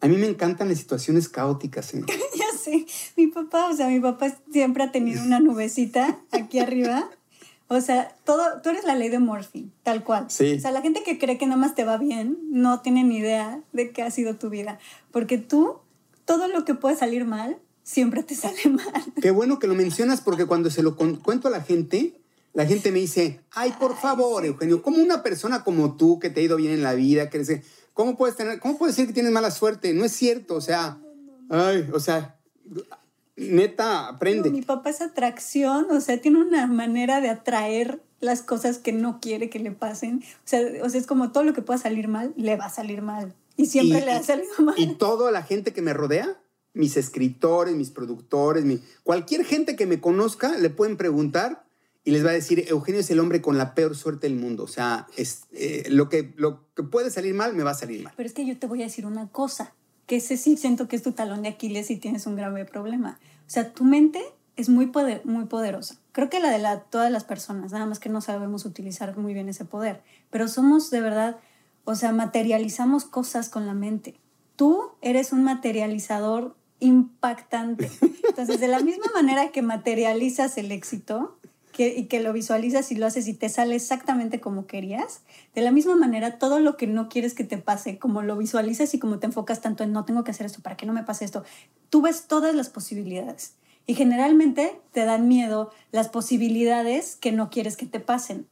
A 0.00 0.06
mí 0.06 0.16
me 0.16 0.26
encantan 0.26 0.68
las 0.68 0.78
situaciones 0.78 1.28
caóticas. 1.28 1.94
¿eh? 1.94 2.04
Ya 2.36 2.58
sé, 2.58 2.86
mi 3.16 3.28
papá, 3.28 3.68
o 3.68 3.76
sea, 3.76 3.88
mi 3.88 4.00
papá 4.00 4.36
siempre 4.52 4.82
ha 4.82 4.92
tenido 4.92 5.22
una 5.22 5.40
nubecita 5.40 6.18
aquí 6.30 6.58
arriba. 6.58 7.10
O 7.68 7.80
sea, 7.80 8.14
todo, 8.24 8.60
tú 8.62 8.68
eres 8.68 8.84
la 8.84 8.94
ley 8.94 9.08
de 9.08 9.18
Murphy, 9.18 9.70
tal 9.82 10.04
cual. 10.04 10.26
Sí. 10.28 10.54
O 10.54 10.60
sea, 10.60 10.70
la 10.70 10.82
gente 10.82 11.02
que 11.02 11.18
cree 11.18 11.38
que 11.38 11.46
nada 11.46 11.58
más 11.58 11.74
te 11.74 11.84
va 11.84 11.96
bien 11.96 12.38
no 12.50 12.80
tiene 12.80 13.02
ni 13.02 13.18
idea 13.18 13.62
de 13.72 13.92
qué 13.92 14.02
ha 14.02 14.10
sido 14.10 14.36
tu 14.36 14.50
vida. 14.50 14.78
Porque 15.10 15.38
tú, 15.38 15.78
todo 16.26 16.48
lo 16.48 16.64
que 16.66 16.74
puede 16.74 16.96
salir 16.96 17.24
mal, 17.24 17.58
siempre 17.82 18.22
te 18.22 18.34
sale 18.34 18.58
mal. 18.70 19.04
Qué 19.22 19.30
bueno 19.30 19.58
que 19.58 19.66
lo 19.66 19.74
mencionas 19.74 20.20
porque 20.20 20.46
cuando 20.46 20.70
se 20.70 20.82
lo 20.82 20.96
cuento 20.96 21.48
a 21.48 21.50
la 21.50 21.62
gente, 21.62 22.20
la 22.54 22.64
gente 22.66 22.90
me 22.92 23.00
dice, 23.00 23.40
ay, 23.50 23.74
por 23.78 23.96
favor, 23.96 24.44
Eugenio, 24.46 24.80
como 24.82 24.98
una 25.02 25.22
persona 25.22 25.62
como 25.64 25.96
tú 25.96 26.18
que 26.18 26.30
te 26.30 26.40
ha 26.40 26.44
ido 26.44 26.56
bien 26.56 26.72
en 26.72 26.82
la 26.82 26.94
vida, 26.94 27.28
¿cómo 27.92 28.16
puedes 28.16 28.36
tener, 28.36 28.60
cómo 28.60 28.78
puedes 28.78 28.94
decir 28.96 29.08
que 29.08 29.12
tienes 29.14 29.32
mala 29.32 29.50
suerte? 29.50 29.92
No 29.92 30.04
es 30.04 30.12
cierto, 30.12 30.54
o 30.54 30.60
sea, 30.60 30.98
ay, 31.50 31.88
o 31.92 32.00
sea, 32.00 32.38
neta, 33.36 34.08
aprende. 34.08 34.50
Mi 34.50 34.62
papá 34.62 34.90
es 34.90 35.00
atracción, 35.00 35.86
o 35.90 36.00
sea, 36.00 36.20
tiene 36.20 36.40
una 36.40 36.66
manera 36.66 37.20
de 37.20 37.28
atraer 37.28 38.00
las 38.20 38.42
cosas 38.42 38.78
que 38.78 38.92
no 38.92 39.20
quiere 39.20 39.50
que 39.50 39.58
le 39.58 39.70
pasen. 39.72 40.22
O 40.22 40.48
sea, 40.48 40.60
o 40.82 40.88
sea 40.88 41.00
es 41.00 41.06
como 41.06 41.32
todo 41.32 41.44
lo 41.44 41.52
que 41.52 41.62
pueda 41.62 41.78
salir 41.78 42.08
mal, 42.08 42.32
le 42.36 42.56
va 42.56 42.66
a 42.66 42.70
salir 42.70 43.02
mal. 43.02 43.34
Y 43.56 43.66
siempre 43.66 43.98
Y- 44.00 44.04
le 44.04 44.12
ha 44.12 44.22
salido 44.22 44.52
mal. 44.60 44.74
Y 44.78 44.94
toda 44.94 45.30
la 45.30 45.42
gente 45.42 45.72
que 45.72 45.82
me 45.82 45.92
rodea, 45.92 46.40
mis 46.72 46.96
escritores, 46.96 47.74
mis 47.74 47.90
productores, 47.90 48.64
mi- 48.64 48.80
cualquier 49.02 49.44
gente 49.44 49.76
que 49.76 49.86
me 49.86 50.00
conozca, 50.00 50.56
le 50.56 50.70
pueden 50.70 50.96
preguntar 50.96 51.64
y 52.04 52.10
les 52.10 52.24
va 52.24 52.30
a 52.30 52.34
decir, 52.34 52.64
Eugenio 52.68 53.00
es 53.00 53.10
el 53.10 53.18
hombre 53.18 53.40
con 53.40 53.56
la 53.56 53.74
peor 53.74 53.96
suerte 53.96 54.28
del 54.28 54.36
mundo. 54.36 54.64
O 54.64 54.68
sea, 54.68 55.06
es, 55.16 55.44
eh, 55.52 55.84
lo, 55.88 56.10
que, 56.10 56.34
lo 56.36 56.60
que 56.74 56.82
puede 56.82 57.10
salir 57.10 57.34
mal, 57.34 57.54
me 57.54 57.62
va 57.62 57.70
a 57.70 57.74
salir 57.74 58.02
mal. 58.02 58.12
Pero 58.16 58.26
es 58.26 58.34
que 58.34 58.44
yo 58.44 58.58
te 58.58 58.66
voy 58.66 58.82
a 58.82 58.84
decir 58.84 59.06
una 59.06 59.28
cosa, 59.28 59.72
que 60.06 60.16
ese 60.16 60.36
sí 60.36 60.58
siento 60.58 60.86
que 60.86 60.96
es 60.96 61.02
tu 61.02 61.12
talón 61.12 61.42
de 61.42 61.48
Aquiles 61.48 61.90
y 61.90 61.96
tienes 61.96 62.26
un 62.26 62.36
grave 62.36 62.66
problema. 62.66 63.18
O 63.46 63.50
sea, 63.50 63.72
tu 63.72 63.84
mente 63.84 64.20
es 64.56 64.68
muy, 64.68 64.86
poder, 64.86 65.22
muy 65.24 65.46
poderosa. 65.46 65.96
Creo 66.12 66.28
que 66.28 66.40
la 66.40 66.50
de 66.50 66.58
la, 66.58 66.80
todas 66.80 67.10
las 67.10 67.24
personas, 67.24 67.72
nada 67.72 67.86
más 67.86 67.98
que 68.00 68.10
no 68.10 68.20
sabemos 68.20 68.66
utilizar 68.66 69.16
muy 69.16 69.32
bien 69.32 69.48
ese 69.48 69.64
poder. 69.64 70.02
Pero 70.28 70.46
somos 70.46 70.90
de 70.90 71.00
verdad, 71.00 71.38
o 71.84 71.94
sea, 71.94 72.12
materializamos 72.12 73.06
cosas 73.06 73.48
con 73.48 73.66
la 73.66 73.74
mente. 73.74 74.14
Tú 74.56 74.90
eres 75.00 75.32
un 75.32 75.42
materializador 75.42 76.54
impactante. 76.80 77.90
Entonces, 78.28 78.60
de 78.60 78.68
la 78.68 78.80
misma 78.80 79.06
manera 79.14 79.50
que 79.52 79.62
materializas 79.62 80.58
el 80.58 80.70
éxito, 80.70 81.38
y 81.78 82.04
que 82.06 82.20
lo 82.20 82.32
visualizas 82.32 82.90
y 82.92 82.94
lo 82.94 83.06
haces 83.06 83.26
y 83.28 83.34
te 83.34 83.48
sale 83.48 83.74
exactamente 83.74 84.40
como 84.40 84.66
querías, 84.66 85.22
de 85.54 85.62
la 85.62 85.72
misma 85.72 85.96
manera 85.96 86.38
todo 86.38 86.60
lo 86.60 86.76
que 86.76 86.86
no 86.86 87.08
quieres 87.08 87.34
que 87.34 87.44
te 87.44 87.58
pase, 87.58 87.98
como 87.98 88.22
lo 88.22 88.36
visualizas 88.36 88.94
y 88.94 88.98
como 88.98 89.18
te 89.18 89.26
enfocas 89.26 89.60
tanto 89.60 89.84
en 89.84 89.92
no 89.92 90.04
tengo 90.04 90.24
que 90.24 90.30
hacer 90.30 90.46
esto 90.46 90.62
para 90.62 90.76
que 90.76 90.86
no 90.86 90.92
me 90.92 91.02
pase 91.02 91.24
esto, 91.24 91.44
tú 91.90 92.02
ves 92.02 92.26
todas 92.26 92.54
las 92.54 92.68
posibilidades. 92.68 93.54
Y 93.86 93.94
generalmente 93.94 94.80
te 94.92 95.04
dan 95.04 95.28
miedo 95.28 95.70
las 95.92 96.08
posibilidades 96.08 97.16
que 97.16 97.32
no 97.32 97.50
quieres 97.50 97.76
que 97.76 97.86
te 97.86 98.00
pasen. 98.00 98.46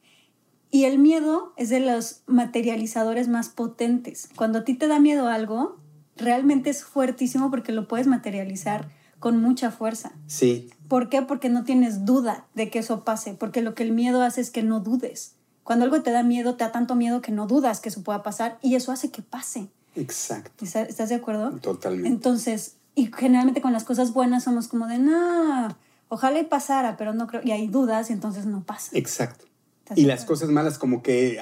Y 0.71 0.85
el 0.85 0.99
miedo 0.99 1.53
es 1.57 1.71
de 1.71 1.81
los 1.81 2.23
materializadores 2.27 3.29
más 3.29 3.49
potentes. 3.49 4.29
Cuando 4.37 4.61
a 4.61 4.65
ti 4.65 4.75
te 4.75 4.89
da 4.89 4.99
miedo 4.99 5.29
algo, 5.29 5.79
realmente 6.17 6.71
es 6.71 6.85
fuertísimo 6.85 7.51
porque 7.51 7.73
lo 7.73 7.89
puedes 7.89 8.07
materializar 8.07 8.91
con 9.23 9.41
mucha 9.41 9.71
fuerza. 9.71 10.11
Sí, 10.27 10.69
¿Por 10.89 11.09
qué? 11.09 11.23
Porque 11.23 11.49
no 11.49 11.65
tienes 11.65 12.05
duda 12.05 12.45
de 12.55 12.69
que 12.69 12.81
eso 12.81 13.03
pase, 13.03 13.33
porque 13.33 13.63
lo 13.63 13.75
que 13.75 13.85
el 13.85 13.93
miedo 13.93 14.21
hace 14.21 14.43
es 14.43 14.51
que 14.51 14.63
no 14.63 14.81
dudes. 14.81 15.37
Cuando 15.63 15.87
algo 15.87 16.03
te 16.03 16.11
da 16.11 16.23
miedo, 16.23 16.57
te 16.57 16.65
da 16.65 16.73
tanto 16.73 16.97
miedo 16.97 17.23
que 17.23 17.33
no 17.33 17.47
dudas 17.47 17.81
que 17.81 17.89
eso 17.89 18.03
pueda 18.03 18.23
pasar 18.23 18.59
y 18.61 18.75
eso 18.75 18.93
hace 18.93 19.11
que 19.11 19.23
pase. 19.23 19.69
Exacto. 19.95 20.65
¿Estás 20.65 21.09
de 21.09 21.15
acuerdo? 21.15 21.53
Totalmente. 21.61 22.09
Entonces, 22.09 22.75
y 22.97 23.11
generalmente 23.11 23.63
con 23.63 23.73
las 23.73 23.85
cosas 23.85 24.13
buenas 24.13 24.45
somos 24.45 24.69
como 24.69 24.87
de, 24.87 24.99
no, 24.99 25.75
ojalá 26.09 26.41
y 26.41 26.45
pasara, 26.45 26.97
pero 26.97 27.15
no 27.15 27.27
creo, 27.29 27.41
y 27.43 27.53
hay 27.53 27.69
dudas 27.69 28.11
y 28.11 28.13
entonces 28.13 28.45
no 28.45 28.65
pasa. 28.65 28.91
Exacto. 28.93 29.47
Y 29.95 30.05
las 30.05 30.25
cosas 30.25 30.51
malas 30.51 30.77
como 30.77 31.03
que, 31.03 31.41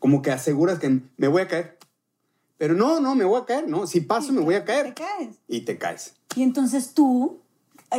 como 0.00 0.20
que 0.20 0.32
aseguras 0.32 0.80
que 0.80 1.00
me 1.16 1.28
voy 1.28 1.42
a 1.42 1.48
caer. 1.48 1.78
Pero 2.62 2.74
no, 2.74 3.00
no, 3.00 3.16
me 3.16 3.24
voy 3.24 3.40
a 3.40 3.44
caer, 3.44 3.66
no. 3.66 3.88
Si 3.88 4.02
paso, 4.02 4.32
me 4.32 4.40
voy 4.40 4.54
a 4.54 4.64
caer. 4.64 4.94
Te 4.94 5.02
caes. 5.02 5.34
Y 5.48 5.62
te 5.62 5.78
caes. 5.78 6.14
Y 6.36 6.44
entonces 6.44 6.94
tú 6.94 7.40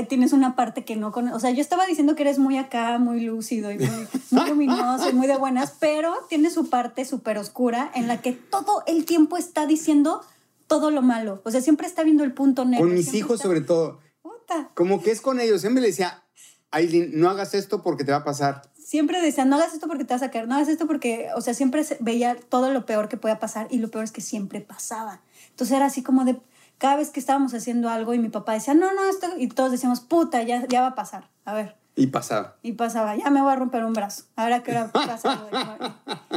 tienes 0.07 0.31
una 0.31 0.55
parte 0.55 0.85
que 0.85 0.95
no 0.95 1.11
conoces. 1.11 1.35
O 1.35 1.39
sea, 1.41 1.51
yo 1.51 1.59
estaba 1.59 1.85
diciendo 1.85 2.15
que 2.15 2.23
eres 2.23 2.39
muy 2.39 2.57
acá, 2.57 2.97
muy 2.97 3.19
lúcido 3.19 3.73
y 3.73 3.77
muy, 3.77 4.07
muy 4.31 4.49
luminoso 4.51 5.09
y 5.09 5.11
muy 5.11 5.27
de 5.27 5.35
buenas, 5.35 5.75
pero 5.81 6.15
tiene 6.29 6.49
su 6.49 6.69
parte 6.69 7.03
súper 7.03 7.37
oscura 7.39 7.91
en 7.93 8.07
la 8.07 8.21
que 8.21 8.31
todo 8.31 8.83
el 8.87 9.03
tiempo 9.03 9.35
está 9.35 9.65
diciendo 9.65 10.21
todo 10.67 10.91
lo 10.91 11.01
malo. 11.01 11.41
O 11.43 11.51
sea, 11.51 11.59
siempre 11.59 11.85
está 11.85 12.03
viendo 12.03 12.23
el 12.23 12.33
punto 12.33 12.63
negro. 12.63 12.85
Con 12.85 12.93
mis 12.93 13.13
hijos, 13.13 13.41
sobre 13.41 13.59
todo. 13.59 13.99
Puta. 14.21 14.71
Como 14.75 15.03
que 15.03 15.11
es 15.11 15.19
con 15.19 15.41
ellos. 15.41 15.59
Siempre 15.59 15.81
le 15.81 15.89
decía, 15.89 16.23
Aileen, 16.71 17.19
no 17.19 17.29
hagas 17.29 17.53
esto 17.53 17.83
porque 17.83 18.05
te 18.05 18.13
va 18.13 18.19
a 18.19 18.23
pasar. 18.23 18.61
Siempre 18.93 19.23
decía, 19.23 19.43
no 19.43 19.55
hagas 19.55 19.73
esto 19.73 19.87
porque 19.87 20.05
te 20.05 20.13
vas 20.13 20.21
a 20.21 20.29
caer, 20.29 20.47
no 20.47 20.53
hagas 20.53 20.67
esto 20.67 20.85
porque, 20.85 21.29
o 21.35 21.41
sea, 21.41 21.55
siempre 21.55 21.83
veía 21.99 22.37
todo 22.49 22.71
lo 22.71 22.85
peor 22.85 23.09
que 23.09 23.17
podía 23.17 23.39
pasar 23.39 23.65
y 23.71 23.79
lo 23.79 23.89
peor 23.89 24.03
es 24.03 24.11
que 24.11 24.21
siempre 24.21 24.61
pasaba. 24.61 25.19
Entonces 25.49 25.75
era 25.75 25.87
así 25.87 26.03
como 26.03 26.25
de, 26.25 26.39
cada 26.77 26.97
vez 26.97 27.09
que 27.09 27.19
estábamos 27.19 27.55
haciendo 27.55 27.89
algo 27.89 28.13
y 28.13 28.19
mi 28.19 28.29
papá 28.29 28.53
decía, 28.53 28.75
no, 28.75 28.93
no, 28.93 29.09
esto, 29.09 29.29
y 29.35 29.47
todos 29.47 29.71
decíamos, 29.71 29.99
puta, 29.99 30.43
ya, 30.43 30.67
ya 30.67 30.81
va 30.81 30.89
a 30.89 30.93
pasar, 30.93 31.27
a 31.43 31.55
ver. 31.55 31.75
Y 31.95 32.05
pasaba. 32.05 32.57
Y 32.61 32.73
pasaba, 32.73 33.15
ya 33.15 33.31
me 33.31 33.41
voy 33.41 33.51
a 33.51 33.55
romper 33.55 33.83
un 33.83 33.93
brazo, 33.93 34.25
ahora 34.35 34.61
que 34.61 34.69
era 34.69 34.91
pasado. 34.91 35.49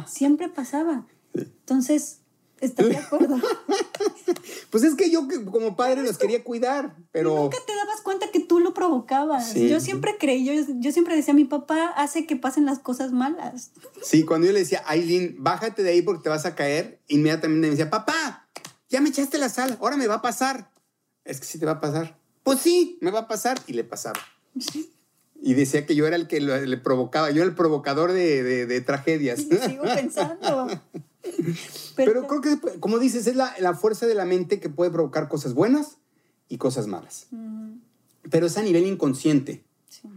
Siempre 0.07 0.49
pasaba. 0.49 1.05
Entonces, 1.35 2.23
¿estás 2.61 2.89
de 2.89 2.97
acuerdo? 2.97 3.37
pues 4.71 4.85
es 4.85 4.95
que 4.95 5.11
yo 5.11 5.27
como 5.51 5.77
padre 5.77 6.03
los 6.03 6.19
quería 6.19 6.43
cuidar, 6.45 6.97
pero... 7.13 7.35
nunca 7.35 7.59
te 7.67 7.75
dabas 7.75 8.01
cuenta 8.03 8.31
que 8.31 8.41
tú 8.41 8.61
lo 8.61 8.75
provocabas. 8.75 9.55
Yo 9.55 9.81
siempre 9.81 10.17
creí, 10.19 10.45
yo, 10.45 10.53
yo 10.79 10.93
siempre 10.93 11.17
decía, 11.17 11.35
mi 11.35 11.45
papá 11.45 11.89
hace 11.97 12.27
que 12.27 12.37
pasen 12.37 12.67
las 12.67 12.79
cosas 12.79 13.13
malas. 13.13 13.71
Sí, 14.03 14.25
cuando 14.25 14.47
yo 14.47 14.53
le 14.53 14.61
decía, 14.61 14.83
Aileen, 14.87 15.37
bájate 15.39 15.83
de 15.83 15.91
ahí 15.91 16.03
porque 16.03 16.25
te 16.25 16.29
vas 16.29 16.47
a 16.47 16.55
caer, 16.55 17.01
inmediatamente 17.09 17.67
me 17.67 17.71
decía, 17.71 17.91
papá, 17.91 18.49
ya 18.89 19.01
me 19.01 19.09
echaste 19.09 19.39
la 19.39 19.49
sal, 19.49 19.77
ahora 19.81 19.97
me 19.97 20.07
va 20.07 20.17
a 20.17 20.23
pasar. 20.23 20.71
Es 21.25 21.41
que 21.41 21.47
sí 21.47 21.59
te 21.59 21.67
va 21.67 21.73
a 21.73 21.81
pasar. 21.81 22.19
Pues 22.43 22.61
sí, 22.61 22.99
me 23.01 23.11
va 23.11 23.21
a 23.21 23.29
pasar. 23.29 23.59
Y 23.67 23.73
le 23.73 23.83
pasaba. 23.83 24.21
Y 25.43 25.55
decía 25.55 25.85
que 25.85 25.95
yo 25.95 26.07
era 26.07 26.17
el 26.17 26.29
que 26.29 26.41
le 26.41 26.77
provocaba, 26.77 27.31
yo 27.31 27.43
era 27.43 27.51
el 27.51 27.57
provocador 27.57 28.13
de, 28.13 28.83
tragedias. 28.87 29.41
sigo 29.41 29.83
pensando. 29.83 30.69
Pero, 31.97 32.27
creo 32.27 32.41
que, 32.41 32.79
como 32.81 32.99
dices, 32.99 33.27
es 33.27 33.37
la, 33.37 33.75
fuerza 33.75 34.07
de 34.07 34.15
la 34.15 34.25
mente 34.25 34.61
que 34.61 34.69
puede 34.69 34.91
provocar 34.91 35.29
cosas 35.29 35.55
buenas 35.55 35.99
y 36.49 36.59
cosas 36.59 36.87
malas. 36.87 37.27
Pero 38.31 38.47
es 38.47 38.59
a 38.59 38.63
nivel 38.63 38.87
inconsciente. 38.87 39.65
Sí. 39.89 40.09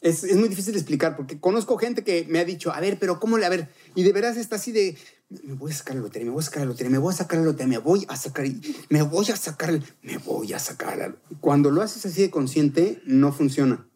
Es, 0.00 0.24
es, 0.24 0.36
muy 0.36 0.48
difícil 0.48 0.72
de 0.72 0.80
explicar 0.80 1.16
porque 1.16 1.38
conozco 1.38 1.76
gente 1.78 2.02
que 2.02 2.26
me 2.28 2.38
ha 2.40 2.44
dicho, 2.44 2.72
a 2.72 2.80
ver, 2.80 2.98
pero 2.98 3.20
¿cómo 3.20 3.38
le? 3.38 3.46
A 3.46 3.48
ver, 3.48 3.68
y 3.94 4.02
de 4.02 4.12
veras 4.12 4.36
está 4.36 4.56
así 4.56 4.72
de, 4.72 4.96
me 5.42 5.54
voy 5.54 5.70
a 5.70 5.74
sacar 5.74 5.96
la 5.96 6.02
lotería, 6.02 6.26
me 6.26 6.32
voy 6.32 6.42
a 6.42 6.44
sacar 6.44 6.62
la 6.62 6.66
lotería, 6.66 6.90
me 6.90 6.98
voy 6.98 7.12
a 7.12 7.16
sacar 7.16 7.38
la 7.38 7.44
lotería, 7.44 7.68
me 7.68 7.78
voy 7.78 8.06
a 8.08 8.16
sacar, 8.16 8.46
me 8.88 9.02
voy 9.02 9.30
a 9.30 9.36
sacar, 9.36 9.80
me 10.02 10.18
voy 10.18 10.52
a 10.52 10.58
sacar. 10.58 11.16
Cuando 11.40 11.70
lo 11.70 11.82
haces 11.82 12.04
así 12.06 12.22
de 12.22 12.30
consciente, 12.30 13.00
no 13.06 13.32
funciona. 13.32 13.86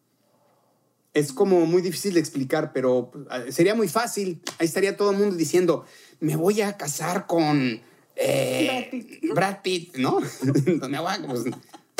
Es 1.13 1.33
como 1.33 1.65
muy 1.65 1.81
difícil 1.81 2.13
de 2.13 2.19
explicar, 2.19 2.71
pero 2.73 3.11
ah, 3.29 3.43
sería 3.49 3.75
muy 3.75 3.87
fácil. 3.87 4.41
Ahí 4.59 4.67
estaría 4.67 4.97
todo 4.97 5.11
el 5.11 5.17
mundo 5.17 5.35
diciendo, 5.35 5.85
me 6.19 6.35
voy 6.35 6.61
a 6.61 6.77
casar 6.77 7.25
con 7.25 7.81
eh, 8.15 9.19
Brad, 9.33 9.61
Pitt. 9.61 9.95
¿no? 9.97 10.19
Pues, 11.27 11.45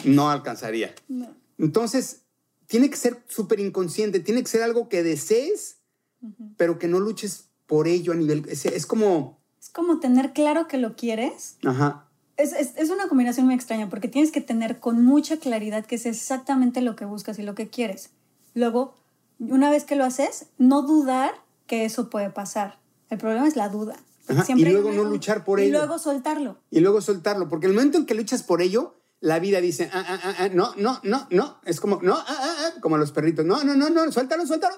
no 0.05 0.29
alcanzaría. 0.29 0.93
Entonces, 1.57 2.21
tiene 2.67 2.89
que 2.89 2.97
ser 2.97 3.23
súper 3.27 3.59
inconsciente, 3.59 4.19
tiene 4.19 4.41
que 4.41 4.49
ser 4.49 4.61
algo 4.61 4.89
que 4.89 5.03
desees, 5.03 5.77
pero 6.57 6.77
que 6.77 6.87
no 6.87 6.99
luches 6.99 7.49
por 7.65 7.87
ello 7.87 8.13
a 8.13 8.15
nivel... 8.15 8.45
Es, 8.49 8.85
como... 8.85 9.39
Es 9.59 9.69
como 9.69 9.99
tener 9.99 10.33
claro 10.33 10.67
que 10.67 10.77
lo 10.77 10.95
quieres. 10.95 11.57
Ajá. 11.65 12.07
Es, 12.37 12.53
es, 12.53 12.89
una 12.89 13.07
combinación 13.07 13.47
muy 13.47 13.55
extraña 13.55 13.89
porque 13.89 14.07
tienes 14.07 14.31
que 14.31 14.41
tener 14.41 14.79
con 14.79 15.03
mucha 15.03 15.37
claridad 15.37 15.85
que 15.85 15.95
es 15.95 16.05
exactamente 16.05 16.81
lo 16.81 16.95
que 16.95 17.05
buscas 17.05 17.39
y 17.39 17.43
lo 17.43 17.55
que 17.55 17.67
quieres. 17.67 18.11
Luego, 18.57 18.95
una 19.37 19.69
vez 19.69 19.83
que 19.83 19.95
lo 19.95 20.03
haces, 20.03 20.47
no 20.57 20.81
dudar 20.81 21.35
que 21.67 21.85
eso 21.85 22.09
puede 22.09 22.31
pasar. 22.31 22.79
El 23.11 23.19
problema 23.19 23.47
es 23.47 23.55
la 23.55 23.69
duda. 23.69 23.95
y 24.47 24.65
luego 24.65 24.91
no 24.91 25.03
luchar 25.03 25.45
por 25.45 25.59
ello. 25.59 25.69
Y 25.69 25.71
luego 25.71 25.99
soltarlo. 25.99 26.57
Y 26.71 26.79
luego 26.79 26.99
soltarlo, 27.01 27.49
porque 27.49 27.67
el 27.67 27.73
momento 27.73 27.99
en 27.99 28.07
que 28.07 28.15
luchas 28.15 28.41
por 28.41 28.63
ello, 28.63 28.95
la 29.19 29.37
vida 29.37 29.61
dice, 29.61 29.91
ah, 29.93 30.03
ah, 30.07 30.35
ah, 30.39 30.49
no, 30.51 30.73
no, 30.75 30.99
no, 31.03 31.27
no. 31.29 31.57
Es 31.65 31.79
como, 31.79 32.01
no, 32.01 32.17
como 32.81 32.97
los 32.97 33.11
perritos. 33.11 33.45
No, 33.45 33.63
no, 33.63 33.75
no, 33.75 33.91
no, 33.91 34.11
suéltalo, 34.11 34.47
suéltalo. 34.47 34.75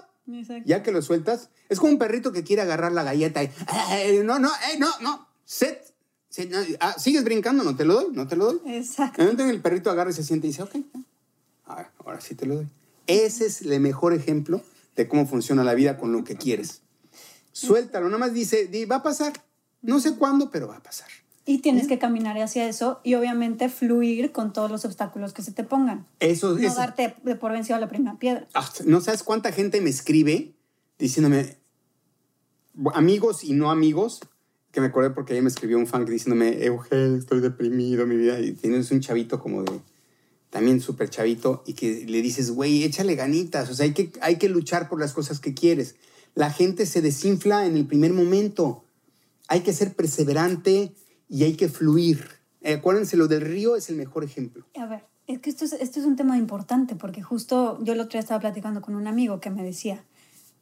Ya 0.65 0.83
que 0.83 0.91
lo 0.91 1.01
sueltas, 1.01 1.49
es 1.69 1.79
como 1.79 1.93
un 1.93 1.97
perrito 1.97 2.33
que 2.33 2.43
quiere 2.43 2.61
agarrar 2.61 2.91
la 2.91 3.03
galleta 3.03 3.41
y, 3.43 3.49
no, 4.25 4.39
no, 4.39 4.51
no, 4.77 4.89
no, 4.99 5.27
set. 5.45 5.93
sigues 6.97 7.23
brincando, 7.23 7.63
no 7.63 7.77
te 7.77 7.85
lo 7.85 7.93
doy, 7.93 8.07
no 8.11 8.27
te 8.27 8.35
lo 8.35 8.51
doy. 8.51 8.75
Exacto. 8.75 9.21
El 9.21 9.27
momento 9.27 9.43
en 9.43 9.49
el 9.49 9.61
perrito 9.61 9.89
agarra 9.89 10.11
y 10.11 10.13
se 10.13 10.23
siente 10.25 10.47
y 10.47 10.49
dice, 10.49 10.63
ok, 10.63 10.75
ahora 11.65 12.19
sí 12.19 12.35
te 12.35 12.45
lo 12.45 12.55
doy. 12.55 12.67
Ese 13.09 13.47
es 13.47 13.61
el 13.61 13.79
mejor 13.79 14.13
ejemplo 14.13 14.61
de 14.95 15.07
cómo 15.07 15.25
funciona 15.25 15.63
la 15.63 15.73
vida 15.73 15.97
con 15.97 16.11
lo 16.11 16.23
que 16.23 16.35
quieres. 16.35 16.81
Suéltalo, 17.51 18.05
nada 18.05 18.19
más 18.19 18.33
dice, 18.33 18.69
va 18.89 18.97
a 18.97 19.03
pasar. 19.03 19.33
No 19.81 19.99
sé 19.99 20.15
cuándo, 20.15 20.51
pero 20.51 20.67
va 20.67 20.77
a 20.77 20.83
pasar. 20.83 21.07
Y 21.45 21.59
tienes 21.59 21.87
que 21.87 21.97
caminar 21.97 22.37
hacia 22.37 22.69
eso 22.69 23.01
y 23.03 23.15
obviamente 23.15 23.69
fluir 23.69 24.31
con 24.31 24.53
todos 24.53 24.69
los 24.69 24.85
obstáculos 24.85 25.33
que 25.33 25.41
se 25.41 25.51
te 25.51 25.63
pongan. 25.63 26.05
Eso 26.19 26.55
No 26.55 26.75
darte 26.75 27.15
de 27.23 27.35
por 27.35 27.51
vencido 27.51 27.77
a 27.77 27.79
la 27.79 27.87
primera 27.87 28.19
piedra. 28.19 28.47
Ah, 28.53 28.69
no 28.85 29.01
sabes 29.01 29.23
cuánta 29.23 29.51
gente 29.51 29.81
me 29.81 29.89
escribe 29.89 30.53
diciéndome, 30.99 31.57
amigos 32.93 33.43
y 33.43 33.53
no 33.53 33.71
amigos, 33.71 34.19
que 34.71 34.81
me 34.81 34.87
acordé 34.87 35.09
porque 35.09 35.33
ayer 35.33 35.41
me 35.41 35.49
escribió 35.49 35.79
un 35.79 35.87
fan 35.87 36.05
diciéndome, 36.05 36.63
Eugen, 36.63 37.15
estoy 37.17 37.39
deprimido, 37.39 38.05
mi 38.05 38.17
vida. 38.17 38.39
Y 38.39 38.51
tienes 38.51 38.91
un 38.91 38.99
chavito 38.99 39.39
como 39.39 39.63
de, 39.63 39.79
también 40.49 40.81
súper 40.81 41.09
chavito, 41.09 41.63
y 41.65 41.73
que 41.73 42.05
le 42.05 42.21
dices, 42.21 42.51
güey, 42.51 42.83
échale 42.83 43.15
ganitas. 43.15 43.69
O 43.69 43.73
sea, 43.73 43.85
hay 43.85 43.93
que, 43.93 44.11
hay 44.21 44.37
que 44.37 44.49
luchar 44.49 44.89
por 44.89 44.99
las 44.99 45.13
cosas 45.13 45.39
que 45.39 45.53
quieres. 45.53 45.95
La 46.35 46.51
gente 46.51 46.85
se 46.85 47.01
desinfla 47.01 47.65
en 47.65 47.75
el 47.75 47.85
primer 47.85 48.13
momento. 48.13 48.83
Hay 49.47 49.61
que 49.61 49.73
ser 49.73 49.93
perseverante 49.93 50.93
y 51.27 51.43
hay 51.43 51.53
que 51.53 51.69
fluir. 51.69 52.25
Eh, 52.61 52.73
acuérdense, 52.73 53.17
lo 53.17 53.27
del 53.27 53.41
río 53.41 53.75
es 53.75 53.89
el 53.89 53.95
mejor 53.95 54.23
ejemplo. 54.23 54.65
A 54.75 54.85
ver, 54.85 55.03
es 55.27 55.39
que 55.39 55.49
esto 55.49 55.65
es, 55.65 55.73
esto 55.73 55.99
es 55.99 56.05
un 56.05 56.15
tema 56.15 56.37
importante 56.37 56.95
porque 56.95 57.21
justo 57.21 57.77
yo 57.83 57.93
el 57.93 57.99
otro 57.99 58.13
día 58.13 58.21
estaba 58.21 58.39
platicando 58.39 58.81
con 58.81 58.95
un 58.95 59.07
amigo 59.07 59.39
que 59.39 59.49
me 59.49 59.63
decía, 59.63 60.03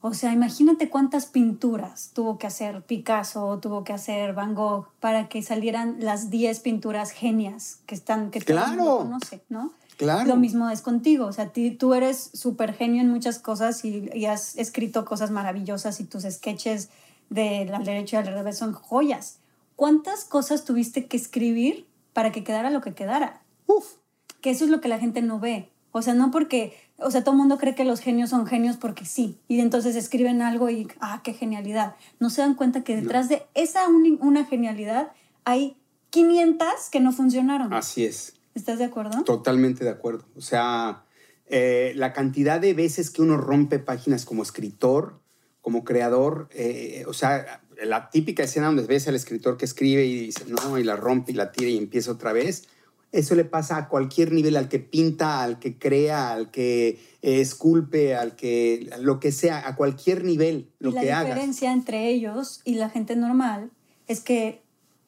o 0.01 0.13
sea, 0.13 0.31
imagínate 0.31 0.89
cuántas 0.89 1.25
pinturas 1.25 2.11
tuvo 2.13 2.37
que 2.37 2.47
hacer 2.47 2.83
Picasso, 2.83 3.59
tuvo 3.61 3.83
que 3.83 3.93
hacer 3.93 4.33
Van 4.33 4.53
Gogh 4.53 4.87
para 4.99 5.27
que 5.27 5.41
salieran 5.41 5.97
las 5.99 6.29
10 6.29 6.59
pinturas 6.59 7.11
genias 7.11 7.79
que 7.85 7.95
están 7.95 8.29
que 8.31 8.39
claro. 8.41 9.05
no 9.05 9.19
sé, 9.19 9.41
¿no? 9.49 9.73
Claro. 9.97 10.27
Lo 10.27 10.35
mismo 10.35 10.69
es 10.69 10.81
contigo, 10.81 11.25
o 11.25 11.33
sea, 11.33 11.51
tú 11.79 11.93
eres 11.95 12.29
súper 12.33 12.73
genio 12.73 13.01
en 13.01 13.09
muchas 13.09 13.39
cosas 13.39 13.83
y, 13.83 14.09
y, 14.13 14.25
has 14.25 14.55
escrito 14.55 15.05
cosas 15.05 15.31
maravillosas 15.31 15.99
y 15.99 16.03
tus 16.03 16.23
sketches 16.23 16.89
de 17.31 17.65
la 17.65 17.79
derecha 17.79 18.17
y 18.17 18.27
al 18.27 18.33
revés 18.33 18.59
son 18.59 18.73
joyas. 18.73 19.39
¿cuántas 19.77 20.25
cosas 20.25 20.65
tuviste 20.65 21.05
que 21.05 21.15
escribir 21.15 21.87
para 22.11 22.33
que 22.33 22.43
quedara 22.43 22.69
lo 22.69 22.81
que 22.81 22.93
quedara? 22.93 23.41
Uf. 23.67 23.93
Que 24.41 24.49
eso 24.49 24.65
es 24.65 24.69
lo 24.69 24.81
que 24.81 24.89
la 24.89 24.99
gente 24.99 25.21
no 25.21 25.39
ve. 25.39 25.69
O 25.91 26.01
sea, 26.01 26.13
no 26.13 26.31
porque, 26.31 26.73
o 26.97 27.11
sea, 27.11 27.23
todo 27.23 27.31
el 27.33 27.39
mundo 27.39 27.57
cree 27.57 27.75
que 27.75 27.83
los 27.83 27.99
genios 27.99 28.29
son 28.29 28.45
genios 28.45 28.77
porque 28.77 29.05
sí. 29.05 29.38
Y 29.47 29.59
entonces 29.59 29.95
escriben 29.95 30.41
algo 30.41 30.69
y, 30.69 30.88
ah, 30.99 31.21
qué 31.23 31.33
genialidad. 31.33 31.95
No 32.19 32.29
se 32.29 32.41
dan 32.41 32.55
cuenta 32.55 32.83
que 32.83 32.95
detrás 32.95 33.29
de 33.29 33.43
esa 33.53 33.88
una 33.88 34.45
genialidad 34.45 35.11
hay 35.43 35.77
500 36.09 36.67
que 36.91 36.99
no 36.99 37.11
funcionaron. 37.11 37.73
Así 37.73 38.05
es. 38.05 38.33
¿Estás 38.53 38.79
de 38.79 38.85
acuerdo? 38.85 39.23
Totalmente 39.23 39.83
de 39.83 39.91
acuerdo. 39.91 40.25
O 40.35 40.41
sea, 40.41 41.03
eh, 41.47 41.93
la 41.95 42.11
cantidad 42.11 42.59
de 42.59 42.73
veces 42.73 43.09
que 43.09 43.21
uno 43.21 43.38
rompe 43.38 43.79
páginas 43.79 44.25
como 44.25 44.43
escritor, 44.43 45.19
como 45.61 45.83
creador, 45.83 46.49
eh, 46.51 47.05
o 47.07 47.13
sea, 47.13 47.61
la 47.83 48.09
típica 48.09 48.43
escena 48.43 48.67
donde 48.67 48.83
ves 48.83 49.07
al 49.07 49.15
escritor 49.15 49.57
que 49.57 49.65
escribe 49.65 50.05
y 50.05 50.25
dice, 50.27 50.45
no, 50.47 50.77
y 50.77 50.83
la 50.83 50.95
rompe 50.95 51.31
y 51.31 51.35
la 51.35 51.51
tira 51.51 51.69
y 51.69 51.77
empieza 51.77 52.11
otra 52.11 52.33
vez. 52.33 52.67
Eso 53.11 53.35
le 53.35 53.45
pasa 53.45 53.77
a 53.77 53.87
cualquier 53.87 54.31
nivel, 54.31 54.57
al 54.57 54.67
que 54.67 54.79
pinta, 54.79 55.41
al 55.41 55.59
que 55.59 55.77
crea, 55.77 56.31
al 56.31 56.51
que 56.51 56.99
eh, 57.21 57.41
esculpe, 57.41 58.15
al 58.15 58.35
que 58.35 58.89
lo 58.99 59.19
que 59.19 59.31
sea, 59.31 59.67
a 59.67 59.75
cualquier 59.75 60.23
nivel, 60.23 60.69
lo 60.79 60.91
que 60.91 61.11
haga. 61.11 61.23
La 61.23 61.35
diferencia 61.35 61.71
entre 61.71 62.09
ellos 62.09 62.61
y 62.65 62.75
la 62.75 62.89
gente 62.89 63.15
normal 63.15 63.71
es 64.07 64.19
que 64.19 64.61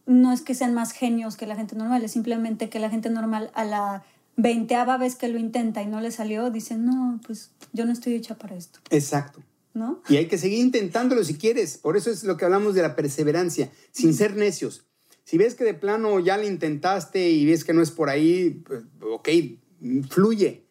no 0.06 0.32
es 0.32 0.42
que 0.42 0.56
sean 0.56 0.74
más 0.74 0.92
genios 0.92 1.36
que 1.36 1.46
la 1.46 1.56
gente 1.56 1.76
normal, 1.76 2.04
es 2.04 2.12
simplemente 2.12 2.70
que 2.70 2.80
la 2.80 2.90
gente 2.90 3.10
normal 3.10 3.52
a 3.54 3.64
la 3.64 4.04
veinteava 4.38 4.98
vez 4.98 5.16
que 5.16 5.28
lo 5.28 5.38
intenta 5.38 5.82
y 5.84 5.88
no 5.88 6.02
le 6.02 6.12
salió, 6.12 6.50
dice, 6.50 6.78
no, 6.78 7.20
pues 7.28 7.52
yo 7.74 7.86
no 7.86 7.92
estoy 7.92 8.16
hecha 8.16 8.36
para 8.36 8.56
esto. 8.56 8.80
Exacto. 8.90 9.44
Y 10.10 10.18
hay 10.18 10.28
que 10.28 10.38
seguir 10.38 10.60
intentándolo 10.60 11.24
si 11.24 11.36
quieres. 11.36 11.78
Por 11.78 11.96
eso 11.96 12.10
es 12.10 12.24
lo 12.24 12.38
que 12.38 12.46
hablamos 12.46 12.76
de 12.76 12.82
la 12.82 12.96
perseverancia, 12.96 13.72
sin 13.92 14.14
ser 14.14 14.36
necios. 14.36 14.86
Si 15.30 15.38
ves 15.38 15.54
que 15.54 15.64
de 15.64 15.76
plano 15.76 16.20
ya 16.20 16.38
lo 16.38 16.48
intentaste 16.48 17.30
y 17.30 17.46
ves 17.46 17.64
que 17.64 17.72
no 17.72 17.84
es 17.84 17.92
por 17.92 18.10
ahí, 18.10 18.64
pues, 18.66 18.82
ok, 19.00 19.30
fluye. 20.10 20.66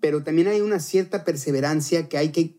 Pero 0.00 0.24
también 0.24 0.48
hay 0.48 0.62
una 0.62 0.80
cierta 0.80 1.26
perseverancia 1.26 2.08
que 2.08 2.16
hay 2.16 2.30
que, 2.30 2.56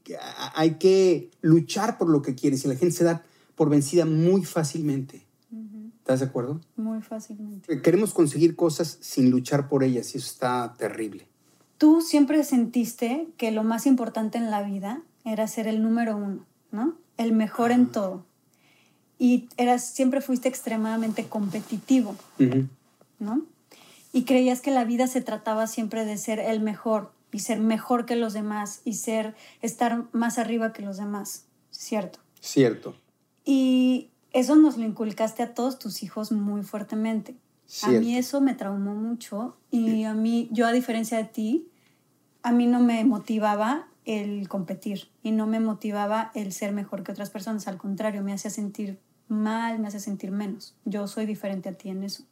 hay 0.54 0.76
que 0.76 1.32
luchar 1.42 1.98
por 1.98 2.08
lo 2.08 2.22
que 2.22 2.36
quieres 2.36 2.64
y 2.64 2.68
la 2.68 2.76
gente 2.76 2.96
se 2.96 3.04
da 3.04 3.24
por 3.56 3.72
vencida 3.72 4.06
muy 4.06 4.46
fácilmente. 4.46 5.26
¿Estás 5.98 6.20
de 6.20 6.28
acuerdo? 6.28 6.62
Muy 6.76 7.02
fácilmente. 7.02 7.82
Queremos 7.82 8.14
conseguir 8.14 8.56
cosas 8.56 9.00
sin 9.02 9.32
luchar 9.32 9.70
por 9.70 9.84
ellas 9.84 10.14
y 10.14 10.20
eso 10.20 10.28
está 10.28 10.76
terrible. 10.78 11.26
Tú 11.80 12.02
siempre 12.02 12.44
sentiste 12.44 13.28
que 13.38 13.50
lo 13.50 13.64
más 13.64 13.88
importante 13.88 14.38
en 14.38 14.52
la 14.52 14.62
vida 14.62 15.02
era 15.26 15.48
ser 15.48 15.66
el 15.66 15.82
número 15.82 16.16
uno, 16.16 16.46
¿no? 16.72 16.96
El 17.18 17.32
mejor 17.32 17.72
en 17.72 17.88
todo. 17.88 18.29
Y 19.20 19.50
eras, 19.58 19.84
siempre 19.84 20.22
fuiste 20.22 20.48
extremadamente 20.48 21.28
competitivo, 21.28 22.16
¿no? 23.20 23.44
Y 24.14 24.24
creías 24.24 24.62
que 24.62 24.72
la 24.72 24.86
vida 24.86 25.06
se 25.08 25.22
trataba 25.22 25.68
siempre 25.68 26.06
de 26.06 26.18
ser 26.18 26.40
el 26.40 26.62
mejor 26.62 27.12
y 27.32 27.40
ser 27.40 27.60
mejor 27.60 28.06
que 28.06 28.16
los 28.16 28.34
demás 28.34 28.82
y 28.86 28.94
ser, 28.94 29.36
estar 29.62 30.06
más 30.14 30.40
arriba 30.40 30.74
que 30.74 30.82
los 30.82 30.98
demás, 30.98 31.46
¿cierto? 31.70 32.20
Cierto. 32.40 32.96
Y 33.46 34.10
eso 34.32 34.56
nos 34.56 34.78
lo 34.78 34.86
inculcaste 34.86 35.44
a 35.44 35.54
todos 35.54 35.80
tus 35.80 36.02
hijos 36.02 36.32
muy 36.32 36.64
fuertemente. 36.64 37.36
A 37.84 37.90
mí 37.90 38.18
eso 38.18 38.42
me 38.42 38.56
traumó 38.56 38.96
mucho 38.96 39.56
y 39.70 40.04
a 40.04 40.14
mí, 40.14 40.50
yo 40.52 40.66
a 40.66 40.72
diferencia 40.72 41.18
de 41.18 41.26
ti, 41.26 41.68
a 42.42 42.52
mí 42.52 42.66
no 42.66 42.80
me 42.80 43.04
motivaba 43.06 43.88
el 44.06 44.48
competir 44.48 45.10
y 45.22 45.32
no 45.32 45.46
me 45.46 45.60
motivaba 45.60 46.32
el 46.34 46.52
ser 46.52 46.72
mejor 46.72 47.04
que 47.04 47.12
otras 47.12 47.30
personas. 47.30 47.68
Al 47.68 47.78
contrario, 47.78 48.24
me 48.24 48.34
hacía 48.34 48.50
sentir 48.50 48.98
mal, 49.30 49.80
me 49.80 49.88
hacía 49.88 50.00
sentir 50.00 50.32
menos. 50.32 50.76
Yo 50.86 51.08
soy 51.08 51.26
diferente 51.26 51.70
a 51.70 51.74
ti 51.74 51.90
en 51.90 52.04
eso. 52.04 52.24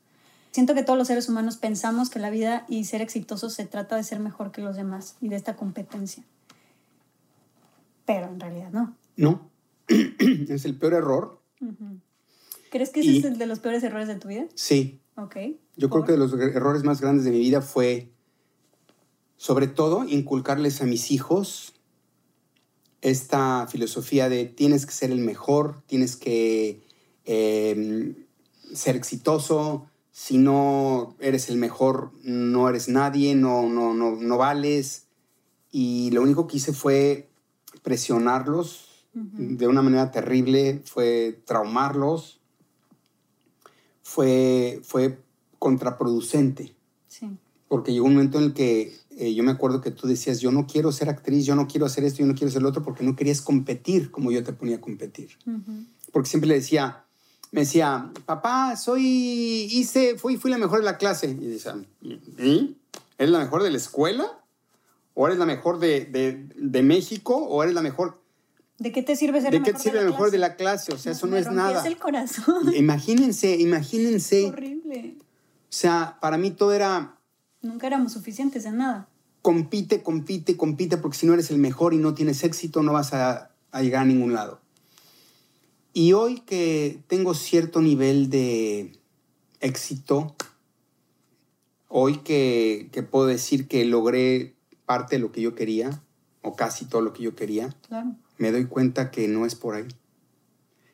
Siento 0.52 0.74
que 0.74 0.84
todos 0.84 0.98
los 0.98 1.08
seres 1.08 1.30
humanos 1.30 1.58
pensamos 1.58 2.10
que 2.10 2.20
la 2.20 2.30
vida 2.30 2.66
y 2.68 2.86
ser 2.86 3.02
exitoso 3.02 3.50
se 3.50 3.66
trata 3.66 3.96
de 3.96 4.04
ser 4.04 4.20
mejor 4.20 4.52
que 4.52 4.62
los 4.62 4.76
demás 4.76 5.16
y 5.22 5.30
de 5.30 5.36
esta 5.36 5.56
competencia. 5.56 6.24
Pero 8.06 8.28
en 8.28 8.40
realidad 8.40 8.72
no. 8.72 8.96
No. 9.16 9.50
es 9.88 10.66
el 10.66 10.78
peor 10.78 10.94
error 10.94 11.38
¿Crees 12.70 12.90
que 12.90 13.00
ese 13.00 13.18
es 13.18 13.24
el 13.24 13.38
de 13.38 13.46
los 13.46 13.60
peores 13.60 13.84
errores 13.84 14.08
de 14.08 14.16
tu 14.16 14.28
vida? 14.28 14.46
Sí. 14.56 15.00
Ok. 15.16 15.38
Yo 15.76 15.90
creo 15.90 16.06
que 16.06 16.12
de 16.12 16.18
los 16.18 16.34
errores 16.34 16.84
más 16.84 17.02
grandes 17.02 17.26
de 17.26 17.32
mi 17.32 17.40
vida 17.40 17.62
fue, 17.62 18.12
sobre 19.38 19.68
todo, 19.68 20.04
inculcarles 20.08 20.82
a 20.82 20.86
mis 20.86 21.12
hijos 21.12 21.74
esta 23.02 23.68
filosofía 23.68 24.28
de 24.28 24.46
tienes 24.46 24.86
que 24.86 24.92
ser 24.92 25.12
el 25.12 25.20
mejor, 25.20 25.82
tienes 25.86 26.16
que 26.16 26.87
em, 27.28 28.16
ser 28.74 28.96
exitoso, 28.96 29.88
si 30.12 30.40
no 30.40 31.16
eres 31.20 31.50
el 31.50 31.58
mejor, 31.58 32.12
no 32.24 32.68
eres 32.68 32.90
nadie, 32.90 33.36
no, 33.36 33.70
no, 33.70 33.94
no, 33.94 34.16
no 34.16 34.38
vales. 34.38 35.04
Y 35.72 36.10
lo 36.12 36.24
único 36.24 36.48
que 36.48 36.58
hice 36.58 36.74
fue 36.74 37.30
presionarlos 37.84 38.88
de 39.14 39.68
una 39.68 39.82
manera 39.82 40.12
terrible, 40.12 40.82
fue 40.86 41.42
traumarlos, 41.46 42.40
fue, 44.04 44.80
fue 44.84 45.20
contraproducente. 45.60 46.76
Porque 47.68 47.92
llegó 47.92 48.06
un 48.06 48.14
momento 48.14 48.38
en 48.38 48.46
el 48.46 48.54
que 48.54 48.96
eh, 49.18 49.34
yo 49.34 49.44
me 49.44 49.52
acuerdo 49.52 49.82
que 49.82 49.92
tú 49.92 50.08
decías, 50.08 50.40
yo 50.40 50.52
no 50.52 50.68
quiero 50.68 50.92
ser 50.92 51.10
actriz, 51.10 51.46
yo 51.46 51.56
no 51.56 51.68
quiero 51.68 51.86
hacer 51.86 52.04
esto, 52.04 52.20
yo 52.20 52.28
no 52.28 52.34
quiero 52.34 52.50
hacer 52.50 52.62
lo 52.62 52.70
otro, 52.70 52.84
porque 52.84 53.04
no 53.04 53.16
querías 53.16 53.42
competir 53.42 54.12
como 54.12 54.32
yo 54.32 54.44
te 54.44 54.54
ponía 54.54 54.78
a 54.78 54.82
competir. 54.82 55.32
Porque 56.12 56.30
siempre 56.30 56.48
le 56.48 56.56
decía, 56.56 57.07
me 57.52 57.62
decía, 57.62 58.12
papá, 58.26 58.76
soy, 58.76 59.04
hice, 59.72 60.18
fui, 60.18 60.38
fui 60.38 60.52
la 60.52 60.58
mejor 60.58 60.80
de 60.80 60.86
la 60.86 60.98
clase. 60.98 61.28
Y 61.30 61.48
decía, 61.48 61.76
¿y? 62.02 62.76
¿Eres 63.18 63.32
la 63.32 63.40
mejor 63.40 63.64
de 63.64 63.72
la 63.72 63.78
escuela? 63.78 64.40
¿O 65.14 65.26
eres 65.28 65.40
la 65.40 65.46
mejor 65.46 65.80
de, 65.80 66.06
de, 66.06 66.48
de 66.56 66.84
México? 66.84 67.36
¿O 67.36 67.64
eres 67.64 67.74
la 67.74 67.82
mejor? 67.82 68.20
¿De 68.80 68.92
qué 68.92 69.02
te 69.02 69.16
sirve 69.16 69.42
ser 69.42 69.52
¿De 69.52 69.64
qué 69.64 69.74
te 69.74 69.80
sirve 69.80 70.00
el 70.00 70.06
mejor 70.06 70.30
de 70.30 70.38
la 70.38 70.56
clase? 70.56 70.94
O 70.94 70.98
sea, 70.98 71.14
eso 71.14 71.26
no 71.26 71.36
es 71.36 71.50
nada. 71.52 71.86
el 71.88 71.98
corazón. 71.98 72.76
Imagínense, 72.76 73.56
imagínense. 73.56 74.46
Horrible. 74.46 75.16
O 75.20 75.24
sea, 75.70 76.18
para 76.22 76.38
mí 76.38 76.52
todo 76.52 76.74
era... 76.74 77.18
Nunca 77.62 77.88
éramos 77.88 78.14
suficientes 78.14 78.66
en 78.66 78.78
nada. 78.78 79.10
Compite, 79.42 80.04
compite, 80.04 80.56
compite, 80.56 80.98
porque 80.98 81.18
si 81.18 81.26
no 81.26 81.34
eres 81.34 81.50
el 81.50 81.58
mejor 81.58 81.94
y 81.94 81.98
no 81.98 82.14
tienes 82.14 82.44
éxito, 82.44 82.84
no 82.84 82.94
vas 82.94 83.14
a, 83.14 83.50
llegar 83.82 84.04
a 84.04 84.06
ningún 84.06 84.34
lado. 84.34 84.62
Y 85.98 86.14
hoy 86.14 86.42
que 86.42 87.00
tengo 87.08 87.34
cierto 87.34 87.82
nivel 87.82 88.30
de 88.30 88.92
éxito, 89.62 90.36
hoy 91.88 92.18
que, 92.18 92.90
que 92.92 93.02
puedo 93.02 93.26
decir 93.26 93.68
que 93.68 93.84
logré 93.86 94.54
parte 94.86 95.16
de 95.16 95.22
lo 95.22 95.32
que 95.32 95.42
yo 95.42 95.56
quería, 95.56 96.04
o 96.44 96.56
casi 96.56 96.86
todo 96.86 97.02
lo 97.02 97.14
que 97.14 97.24
yo 97.24 97.36
quería, 97.36 97.76
claro 97.88 98.16
me 98.38 98.52
doy 98.52 98.66
cuenta 98.66 99.12
que 99.12 99.28
no 99.28 99.46
es 99.46 99.56
por 99.56 99.76
ahí. 99.76 99.88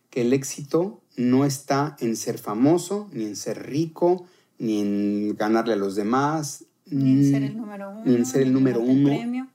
Que 0.10 0.22
el 0.22 0.34
éxito 0.34 1.02
no 1.18 1.46
está 1.46 1.96
en 2.00 2.16
ser 2.16 2.38
famoso, 2.38 3.10
ni 3.12 3.26
en 3.26 3.36
ser 3.36 3.68
rico, 3.68 4.26
ni 4.58 4.82
en 4.82 5.36
ganarle 5.36 5.74
a 5.74 5.78
los 5.78 5.96
demás. 5.96 6.66
Ni 6.86 7.12
en 7.12 7.30
ser 7.30 7.44
el 7.44 7.58
número 7.58 7.90
uno. 7.90 8.04
Ni 8.06 8.16
en 8.16 8.26
ser 8.26 8.42
el 8.42 8.54
número 8.54 8.80
uno. 8.80 9.50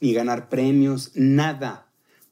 Ni 0.00 0.12
ganar 0.12 0.48
premios, 0.48 1.12
nada. 1.14 1.85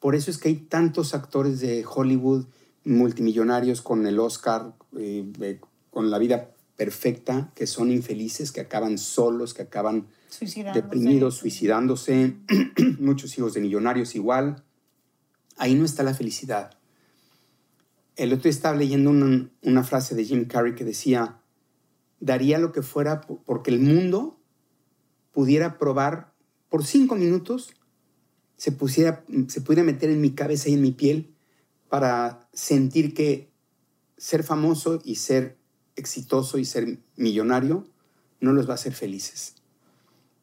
Por 0.05 0.15
eso 0.15 0.31
es 0.31 0.37
que 0.37 0.51
hay 0.51 0.57
tantos 0.57 1.15
actores 1.15 1.61
de 1.61 1.83
Hollywood 1.83 2.45
multimillonarios 2.85 3.81
con 3.81 4.07
el 4.07 4.19
Oscar, 4.19 4.75
eh, 4.99 5.59
con 5.89 6.11
la 6.11 6.19
vida 6.19 6.51
perfecta, 6.77 7.51
que 7.55 7.67
son 7.67 7.91
infelices, 7.91 8.53
que 8.53 8.61
acaban 8.61 8.99
solos, 8.99 9.55
que 9.55 9.63
acaban 9.63 10.07
deprimidos, 10.75 11.37
suicidándose, 11.37 12.37
muchos 12.99 13.39
hijos 13.39 13.55
de 13.55 13.63
millonarios 13.63 14.15
igual. 14.15 14.63
Ahí 15.57 15.75
no 15.75 15.87
está 15.87 16.03
la 16.03 16.13
felicidad. 16.13 16.73
El 18.17 18.35
otro 18.35 18.43
día 18.43 18.51
estaba 18.51 18.77
leyendo 18.77 19.09
una, 19.09 19.85
frase 19.85 20.15
de 20.15 20.27
Jim 20.27 20.45
Carrey 20.45 20.75
que 20.75 20.85
decía, 20.85 21.39
daría 22.21 22.59
lo 22.59 22.73
que 22.73 22.83
fuera 22.83 23.23
porque 23.23 23.71
el 23.71 23.81
mundo 23.81 24.39
pudiera 25.33 25.79
probar 25.79 26.35
por 26.69 26.85
cinco 26.85 27.17
minutos, 27.17 27.73
se, 28.57 28.73
pusiera, 28.73 29.25
se 29.49 29.61
pudiera 29.61 29.85
meter 29.85 30.11
en 30.11 30.21
mi 30.21 30.31
cabeza 30.31 30.69
y 30.69 30.75
en 30.75 30.83
mi 30.83 30.93
piel 30.93 31.35
para 31.89 32.49
sentir 32.53 33.15
que 33.15 33.51
ser 34.17 34.43
famoso 34.43 35.01
y 35.05 35.17
ser 35.17 35.57
exitoso 35.97 36.59
y 36.59 36.65
ser 36.65 36.99
millonario 37.17 37.87
no 38.41 38.53
los 38.53 38.69
va 38.69 38.73
a 38.73 38.75
hacer 38.75 38.95
felices. 38.95 39.55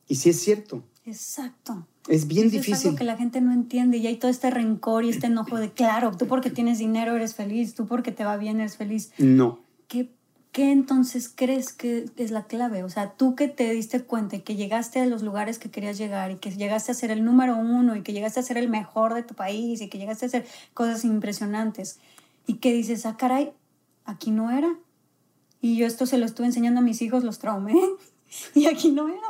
Y 0.07 0.15
sí 0.15 0.29
es 0.29 0.39
cierto. 0.39 0.83
Exacto. 1.05 1.87
Es 2.07 2.27
bien 2.27 2.49
difícil. 2.49 2.73
Es 2.73 2.85
algo 2.85 2.97
que 2.97 3.03
la 3.03 3.17
gente 3.17 3.41
no 3.41 3.53
entiende 3.53 3.97
y 3.97 4.07
hay 4.07 4.17
todo 4.17 4.31
este 4.31 4.49
rencor 4.49 5.05
y 5.05 5.09
este 5.09 5.27
enojo 5.27 5.57
de, 5.57 5.71
claro, 5.71 6.11
tú 6.17 6.27
porque 6.27 6.49
tienes 6.49 6.79
dinero 6.79 7.15
eres 7.15 7.35
feliz, 7.35 7.75
tú 7.75 7.85
porque 7.85 8.11
te 8.11 8.23
va 8.23 8.37
bien 8.37 8.59
eres 8.59 8.77
feliz. 8.77 9.11
No. 9.17 9.59
¿Qué, 9.87 10.11
qué 10.51 10.71
entonces 10.71 11.31
crees 11.33 11.73
que 11.73 12.05
es 12.17 12.31
la 12.31 12.45
clave? 12.45 12.83
O 12.83 12.89
sea, 12.89 13.13
tú 13.13 13.35
que 13.35 13.47
te 13.47 13.71
diste 13.71 14.03
cuenta 14.03 14.35
y 14.35 14.41
que 14.41 14.55
llegaste 14.55 14.99
a 14.99 15.05
los 15.05 15.23
lugares 15.23 15.59
que 15.59 15.71
querías 15.71 15.97
llegar 15.97 16.31
y 16.31 16.37
que 16.37 16.51
llegaste 16.51 16.91
a 16.91 16.95
ser 16.95 17.11
el 17.11 17.23
número 17.23 17.55
uno 17.55 17.95
y 17.95 18.03
que 18.03 18.13
llegaste 18.13 18.39
a 18.39 18.43
ser 18.43 18.57
el 18.57 18.69
mejor 18.69 19.13
de 19.13 19.23
tu 19.23 19.33
país 19.33 19.81
y 19.81 19.87
que 19.87 19.97
llegaste 19.97 20.25
a 20.25 20.27
hacer 20.27 20.45
cosas 20.73 21.05
impresionantes 21.05 21.99
y 22.47 22.55
que 22.55 22.73
dices, 22.73 23.05
ah, 23.05 23.17
caray, 23.17 23.51
aquí 24.05 24.31
no 24.31 24.51
era. 24.51 24.77
Y 25.61 25.77
yo 25.77 25.85
esto 25.85 26.05
se 26.05 26.17
lo 26.17 26.25
estuve 26.25 26.47
enseñando 26.47 26.79
a 26.79 26.83
mis 26.83 27.01
hijos, 27.01 27.23
los 27.23 27.39
traumé 27.39 27.75
y 28.55 28.65
aquí 28.65 28.91
no 28.91 29.07
era. 29.07 29.21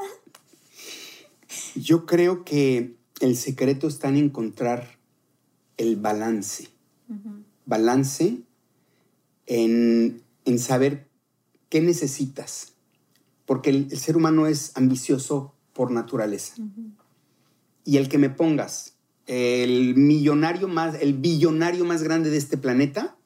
Yo 1.76 2.05
creo 2.05 2.43
que 2.43 2.95
el 3.19 3.36
secreto 3.36 3.88
está 3.88 4.09
en 4.09 4.17
encontrar 4.17 4.97
el 5.78 5.95
balance. 5.95 6.69
Balance 7.65 8.39
en, 9.45 10.24
saber 10.57 11.07
qué 11.72 11.82
necesitas. 11.82 12.74
Porque 13.47 13.72
el, 13.72 13.97
ser 13.97 14.15
humano 14.15 14.45
es 14.45 14.74
ambicioso 14.76 15.55
por 15.74 15.89
naturaleza. 15.89 16.53
Y 17.84 17.97
el 17.97 18.07
que 18.07 18.19
me 18.19 18.30
pongas 18.30 18.93
el 19.26 19.95
millonario 19.95 20.67
más, 20.67 21.01
el 21.01 21.15
billonario 21.15 21.84
más 21.84 22.03
grande 22.03 22.30
de 22.30 22.38
este 22.38 22.57
planeta. 22.57 23.17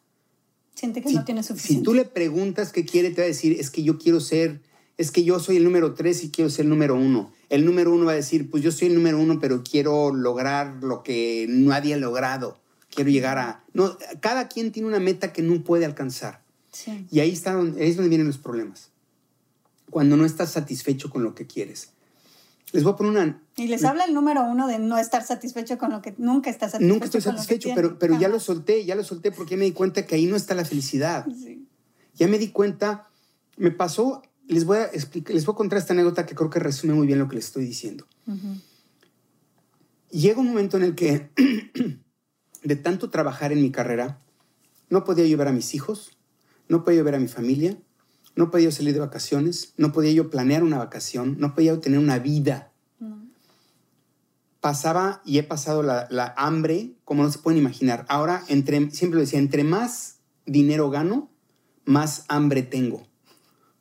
Siente 0.76 1.02
que 1.02 1.12
no 1.12 1.26
tiene 1.26 1.44
suficiente. 1.44 1.80
Si 1.80 1.84
tú 1.84 1.94
le 1.94 2.06
preguntas 2.06 2.72
qué 2.72 2.86
quiere, 2.86 3.10
te 3.10 3.20
va 3.20 3.26
a 3.26 3.28
decir, 3.28 3.58
es 3.60 3.70
que 3.70 3.84
yo 3.84 3.98
quiero 3.98 4.22
ser, 4.22 4.62
es 4.98 5.12
que 5.12 5.26
yo 5.26 5.42
soy 5.42 5.58
el 5.58 5.66
número 5.66 5.94
tres 5.94 6.24
y 6.24 6.30
quiero 6.30 6.50
ser 6.50 6.64
el 6.64 6.70
número 6.70 6.96
uno 6.96 7.36
el 7.50 7.66
número 7.66 7.94
uno 7.94 8.06
va 8.06 8.14
a 8.14 8.16
decir, 8.16 8.50
pues 8.50 8.64
yo 8.64 8.72
soy 8.72 8.88
el 8.88 8.96
número 8.96 9.20
uno, 9.20 9.40
pero 9.40 9.64
quiero 9.64 10.14
lograr 10.14 10.78
lo 10.82 11.04
que 11.04 11.46
nadie 11.50 11.94
ha 11.94 11.98
logrado. 11.98 12.60
Quiero 12.90 13.10
llegar 13.10 13.38
a... 13.38 13.64
No, 13.74 13.98
cada 14.20 14.48
quien 14.48 14.72
tiene 14.72 14.88
una 14.88 15.00
meta 15.00 15.34
que 15.34 15.42
no 15.42 15.64
puede 15.64 15.86
alcanzar. 15.86 16.44
Y 17.12 17.20
ahí, 17.20 17.32
está 17.32 17.54
donde, 17.54 17.88
es 17.88 17.96
donde 17.96 18.10
vienen 18.10 18.28
los 18.28 18.38
problemas. 18.38 18.90
Cuando 19.90 20.18
no 20.18 20.26
estás 20.26 20.52
satisfecho 20.52 21.10
con 21.10 21.24
lo 21.24 21.36
que 21.36 21.48
quieres. 21.48 21.90
Les 22.72 22.84
voy 22.84 22.94
a 22.94 22.96
poner 22.96 23.12
una... 23.12 23.42
Y 23.56 23.68
les 23.68 23.84
habla 23.86 24.04
el 24.06 24.14
número 24.14 24.44
uno 24.44 24.68
de 24.68 24.80
no 24.80 24.98
estar 24.98 25.24
satisfecho 25.24 25.78
con 25.78 25.92
lo 25.92 26.02
que... 26.02 26.14
Nunca 26.18 26.50
estás 26.50 26.72
satisfecho. 26.72 26.94
Nunca 26.94 27.06
estoy 27.06 27.22
satisfecho, 27.22 27.70
pero, 27.74 27.98
pero 27.98 28.20
ya 28.20 28.28
lo 28.28 28.40
solté, 28.40 28.84
ya 28.84 28.96
lo 28.96 29.04
solté 29.04 29.32
porque 29.32 29.56
me 29.56 29.66
di 29.66 29.72
cuenta 29.72 30.06
que 30.06 30.16
ahí 30.16 30.26
no 30.26 30.36
está 30.36 30.56
la 30.56 30.66
felicidad. 30.66 31.26
Ya 32.16 32.28
me 32.28 32.38
di 32.38 32.50
cuenta, 32.50 33.08
me 33.58 33.72
pasó, 33.72 34.24
les 34.48 34.66
voy 34.66 34.78
a 34.78 34.86
explicar, 34.86 35.34
les 35.34 35.46
voy 35.46 35.54
a 35.54 35.58
contar 35.58 35.80
esta 35.80 35.94
anécdota 35.94 36.26
que 36.26 36.36
creo 36.36 36.50
que 36.50 36.60
resume 36.60 36.94
muy 36.94 37.08
bien 37.08 37.20
lo 37.20 37.28
que 37.28 37.36
les 37.36 37.46
estoy 37.46 37.66
diciendo. 37.66 38.06
Llega 40.10 40.40
un 40.40 40.48
momento 40.48 40.78
en 40.78 40.84
el 40.84 40.96
que, 40.96 41.30
de 42.64 42.76
tanto 42.76 43.10
trabajar 43.10 43.52
en 43.52 43.62
mi 43.62 43.72
carrera, 43.72 44.20
no 44.90 45.04
podía 45.04 45.38
ver 45.38 45.48
a 45.48 45.52
mis 45.52 45.74
hijos, 45.76 46.15
no 46.68 46.84
podía 46.84 47.04
ver 47.04 47.16
a 47.16 47.20
mi 47.20 47.28
familia, 47.28 47.78
no 48.36 48.52
podía 48.52 48.72
salir 48.72 48.94
de 48.94 49.00
vacaciones, 49.00 49.74
no 49.78 49.92
podía 49.92 50.12
yo 50.12 50.30
planear 50.30 50.64
una 50.64 50.78
vacación, 50.78 51.38
no 51.40 51.56
podía 51.56 51.74
yo 51.74 51.80
tener 51.80 52.00
una 52.00 52.20
vida. 52.20 52.72
Pasaba 54.60 55.22
y 55.24 55.38
he 55.38 55.44
pasado 55.44 55.84
la, 55.84 56.34
hambre 56.38 56.96
como 57.06 57.24
no 57.24 57.32
se 57.32 57.40
pueden 57.40 57.60
imaginar. 57.60 58.06
Ahora, 58.10 58.44
entre, 58.48 58.90
siempre 58.92 59.18
lo 59.18 59.22
decía, 59.22 59.40
entre 59.40 59.64
más 59.64 60.18
dinero 60.46 60.90
gano, 60.90 61.30
más 61.86 62.26
hambre 62.28 62.64
tengo. 62.64 63.06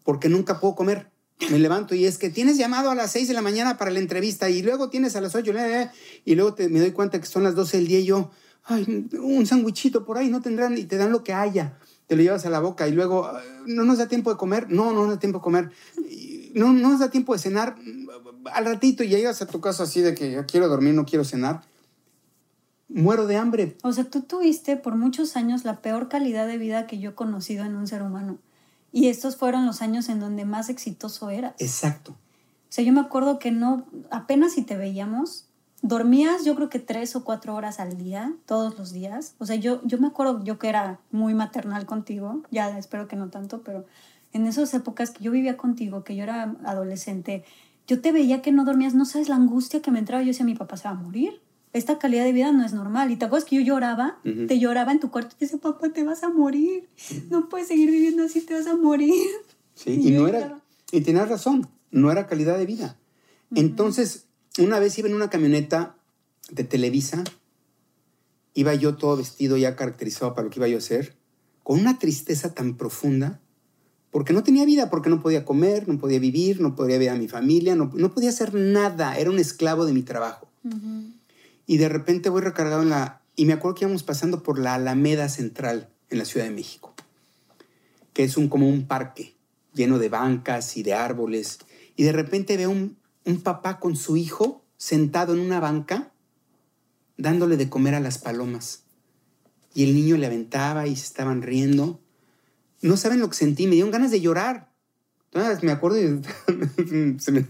Porque 0.05 0.28
nunca 0.28 0.61
puedo 0.61 0.74
comer. 0.74 1.11
Me 1.51 1.59
levanto 1.59 1.95
y 1.95 2.05
es 2.05 2.18
que 2.18 2.30
tienes 2.30 2.59
llamado 2.59 2.91
a 2.91 2.95
las 2.95 3.12
6 3.12 3.28
de 3.28 3.35
la 3.35 3.43
mañana 3.43 3.76
para 3.76 3.91
la 3.91 3.99
entrevista 3.99 4.51
y 4.51 4.62
luego 4.62 4.89
tienes 4.89 5.16
a 5.16 5.20
las 5.20 5.35
8 5.35 5.53
y 6.24 6.35
luego 6.37 6.55
me 6.70 6.78
doy 6.78 6.93
cuenta 6.93 7.20
que 7.20 7.26
son 7.26 7.43
las 7.43 7.55
12 7.55 7.78
del 7.78 7.87
día 7.89 7.99
y 7.99 8.05
yo, 8.05 8.30
ay, 8.62 9.09
un 9.20 9.45
sándwichito 9.45 10.05
por 10.05 10.16
ahí, 10.16 10.28
no 10.28 10.41
tendrán 10.41 10.78
y 10.78 10.85
te 10.85 10.97
dan 10.97 11.11
lo 11.11 11.24
que 11.24 11.32
haya 11.32 11.76
te 12.07 12.17
lo 12.17 12.23
llevas 12.23 12.45
a 12.47 12.51
la 12.51 12.61
boca 12.61 12.87
y 12.89 12.93
luego, 12.93 13.27
ah, 13.27 13.41
¿no 13.67 13.85
nos 13.85 13.99
da 13.99 14.09
tiempo 14.09 14.31
de 14.31 14.37
comer? 14.37 14.71
No, 14.71 14.93
no 14.93 15.07
nos 15.07 15.15
da 15.15 15.19
tiempo 15.19 15.39
de 15.39 15.43
comer. 15.43 15.71
No, 16.55 16.73
no 16.73 16.91
nos 16.91 17.01
da 17.01 17.11
tiempo 17.11 17.33
de 17.33 17.39
cenar. 17.39 17.77
Al 18.53 18.65
ratito 18.65 19.03
y 19.03 19.09
llegas 19.09 19.43
a 19.43 19.47
tu 19.47 19.61
casa 19.61 19.85
así 19.85 20.01
de 20.01 20.15
que 20.15 20.33
yo 20.33 20.47
quiero 20.47 20.69
dormir, 20.69 20.95
no 20.95 21.05
quiero 21.05 21.25
cenar. 21.25 21.63
Muero 22.89 23.27
de 23.27 23.37
hambre. 23.37 23.77
O 23.83 23.93
sea, 23.93 24.05
tú 24.05 24.23
tuviste 24.23 24.77
por 24.77 24.95
muchos 24.95 25.37
años 25.37 25.65
la 25.65 25.81
peor 25.81 26.09
calidad 26.09 26.47
de 26.47 26.59
vida 26.59 26.87
que 26.87 26.99
yo 26.99 27.11
he 27.11 27.15
conocido 27.15 27.65
en 27.65 27.75
un 27.75 27.87
ser 27.87 28.03
humano. 28.03 28.39
Y 28.93 29.09
estos 29.09 29.37
fueron 29.37 29.67
los 29.67 29.83
años 29.83 30.09
en 30.09 30.21
donde 30.21 30.45
más 30.45 30.69
exitoso 30.69 31.31
eras. 31.31 31.55
Exacto. 31.59 32.13
O 32.13 32.17
sea, 32.69 32.85
yo 32.85 32.93
me 32.93 33.01
acuerdo 33.01 33.39
que 33.39 33.51
no, 33.51 33.87
apenas 34.11 34.53
si 34.53 34.63
te 34.63 34.77
veíamos, 34.77 35.49
dormías 35.85 36.47
yo 36.47 36.55
creo 36.55 36.70
que 36.70 36.78
tres 36.78 37.14
o 37.14 37.24
cuatro 37.24 37.55
horas 37.55 37.78
al 37.78 37.99
día, 37.99 38.35
todos 38.47 38.78
los 38.78 38.93
días. 38.93 39.35
O 39.39 39.45
sea, 39.45 39.57
yo, 39.57 39.82
yo 39.85 39.99
me 39.99 40.07
acuerdo 40.07 40.43
yo 40.43 40.59
que 40.59 40.70
era 40.70 40.99
muy 41.11 41.35
maternal 41.35 41.85
contigo, 41.85 42.43
ya 42.51 42.78
espero 42.78 43.07
que 43.07 43.16
no 43.16 43.28
tanto, 43.28 43.61
pero 43.61 43.85
en 44.32 44.47
esas 44.47 44.72
épocas 44.72 45.11
que 45.11 45.22
yo 45.22 45.30
vivía 45.30 45.59
contigo, 45.59 46.03
que 46.03 46.16
yo 46.16 46.22
era 46.22 46.57
adolescente, 46.64 47.45
yo 47.87 48.01
te 48.01 48.12
veía 48.12 48.41
que 48.41 48.51
no 48.51 48.64
dormías, 48.64 48.95
no 48.95 49.05
sabes 49.05 49.28
la 49.28 49.37
angustia 49.37 49.82
que 49.82 49.91
me 49.91 49.99
entraba. 49.99 50.22
Yo 50.22 50.28
decía, 50.28 50.47
mi 50.47 50.55
papá 50.55 50.78
se 50.78 50.89
va 50.89 50.93
a 50.93 50.95
morir. 50.95 51.43
Esta 51.74 51.99
calidad 51.99 52.24
de 52.24 52.32
vida 52.32 52.51
no 52.51 52.64
es 52.64 52.72
normal. 52.72 53.11
Y 53.11 53.16
te 53.16 53.26
acuerdas 53.26 53.47
que 53.47 53.57
yo 53.57 53.62
lloraba, 53.62 54.18
te 54.22 54.59
lloraba 54.59 54.91
en 54.91 55.01
tu 55.01 55.11
cuarto 55.11 55.35
y 55.35 55.39
te 55.39 55.45
decía, 55.45 55.61
papá, 55.61 55.91
te 55.91 56.03
vas 56.03 56.22
a 56.22 56.30
morir. 56.30 56.89
No 57.28 57.51
puedes 57.51 57.68
seguir 57.68 57.91
viviendo 57.91 58.24
así, 58.24 58.41
te 58.41 58.55
vas 58.55 58.66
a 58.66 58.74
morir. 58.74 59.12
Sí, 59.74 59.91
y, 60.03 60.12
no 60.12 60.26
era, 60.26 60.61
y 60.93 61.03
tenías 61.03 61.28
razón, 61.28 61.68
no 61.91 62.11
era 62.11 62.26
calidad 62.26 62.57
de 62.57 62.64
vida. 62.64 62.97
Entonces, 63.55 64.28
una 64.59 64.79
vez 64.79 64.99
iba 64.99 65.09
en 65.09 65.15
una 65.15 65.31
camioneta 65.31 65.97
de 66.51 66.65
Televisa, 66.65 67.25
iba 68.55 68.75
yo 68.75 68.97
todo 68.97 69.17
vestido 69.17 69.57
ya 69.57 69.77
caracterizado 69.77 70.35
para 70.35 70.45
lo 70.45 70.51
que 70.51 70.61
iba 70.61 70.69
yo 70.69 70.77
a 70.77 70.79
hacer, 70.79 71.17
con 71.63 71.81
una 71.81 71.99
tristeza 71.99 72.55
tan 72.55 72.77
profunda, 72.77 73.41
porque 74.11 74.33
no 74.33 74.45
tenía 74.45 74.65
vida, 74.65 74.91
porque 74.91 75.11
no 75.11 75.21
podía 75.21 75.45
comer, 75.45 75.89
no 75.89 75.99
podía 75.99 76.21
vivir, 76.21 76.61
no 76.61 76.77
podía 76.77 76.99
ver 76.99 77.11
a 77.11 77.17
mi 77.17 77.27
familia, 77.27 77.75
no, 77.75 77.91
podía 77.91 78.29
hacer 78.29 78.55
nada, 78.55 79.19
era 79.19 79.31
un 79.31 79.41
esclavo 79.41 79.87
de 79.87 79.93
mi 79.93 80.03
trabajo. 80.03 80.49
Y 81.67 81.79
de 81.79 81.89
repente 81.89 82.29
voy 82.29 82.43
recargado 82.43 82.83
en 82.83 82.91
la... 82.91 83.23
Y 83.35 83.47
me 83.47 83.55
acuerdo 83.55 83.75
que 83.75 83.85
íbamos 83.87 84.05
pasando 84.05 84.45
por 84.45 84.61
la 84.61 84.75
Alameda 84.75 85.29
Central 85.29 85.89
en 86.11 86.19
la 86.19 86.25
Ciudad 86.25 86.47
de 86.47 86.53
México, 86.53 86.95
que 88.13 88.23
es 88.23 88.37
un, 88.37 88.49
como 88.49 88.69
un 88.69 88.87
parque 88.87 89.35
lleno 89.73 89.99
de 89.99 90.09
bancas 90.09 90.77
y 90.77 90.85
de 90.85 90.95
árboles. 90.95 91.59
Y 91.97 92.05
de 92.05 92.13
repente 92.13 92.57
veo 92.57 92.71
un, 92.71 92.97
un 93.25 93.41
papá 93.41 93.79
con 93.79 93.97
su 93.97 94.16
hijo 94.16 94.64
sentado 94.77 95.35
en 95.35 95.41
una 95.41 95.61
banca 95.61 96.12
dándole 97.16 97.57
de 97.57 97.68
comer 97.68 97.95
a 97.95 98.01
las 98.01 98.18
palomas. 98.18 98.83
Y 99.75 99.85
el 99.85 99.95
niño 99.95 100.16
le 100.16 100.27
aventaba 100.27 100.87
y 100.87 100.97
se 100.97 101.05
estaban 101.05 101.43
riendo. 101.43 102.01
No 102.81 102.97
saben 102.97 103.20
lo 103.20 103.29
que 103.29 103.37
sentí, 103.37 103.66
me 103.66 103.75
dieron 103.75 103.91
ganas 103.91 104.11
de 104.11 104.20
llorar. 104.20 104.70
Entonces 105.33 105.62
me 105.62 105.72
acuerdo 105.72 106.01
y 106.01 106.07
me, 107.33 107.47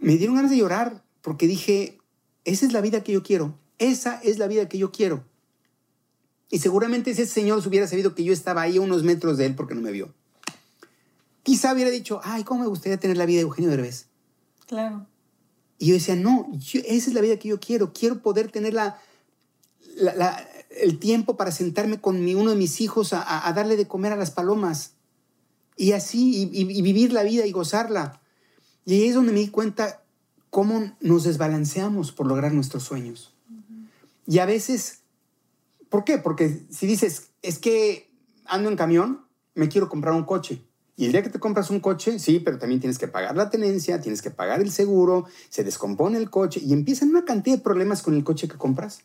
me 0.00 0.16
dieron 0.16 0.36
ganas 0.36 0.50
de 0.50 0.58
llorar 0.58 1.02
porque 1.22 1.46
dije, 1.46 1.98
esa 2.44 2.66
es 2.66 2.72
la 2.72 2.80
vida 2.80 3.02
que 3.02 3.12
yo 3.12 3.22
quiero, 3.22 3.58
esa 3.78 4.20
es 4.22 4.38
la 4.38 4.48
vida 4.48 4.68
que 4.68 4.78
yo 4.78 4.92
quiero. 4.92 5.24
Y 6.50 6.58
seguramente 6.60 7.10
ese 7.10 7.26
señor 7.26 7.62
se 7.62 7.68
hubiera 7.68 7.86
sabido 7.86 8.14
que 8.14 8.24
yo 8.24 8.32
estaba 8.32 8.62
ahí 8.62 8.78
a 8.78 8.80
unos 8.80 9.02
metros 9.02 9.36
de 9.36 9.46
él 9.46 9.54
porque 9.54 9.74
no 9.74 9.82
me 9.82 9.92
vio. 9.92 10.14
Quizá 11.42 11.72
hubiera 11.72 11.90
dicho, 11.90 12.20
ay, 12.24 12.44
¿cómo 12.44 12.62
me 12.62 12.68
gustaría 12.68 12.98
tener 12.98 13.16
la 13.16 13.26
vida 13.26 13.38
de 13.38 13.42
Eugenio 13.42 13.70
Derbez? 13.70 14.06
Claro. 14.68 15.06
Y 15.78 15.86
yo 15.86 15.94
decía, 15.94 16.14
no, 16.14 16.50
esa 16.54 17.10
es 17.10 17.14
la 17.14 17.20
vida 17.20 17.38
que 17.38 17.48
yo 17.48 17.58
quiero. 17.58 17.92
Quiero 17.92 18.20
poder 18.20 18.50
tener 18.50 18.74
la, 18.74 19.00
el 20.70 20.98
tiempo 20.98 21.36
para 21.36 21.50
sentarme 21.50 22.00
con 22.00 22.24
mi, 22.24 22.34
uno 22.34 22.50
de 22.50 22.56
mis 22.56 22.80
hijos 22.80 23.12
a, 23.12 23.52
darle 23.54 23.76
de 23.76 23.88
comer 23.88 24.12
a 24.12 24.16
las 24.16 24.30
palomas. 24.30 24.92
Y 25.76 25.92
así, 25.92 26.50
y, 26.52 26.82
vivir 26.82 27.12
la 27.12 27.22
vida 27.22 27.46
y 27.46 27.52
gozarla. 27.52 28.20
Y 28.84 28.94
ahí 28.94 29.08
es 29.08 29.14
donde 29.14 29.32
me 29.32 29.40
di 29.40 29.48
cuenta 29.48 30.02
cómo 30.50 30.92
nos 31.00 31.24
desbalanceamos 31.24 32.12
por 32.12 32.26
lograr 32.26 32.52
nuestros 32.52 32.82
sueños. 32.82 33.32
Y 34.26 34.40
a 34.40 34.46
veces, 34.46 35.00
¿por 35.88 36.04
qué? 36.04 36.18
Porque 36.18 36.66
si 36.70 36.86
dices, 36.86 37.30
es 37.42 37.58
que 37.58 38.10
ando 38.44 38.68
en 38.68 38.76
camión, 38.76 39.24
me 39.54 39.68
quiero 39.68 39.88
comprar 39.88 40.14
un 40.14 40.24
coche. 40.24 40.62
Y 40.98 41.06
el 41.06 41.12
día 41.12 41.22
que 41.22 41.30
te 41.30 41.38
compras 41.38 41.70
un 41.70 41.78
coche, 41.78 42.18
sí, 42.18 42.40
pero 42.40 42.58
también 42.58 42.80
tienes 42.80 42.98
que 42.98 43.06
pagar 43.06 43.36
la 43.36 43.50
tenencia, 43.50 44.00
tienes 44.00 44.20
que 44.20 44.32
pagar 44.32 44.60
el 44.60 44.72
seguro, 44.72 45.26
se 45.48 45.62
descompone 45.62 46.18
el 46.18 46.28
coche 46.28 46.60
y 46.60 46.72
empiezan 46.72 47.10
una 47.10 47.24
cantidad 47.24 47.56
de 47.56 47.62
problemas 47.62 48.02
con 48.02 48.14
el 48.14 48.24
coche 48.24 48.48
que 48.48 48.56
compras. 48.56 49.04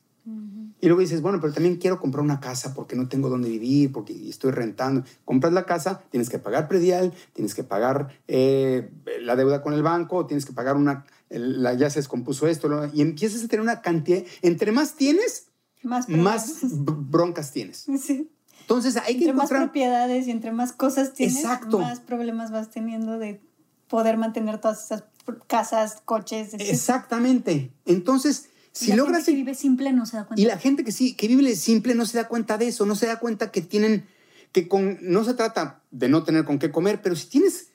Y 0.82 0.88
luego 0.88 1.02
dices, 1.02 1.22
bueno, 1.22 1.40
pero 1.40 1.54
también 1.54 1.76
quiero 1.76 2.00
comprar 2.00 2.24
una 2.24 2.40
casa 2.40 2.74
porque 2.74 2.96
no 2.96 3.08
tengo 3.08 3.30
dónde 3.30 3.48
vivir, 3.48 3.92
porque 3.92 4.28
estoy 4.28 4.50
rentando. 4.50 5.04
Compras 5.24 5.54
la 5.54 5.68
casa, 5.68 6.02
tienes 6.10 6.30
que 6.30 6.40
pagar 6.40 6.68
predial, 6.68 7.14
tienes 7.32 7.54
que 7.54 7.64
pagar 7.64 8.20
eh, 8.28 8.90
la 9.22 9.36
deuda 9.36 9.62
con 9.62 9.74
el 9.74 9.84
banco, 9.84 10.26
tienes 10.26 10.48
que 10.48 10.52
pagar 10.52 10.76
una, 10.76 11.06
la, 11.30 11.76
ya 11.76 11.92
se 11.92 12.00
descompuso 12.00 12.48
esto, 12.48 12.90
y 12.92 13.02
empiezas 13.02 13.44
a 13.44 13.48
tener 13.48 13.62
una 13.62 13.82
cantidad, 13.82 14.24
entre 14.42 14.72
más 14.72 14.96
tienes, 14.96 15.50
más, 15.84 16.10
más 16.10 16.58
broncas 16.72 17.52
tienes. 17.52 17.86
Sí. 18.02 18.32
Entonces 18.64 18.98
hay 18.98 19.18
que 19.18 19.26
entre 19.26 19.34
más 19.34 19.50
propiedades 19.50 20.28
y 20.28 20.32
entre 20.32 20.52
más 20.52 20.72
cosas 20.72 21.14
tienes, 21.14 21.44
más 21.44 22.00
problemas 22.00 22.52
vas 22.52 22.70
teniendo 22.70 23.20
de 23.20 23.42
poder 23.88 24.18
mantener 24.18 24.60
todas 24.60 24.86
esas 24.86 25.04
casas, 25.48 26.02
coches. 26.06 26.54
Exactamente. 26.54 27.72
Entonces, 27.86 28.50
si 28.72 28.88
la 28.88 28.98
logras... 28.98 29.26
Gente 29.26 29.32
que 29.32 29.36
vive 29.36 29.56
simple 29.56 29.94
no 29.94 30.06
se 30.06 30.18
da 30.18 30.26
cuenta. 30.26 30.42
Y 30.42 30.46
la 30.46 30.58
gente 30.58 30.84
que 30.84 30.92
sí, 30.92 31.14
que 31.14 31.28
vive 31.28 31.56
simple 31.56 31.94
no 31.94 32.06
se 32.06 32.18
da 32.18 32.28
cuenta 32.28 32.58
de 32.58 32.70
eso, 32.70 32.86
no 32.86 32.96
se 32.96 33.06
da 33.06 33.20
cuenta 33.20 33.52
que 33.52 33.62
tienen, 33.62 34.08
que 34.52 34.68
con, 34.68 34.98
no 35.02 35.24
se 35.24 35.34
trata 35.34 35.84
de 35.92 36.10
no 36.10 36.24
tener 36.24 36.46
con 36.46 36.58
qué 36.58 36.72
comer, 36.72 37.02
pero 37.02 37.16
si 37.16 37.28
tienes 37.28 37.68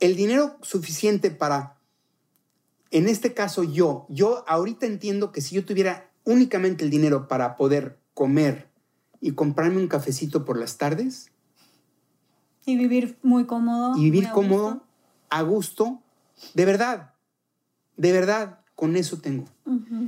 el 0.00 0.16
dinero 0.16 0.58
suficiente 0.62 1.30
para, 1.30 1.76
en 2.90 3.08
este 3.08 3.34
caso 3.34 3.64
yo, 3.64 4.06
yo 4.08 4.44
ahorita 4.48 4.86
entiendo 4.86 5.32
que 5.32 5.40
si 5.40 5.56
yo 5.56 5.64
tuviera 5.64 6.10
únicamente 6.24 6.84
el 6.84 6.90
dinero 6.90 7.28
para 7.28 7.56
poder 7.56 7.98
comer 8.14 8.70
y 9.26 9.32
comprarme 9.32 9.78
un 9.78 9.88
cafecito 9.88 10.44
por 10.44 10.56
las 10.56 10.78
tardes. 10.78 11.32
Y 12.64 12.76
vivir 12.76 13.18
muy 13.24 13.44
cómodo. 13.44 13.96
Y 13.96 14.04
vivir 14.04 14.30
cómodo, 14.30 14.84
a 15.30 15.42
gusto, 15.42 16.00
de 16.54 16.64
verdad, 16.64 17.14
de 17.96 18.12
verdad, 18.12 18.60
con 18.76 18.94
eso 18.94 19.18
tengo. 19.18 19.46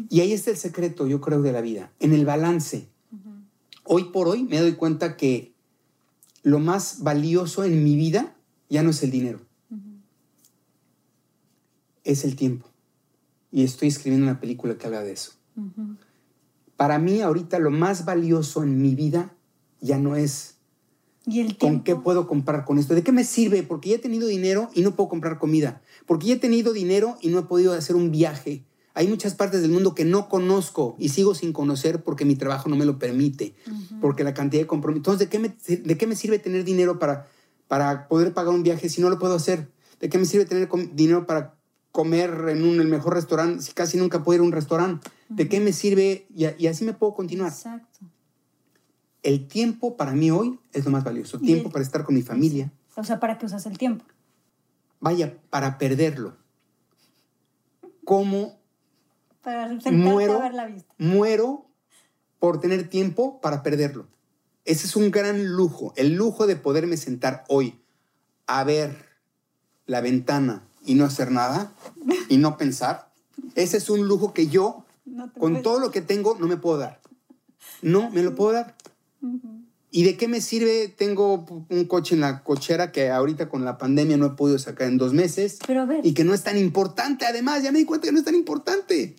Y 0.08 0.20
ahí 0.20 0.32
está 0.32 0.52
el 0.52 0.56
secreto, 0.56 1.08
yo 1.08 1.20
creo, 1.20 1.42
de 1.42 1.50
la 1.50 1.60
vida, 1.60 1.90
en 1.98 2.12
el 2.12 2.24
balance. 2.24 2.88
Hoy 3.82 4.04
por 4.04 4.28
hoy 4.28 4.44
me 4.44 4.60
doy 4.60 4.74
cuenta 4.74 5.16
que 5.16 5.52
lo 6.44 6.60
más 6.60 7.02
valioso 7.02 7.64
en 7.64 7.82
mi 7.82 7.96
vida 7.96 8.36
ya 8.68 8.84
no 8.84 8.90
es 8.90 9.02
el 9.02 9.10
dinero, 9.10 9.40
es 12.04 12.24
el 12.24 12.36
tiempo. 12.36 12.68
Y 13.50 13.64
estoy 13.64 13.88
escribiendo 13.88 14.30
una 14.30 14.38
película 14.38 14.78
que 14.78 14.86
habla 14.86 15.02
de 15.02 15.12
eso. 15.12 15.32
Para 16.78 17.00
mí 17.00 17.22
ahorita 17.22 17.58
lo 17.58 17.72
más 17.72 18.04
valioso 18.04 18.62
en 18.62 18.80
mi 18.80 18.94
vida 18.94 19.34
ya 19.80 19.98
no 19.98 20.14
es 20.14 20.58
¿Y 21.26 21.40
el 21.40 21.58
con 21.58 21.82
qué 21.82 21.96
puedo 21.96 22.28
comprar 22.28 22.64
con 22.64 22.78
esto. 22.78 22.94
¿De 22.94 23.02
qué 23.02 23.10
me 23.10 23.24
sirve? 23.24 23.64
Porque 23.64 23.88
ya 23.88 23.96
he 23.96 23.98
tenido 23.98 24.28
dinero 24.28 24.70
y 24.74 24.82
no 24.82 24.94
puedo 24.94 25.08
comprar 25.08 25.40
comida. 25.40 25.82
Porque 26.06 26.28
ya 26.28 26.34
he 26.34 26.38
tenido 26.38 26.72
dinero 26.72 27.18
y 27.20 27.30
no 27.30 27.40
he 27.40 27.42
podido 27.42 27.72
hacer 27.72 27.96
un 27.96 28.12
viaje. 28.12 28.64
Hay 28.94 29.08
muchas 29.08 29.34
partes 29.34 29.60
del 29.60 29.72
mundo 29.72 29.96
que 29.96 30.04
no 30.04 30.28
conozco 30.28 30.94
y 31.00 31.08
sigo 31.08 31.34
sin 31.34 31.52
conocer 31.52 32.04
porque 32.04 32.24
mi 32.24 32.36
trabajo 32.36 32.68
no 32.68 32.76
me 32.76 32.84
lo 32.84 32.96
permite, 33.00 33.56
porque 34.00 34.22
la 34.22 34.32
cantidad 34.32 34.62
de 34.62 34.68
compromisos. 34.68 35.00
Entonces, 35.00 35.18
¿de 35.18 35.28
qué, 35.28 35.38
me, 35.40 35.48
¿de 35.48 35.98
qué 35.98 36.06
me 36.06 36.14
sirve 36.14 36.38
tener 36.38 36.62
dinero 36.62 37.00
para, 37.00 37.26
para 37.66 38.06
poder 38.06 38.32
pagar 38.34 38.54
un 38.54 38.62
viaje 38.62 38.88
si 38.88 39.00
no 39.00 39.10
lo 39.10 39.18
puedo 39.18 39.34
hacer? 39.34 39.68
¿De 39.98 40.08
qué 40.08 40.16
me 40.16 40.26
sirve 40.26 40.44
tener 40.44 40.68
dinero 40.94 41.26
para 41.26 41.57
comer 41.98 42.30
en 42.50 42.62
un, 42.62 42.80
el 42.80 42.86
mejor 42.86 43.14
restaurante 43.14 43.60
si 43.60 43.72
casi 43.72 43.98
nunca 43.98 44.22
puedo 44.22 44.36
ir 44.36 44.40
a 44.42 44.44
un 44.44 44.52
restaurante? 44.52 45.10
¿De 45.28 45.48
qué 45.48 45.58
me 45.58 45.72
sirve? 45.72 46.28
Y, 46.32 46.68
así 46.68 46.84
me 46.84 46.92
puedo 46.92 47.12
continuar. 47.12 47.50
Exacto. 47.50 47.98
el 49.24 49.48
tiempo 49.48 49.96
para 49.96 50.12
mí 50.12 50.30
hoy 50.30 50.60
es 50.72 50.84
lo 50.84 50.92
más 50.92 51.02
valioso. 51.02 51.40
Tiempo 51.40 51.70
para 51.70 51.82
estar 51.82 52.04
con 52.04 52.14
mi 52.14 52.22
familia. 52.22 52.70
O 52.94 53.02
sea, 53.02 53.18
¿para 53.18 53.36
qué 53.36 53.46
usas 53.46 53.66
el 53.66 53.78
tiempo? 53.78 54.04
Vaya, 55.00 55.38
para 55.50 55.76
perderlo. 55.76 56.36
¿Cómo 58.04 58.60
Para 59.42 59.76
muero, 59.90 60.34
a 60.34 60.42
ver 60.44 60.54
la 60.54 60.66
vista. 60.66 60.94
muero 60.98 61.66
por 62.38 62.60
tener 62.60 62.88
tiempo 62.88 63.40
para 63.40 63.64
perderlo? 63.64 64.06
Ese 64.64 64.86
es 64.86 64.94
un 64.94 65.10
gran 65.10 65.46
lujo, 65.46 65.94
el 65.96 66.14
lujo 66.14 66.46
de 66.46 66.54
poderme 66.54 66.96
sentar 66.96 67.42
hoy 67.48 67.80
a 68.46 68.62
ver 68.62 69.04
la 69.86 70.00
ventana 70.00 70.67
y 70.88 70.94
no 70.94 71.04
hacer 71.04 71.30
nada 71.30 71.70
y 72.28 72.38
no 72.38 72.56
pensar. 72.56 73.10
Ese 73.54 73.76
es 73.76 73.88
un 73.90 74.08
lujo 74.08 74.32
que 74.32 74.48
yo, 74.48 74.84
No 75.04 75.32
con 75.32 75.52
puedes- 75.52 75.62
todo 75.62 75.78
lo 75.78 75.90
que 75.90 76.00
tengo, 76.02 76.36
no 76.40 76.46
me 76.46 76.56
puedo 76.56 76.78
dar. 76.78 77.00
No 77.82 78.10
me 78.10 78.22
lo 78.22 78.34
puedo 78.34 78.52
dar. 78.52 78.74
¿Y 79.90 80.02
de 80.04 80.16
qué 80.16 80.28
me 80.28 80.40
sirve? 80.40 80.88
Tengo 80.88 81.46
un 81.68 81.84
coche 81.86 82.14
en 82.14 82.20
la 82.20 82.42
cochera 82.42 82.92
que 82.92 83.10
ahorita 83.10 83.48
con 83.48 83.64
la 83.64 83.78
pandemia 83.78 84.16
no 84.16 84.26
he 84.26 84.30
podido 84.30 84.58
sacar 84.58 84.88
en 84.88 84.98
dos 84.98 85.12
meses 85.14 85.58
Pero 85.66 85.82
a 85.82 85.84
ver, 85.86 86.04
y 86.04 86.12
que 86.14 86.24
no 86.24 86.34
es 86.34 86.42
tan 86.42 86.58
importante. 86.58 87.24
Además, 87.26 87.62
ya 87.62 87.72
me 87.72 87.78
di 87.78 87.84
cuenta 87.84 88.06
que 88.06 88.12
no 88.12 88.18
es 88.18 88.24
tan 88.24 88.34
importante. 88.34 89.16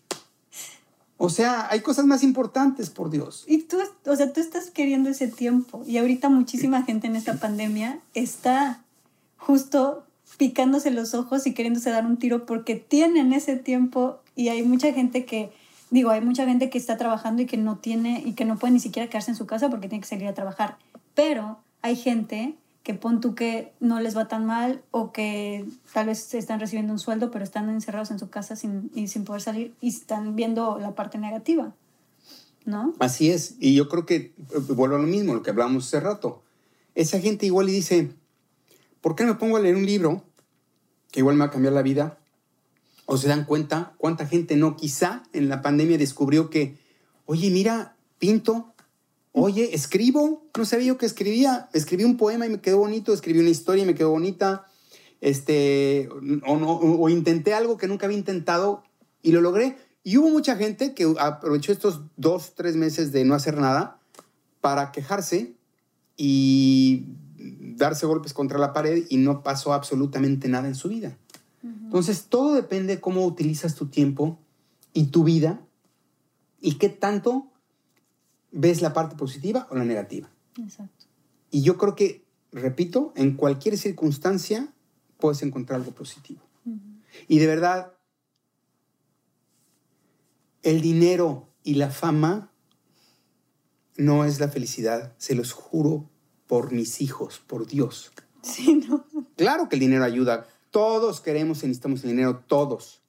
O 1.18 1.30
sea, 1.30 1.68
hay 1.70 1.82
cosas 1.82 2.06
más 2.06 2.24
importantes, 2.24 2.90
por 2.90 3.10
Dios. 3.10 3.44
y 3.48 3.64
tú, 3.64 3.78
o 4.06 4.16
sea, 4.16 4.32
tú 4.32 4.40
estás 4.40 4.70
queriendo 4.72 5.10
ese 5.10 5.28
tiempo 5.28 5.84
y 5.86 5.98
ahorita 5.98 6.30
muchísima 6.30 6.84
gente 6.84 7.08
en 7.08 7.16
esta 7.18 7.34
pandemia 7.36 8.00
está 8.14 8.84
justo 9.38 10.06
picándose 10.38 10.92
los 10.92 11.14
ojos 11.14 11.46
y 11.48 11.54
queriéndose 11.54 11.90
dar 11.90 12.06
un 12.06 12.18
tiro 12.18 12.46
porque 12.46 12.76
tienen 12.76 13.34
ese 13.34 13.56
tiempo 13.56 14.20
y 14.36 14.50
hay 14.50 14.64
mucha 14.64 14.94
gente 14.94 15.26
que, 15.26 15.52
digo, 15.90 16.12
hay 16.12 16.22
mucha 16.22 16.46
gente 16.46 16.70
que 16.70 16.78
está 16.78 16.98
trabajando 16.98 17.42
y 17.42 17.46
que 17.46 17.58
no 17.58 17.78
tiene 17.78 18.24
y 18.26 18.34
que 18.34 18.46
no 18.46 18.58
puede 18.58 18.74
ni 18.74 18.80
siquiera 18.80 19.10
quedarse 19.10 19.32
en 19.32 19.38
su 19.38 19.46
casa 19.46 19.70
porque 19.70 19.90
tiene 19.90 20.02
que 20.02 20.08
salir 20.08 20.28
a 20.28 20.34
trabajar. 20.34 20.78
Pero 21.14 21.60
hay 21.82 21.96
gente 21.96 22.56
que 22.84 22.94
pon 22.94 23.22
tú 23.22 23.36
que 23.36 23.74
no 23.80 24.00
les 24.00 24.16
va 24.18 24.28
tan 24.28 24.46
mal 24.46 24.82
o 24.92 25.12
que 25.12 25.66
tal 25.94 26.08
vez 26.08 26.34
están 26.34 26.60
recibiendo 26.60 26.94
un 26.94 27.00
sueldo 27.00 27.30
pero 27.30 27.44
están 27.44 27.70
encerrados 27.70 28.10
en 28.10 28.20
su 28.20 28.30
casa 28.30 28.56
sin, 28.56 28.92
sin 29.08 29.26
poder 29.26 29.42
salir 29.42 29.74
y 29.82 29.90
están 29.90 30.36
viendo 30.36 30.80
la 30.80 30.96
parte 30.96 31.18
negativa, 31.18 31.74
¿no? 32.66 32.94
Así 33.00 33.30
es. 33.30 33.56
Y 33.60 33.76
yo 33.76 33.90
creo 33.90 34.06
que 34.06 34.16
eh, 34.16 34.34
vuelvo 34.70 34.96
a 34.96 35.00
lo 35.00 35.08
mismo, 35.08 35.34
lo 35.34 35.44
que 35.44 35.50
hablamos 35.50 35.88
hace 35.88 36.00
rato. 36.00 36.42
Esa 36.96 37.20
gente 37.20 37.46
igual 37.46 37.70
y 37.70 37.74
dice, 37.74 38.12
¿por 39.02 39.16
qué 39.16 39.24
no 39.24 39.34
me 39.34 39.40
pongo 39.40 39.58
a 39.58 39.60
leer 39.60 39.76
un 39.76 39.86
libro 39.86 40.24
que 41.12 41.20
igual 41.20 41.36
me 41.36 41.40
va 41.40 41.46
a 41.46 41.52
cambiar 41.52 41.74
la 41.74 41.82
vida? 41.82 42.20
O 43.06 43.18
se 43.18 43.28
dan 43.28 43.46
cuenta 43.46 43.94
cuánta 43.98 44.26
gente 44.26 44.56
no. 44.56 44.76
Quizá 44.76 45.24
en 45.34 45.50
la 45.50 45.62
pandemia 45.62 45.98
descubrió 45.98 46.50
que, 46.50 46.78
oye, 47.26 47.50
mira, 47.50 47.96
pinto, 48.20 48.74
oye, 49.32 49.74
escribo, 49.74 50.46
no 50.58 50.66
sabía 50.66 50.88
yo 50.88 50.98
que 50.98 51.06
escribía, 51.06 51.70
escribí 51.74 52.04
un 52.04 52.18
poema 52.18 52.46
y 52.46 52.50
me 52.50 52.62
quedó 52.62 52.80
bonito, 52.80 53.14
escribí 53.14 53.40
una 53.40 53.50
historia 53.50 53.84
y 53.84 53.88
me 53.88 53.96
quedó 53.96 54.12
bonita, 54.12 54.66
este, 55.22 56.10
o, 56.46 56.58
no, 56.58 56.74
o, 56.74 57.10
intenté 57.10 57.54
algo 57.54 57.78
que 57.78 57.88
nunca 57.88 58.06
había 58.06 58.18
intentado 58.18 58.84
y 59.22 59.32
lo 59.32 59.42
logré. 59.42 59.78
Y 60.04 60.18
hubo 60.18 60.30
mucha 60.30 60.56
gente 60.56 60.94
que 60.94 61.14
aprovechó 61.20 61.72
estos 61.72 62.02
dos, 62.16 62.54
tres 62.56 62.76
meses 62.76 63.12
de 63.12 63.26
no 63.26 63.36
hacer 63.36 63.58
nada 63.58 64.00
para 64.62 64.92
quejarse 64.92 65.54
y 66.16 67.06
darse 67.40 68.06
golpes 68.06 68.34
contra 68.34 68.60
la 68.60 68.74
pared 68.74 69.06
y 69.10 69.18
no 69.18 69.44
pasó 69.44 69.74
absolutamente 69.74 70.48
nada 70.48 70.68
en 70.68 70.76
su 70.76 70.90
vida. 70.90 71.18
Entonces, 71.64 72.28
todo 72.30 72.54
depende 72.54 72.96
de 72.96 73.02
cómo 73.02 73.26
utilizas 73.26 73.76
tu 73.76 73.88
tiempo 73.88 74.40
y 74.94 75.08
tu 75.08 75.24
vida 75.24 75.62
y 76.62 76.76
qué 76.76 76.90
tanto 76.90 77.52
ves 78.52 78.82
la 78.82 78.94
parte 78.94 79.16
positiva 79.16 79.68
o 79.72 79.76
la 79.76 79.86
negativa. 79.86 80.30
Exacto. 80.58 81.06
Y 81.52 81.62
yo 81.62 81.78
creo 81.78 81.96
que, 81.96 82.24
repito, 82.52 83.12
en 83.16 83.36
cualquier 83.36 83.78
circunstancia 83.78 84.72
puedes 85.18 85.42
encontrar 85.42 85.80
algo 85.80 85.92
positivo. 85.92 86.42
Y 87.28 87.40
de 87.40 87.48
verdad, 87.48 87.94
el 90.62 90.82
dinero 90.82 91.50
y 91.64 91.76
la 91.76 91.90
fama 91.90 92.52
no 93.98 94.24
es 94.26 94.40
la 94.40 94.48
felicidad, 94.48 95.14
se 95.18 95.36
los 95.36 95.52
juro 95.52 96.09
por 96.50 96.72
mis 96.72 97.00
hijos, 97.00 97.40
por 97.46 97.68
Dios. 97.68 98.12
Sí, 98.42 98.84
¿no? 98.90 99.06
Claro 99.38 99.70
que 99.70 99.76
el 99.76 99.82
dinero 99.82 100.04
ayuda, 100.04 100.48
todos 100.72 101.22
queremos 101.22 101.62
y 101.62 101.68
necesitamos 101.68 102.04
el 102.04 102.10
dinero, 102.10 102.44
todos, 102.48 103.04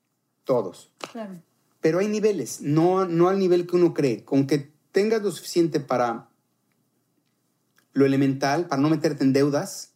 todos. 0.45 0.93
Claro. 1.11 1.41
Pero 1.80 2.01
hay 2.01 2.09
niveles, 2.09 2.61
no, 2.61 3.07
no 3.07 3.30
al 3.30 3.38
nivel 3.38 3.66
que 3.66 3.76
uno 3.76 3.95
cree. 3.95 4.26
Con 4.26 4.47
que 4.47 4.70
tengas 4.93 5.22
lo 5.22 5.32
suficiente 5.32 5.80
para 5.80 6.28
lo 7.95 8.05
elemental, 8.05 8.66
para 8.66 8.82
no 8.82 8.91
meterte 8.91 9.24
en 9.24 9.32
deudas 9.32 9.95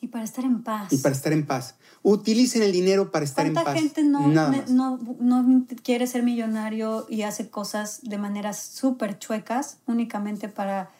Y 0.00 0.08
para 0.08 0.24
estar 0.24 0.44
en 0.44 0.64
paz. 0.64 0.92
y 0.92 0.96
para 0.96 1.14
estar 1.14 1.32
en 1.32 1.46
paz. 1.46 1.76
Utilicen 2.02 2.64
el 2.64 2.72
dinero 2.72 3.12
para 3.12 3.24
estar 3.24 3.46
en 3.46 3.52
¿Cuánta 3.54 3.74
paz. 3.74 3.80
gente 3.80 4.02
no, 4.02 4.26
no, 4.26 4.98
no 4.98 5.66
quiere 5.84 6.08
ser 6.08 6.24
millonario 6.24 7.06
y 7.08 7.22
hace 7.22 7.48
cosas 7.48 8.00
de 8.02 8.18
maneras 8.18 8.60
súper 8.60 9.20
chuecas 9.20 9.78
únicamente 9.86 10.48
para, 10.48 10.90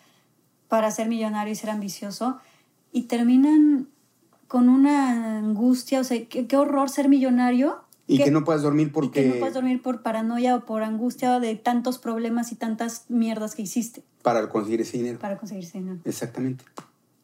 para 0.72 0.90
ser 0.90 1.06
millonario 1.06 1.52
y 1.52 1.54
ser 1.54 1.68
ambicioso? 1.68 2.38
Y 2.92 3.02
terminan 3.02 3.88
con 4.48 4.70
una 4.70 5.36
angustia, 5.36 6.00
o 6.00 6.04
sea, 6.04 6.24
qué, 6.24 6.46
qué 6.46 6.56
horror 6.56 6.88
ser 6.88 7.10
millonario. 7.10 7.84
Y 8.06 8.24
que 8.24 8.30
no 8.30 8.42
puedas 8.42 8.62
dormir 8.62 8.86
y 8.86 8.90
porque 8.90 9.22
que 9.22 9.28
no 9.28 9.34
puedes 9.34 9.52
dormir 9.52 9.82
por 9.82 10.00
paranoia 10.00 10.56
o 10.56 10.64
por 10.64 10.82
angustia 10.82 11.40
de 11.40 11.56
tantos 11.56 11.98
problemas 11.98 12.52
y 12.52 12.54
tantas 12.54 13.04
mierdas 13.10 13.54
que 13.54 13.60
hiciste 13.60 14.02
para 14.22 14.48
conseguir 14.48 14.80
ese 14.80 14.96
dinero. 14.96 15.18
para 15.18 15.36
conseguir 15.36 15.64
ese 15.64 15.76
dinero. 15.76 16.00
Exactamente. 16.06 16.64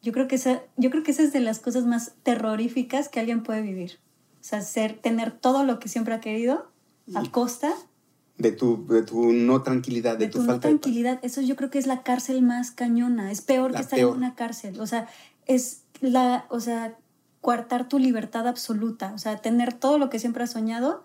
Yo 0.03 0.11
creo 0.11 0.27
que 0.27 0.35
esa, 0.35 0.61
yo 0.77 0.91
creo 0.91 1.01
que 1.01 1.09
esa 1.09 1.23
es 1.23 1.33
de 1.33 1.39
las 1.39 1.57
cosas 1.57 1.87
más 1.87 2.13
terroríficas 2.21 3.09
que 3.09 3.19
alguien 3.19 3.41
puede 3.41 3.63
vivir. 3.63 3.97
O 4.41 4.43
sea, 4.43 4.61
ser, 4.61 4.93
tener 4.93 5.31
todo 5.31 5.63
lo 5.63 5.79
que 5.79 5.89
siempre 5.89 6.13
ha 6.13 6.19
querido 6.19 6.69
a 7.15 7.23
costa 7.31 7.73
De 8.39 8.51
tu, 8.51 8.87
de 8.87 9.03
tu 9.03 9.31
no 9.33 9.61
tranquilidad, 9.61 10.17
de, 10.17 10.25
de, 10.25 10.31
tu, 10.31 10.39
tu 10.39 10.43
no 10.45 10.49
falta 10.53 10.67
de 10.69 10.73
paz. 10.75 10.81
tranquilidad. 10.81 11.19
Eso 11.21 11.41
yo 11.41 11.55
creo 11.55 11.69
que 11.69 11.77
es 11.77 11.85
la 11.85 12.01
cárcel 12.01 12.41
más 12.41 12.71
cañona. 12.71 13.31
Es 13.31 13.41
peor 13.41 13.71
La 13.71 13.77
que 13.79 13.83
estar 13.83 13.99
peor. 13.99 14.11
en 14.13 14.17
una 14.17 14.33
cárcel. 14.33 14.79
O 14.79 14.87
sea, 14.87 15.07
es 15.45 15.83
la, 16.01 16.45
o 16.49 16.59
sea, 16.59 16.97
coartar 17.41 17.87
tu 17.87 17.99
libertad 17.99 18.47
absoluta. 18.47 19.11
O 19.13 19.17
sea, 19.17 19.37
tener 19.37 19.73
todo 19.73 19.97
lo 19.99 20.09
que 20.09 20.19
siempre 20.19 20.43
has 20.43 20.51
soñado, 20.51 21.03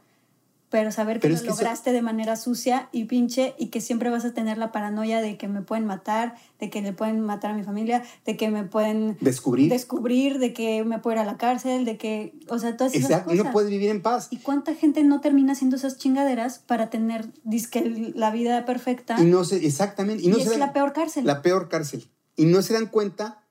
pero 0.75 0.91
saber 0.91 1.21
que 1.21 1.29
lo 1.29 1.37
eso- 1.37 1.45
lograste 1.47 1.93
de 1.93 2.03
manera 2.03 2.35
sucia 2.35 2.89
y 2.91 3.05
pinche 3.05 3.55
y 3.61 3.69
que 3.69 3.81
siempre 3.81 4.11
vas 4.11 4.25
a 4.25 4.35
tener 4.35 4.59
la 4.59 4.73
paranoia 4.73 5.21
de 5.21 5.37
que 5.37 5.47
me 5.47 5.63
pueden 5.63 5.87
matar, 5.87 6.35
de 6.59 6.69
que 6.69 6.83
le 6.83 6.93
pueden 6.93 7.21
matar 7.21 7.53
a 7.53 7.55
mi 7.55 7.63
familia, 7.63 8.03
de 8.27 8.37
que 8.37 8.51
me 8.51 8.65
pueden 8.65 9.17
Descubrir. 9.21 9.71
descubrir, 9.71 10.41
de 10.41 10.53
que 10.53 10.83
me 10.83 10.99
puedo 10.99 11.15
ir 11.15 11.21
a 11.21 11.25
la 11.25 11.37
cárcel, 11.37 11.85
de 11.85 11.97
que, 11.97 12.35
o 12.49 12.59
sea, 12.59 12.77
todas 12.77 12.93
esas 12.93 13.09
Exacto. 13.09 13.31
cosas. 13.31 13.45
No 13.47 13.53
puedes 13.53 13.71
vivir 13.71 13.89
en 13.89 14.03
paz. 14.03 14.27
¿Y 14.33 14.39
cuánta 14.39 14.75
gente 14.75 15.05
no 15.05 15.21
termina 15.21 15.53
haciendo 15.53 15.77
esas 15.77 15.97
chingaderas 15.97 16.59
para 16.59 16.91
tener 16.91 17.29
disque 17.45 18.13
la 18.17 18.33
vida 18.33 18.65
perfecta? 18.65 19.15
Y 19.23 19.27
no 19.27 19.45
se, 19.45 19.65
exactamente. 19.65 20.25
Y, 20.25 20.27
no 20.27 20.39
Y 20.39 20.41
se 20.41 20.47
es 20.47 20.51
dan- 20.51 20.59
la 20.59 20.73
peor 20.73 20.93
cárcel. 20.93 21.25
La 21.25 21.41
peor 21.41 21.69
cárcel. 21.69 22.11
Y 22.35 22.47
no 22.47 22.63
se 22.63 22.73
dan 22.75 22.87
cuenta 22.87 23.45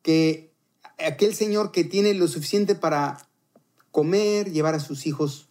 que 0.00 0.54
aquel 1.06 1.34
señor 1.34 1.70
que 1.70 1.84
tiene 1.84 2.14
lo 2.14 2.28
suficiente 2.28 2.74
para 2.74 3.18
comer, 3.90 4.50
llevar 4.52 4.74
a 4.74 4.80
sus 4.80 5.06
hijos 5.06 5.50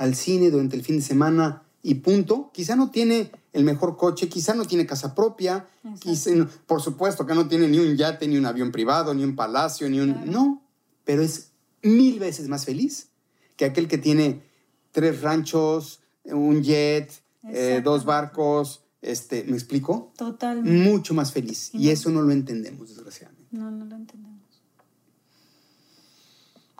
al 0.00 0.14
cine 0.14 0.50
durante 0.50 0.76
el 0.76 0.82
fin 0.82 0.96
de 0.96 1.02
semana 1.02 1.62
y 1.82 1.96
punto, 1.96 2.50
quizá 2.54 2.74
no 2.74 2.90
tiene 2.90 3.30
el 3.52 3.64
mejor 3.64 3.98
coche, 3.98 4.28
quizá 4.30 4.54
no 4.54 4.64
tiene 4.64 4.86
casa 4.86 5.14
propia, 5.14 5.68
quizá 5.98 6.30
por 6.66 6.80
supuesto 6.80 7.26
que 7.26 7.34
no 7.34 7.48
tiene 7.48 7.68
ni 7.68 7.78
un 7.78 7.96
yate, 7.96 8.26
ni 8.26 8.38
un 8.38 8.46
avión 8.46 8.72
privado, 8.72 9.12
ni 9.12 9.24
un 9.24 9.36
palacio, 9.36 9.90
ni 9.90 10.00
un... 10.00 10.12
Claro. 10.14 10.30
No, 10.32 10.62
pero 11.04 11.22
es 11.22 11.50
mil 11.82 12.18
veces 12.18 12.48
más 12.48 12.64
feliz 12.64 13.08
que 13.56 13.66
aquel 13.66 13.88
que 13.88 13.98
tiene 13.98 14.42
tres 14.90 15.20
ranchos, 15.20 16.00
un 16.24 16.62
jet, 16.62 17.12
eh, 17.44 17.82
dos 17.84 18.06
barcos, 18.06 18.82
este, 19.02 19.44
¿me 19.44 19.52
explico? 19.56 20.12
Totalmente. 20.16 20.70
mucho 20.90 21.12
más 21.12 21.30
feliz. 21.30 21.70
Y 21.74 21.86
No. 21.86 21.90
eso 21.90 22.10
no 22.10 22.22
lo 22.22 22.32
entendemos, 22.32 22.88
desgraciadamente. 22.88 23.48
No, 23.54 23.70
no 23.70 23.84
lo 23.84 23.96
entendemos. 23.96 24.40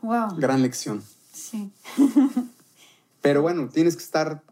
Wow. 0.03 0.37
Gran 0.39 0.63
lección. 0.63 1.03
Sí. 1.35 1.71
Pero 3.21 3.43
bueno, 3.43 3.69
tienes 3.69 3.97
que 3.97 4.03
estar, 4.03 4.43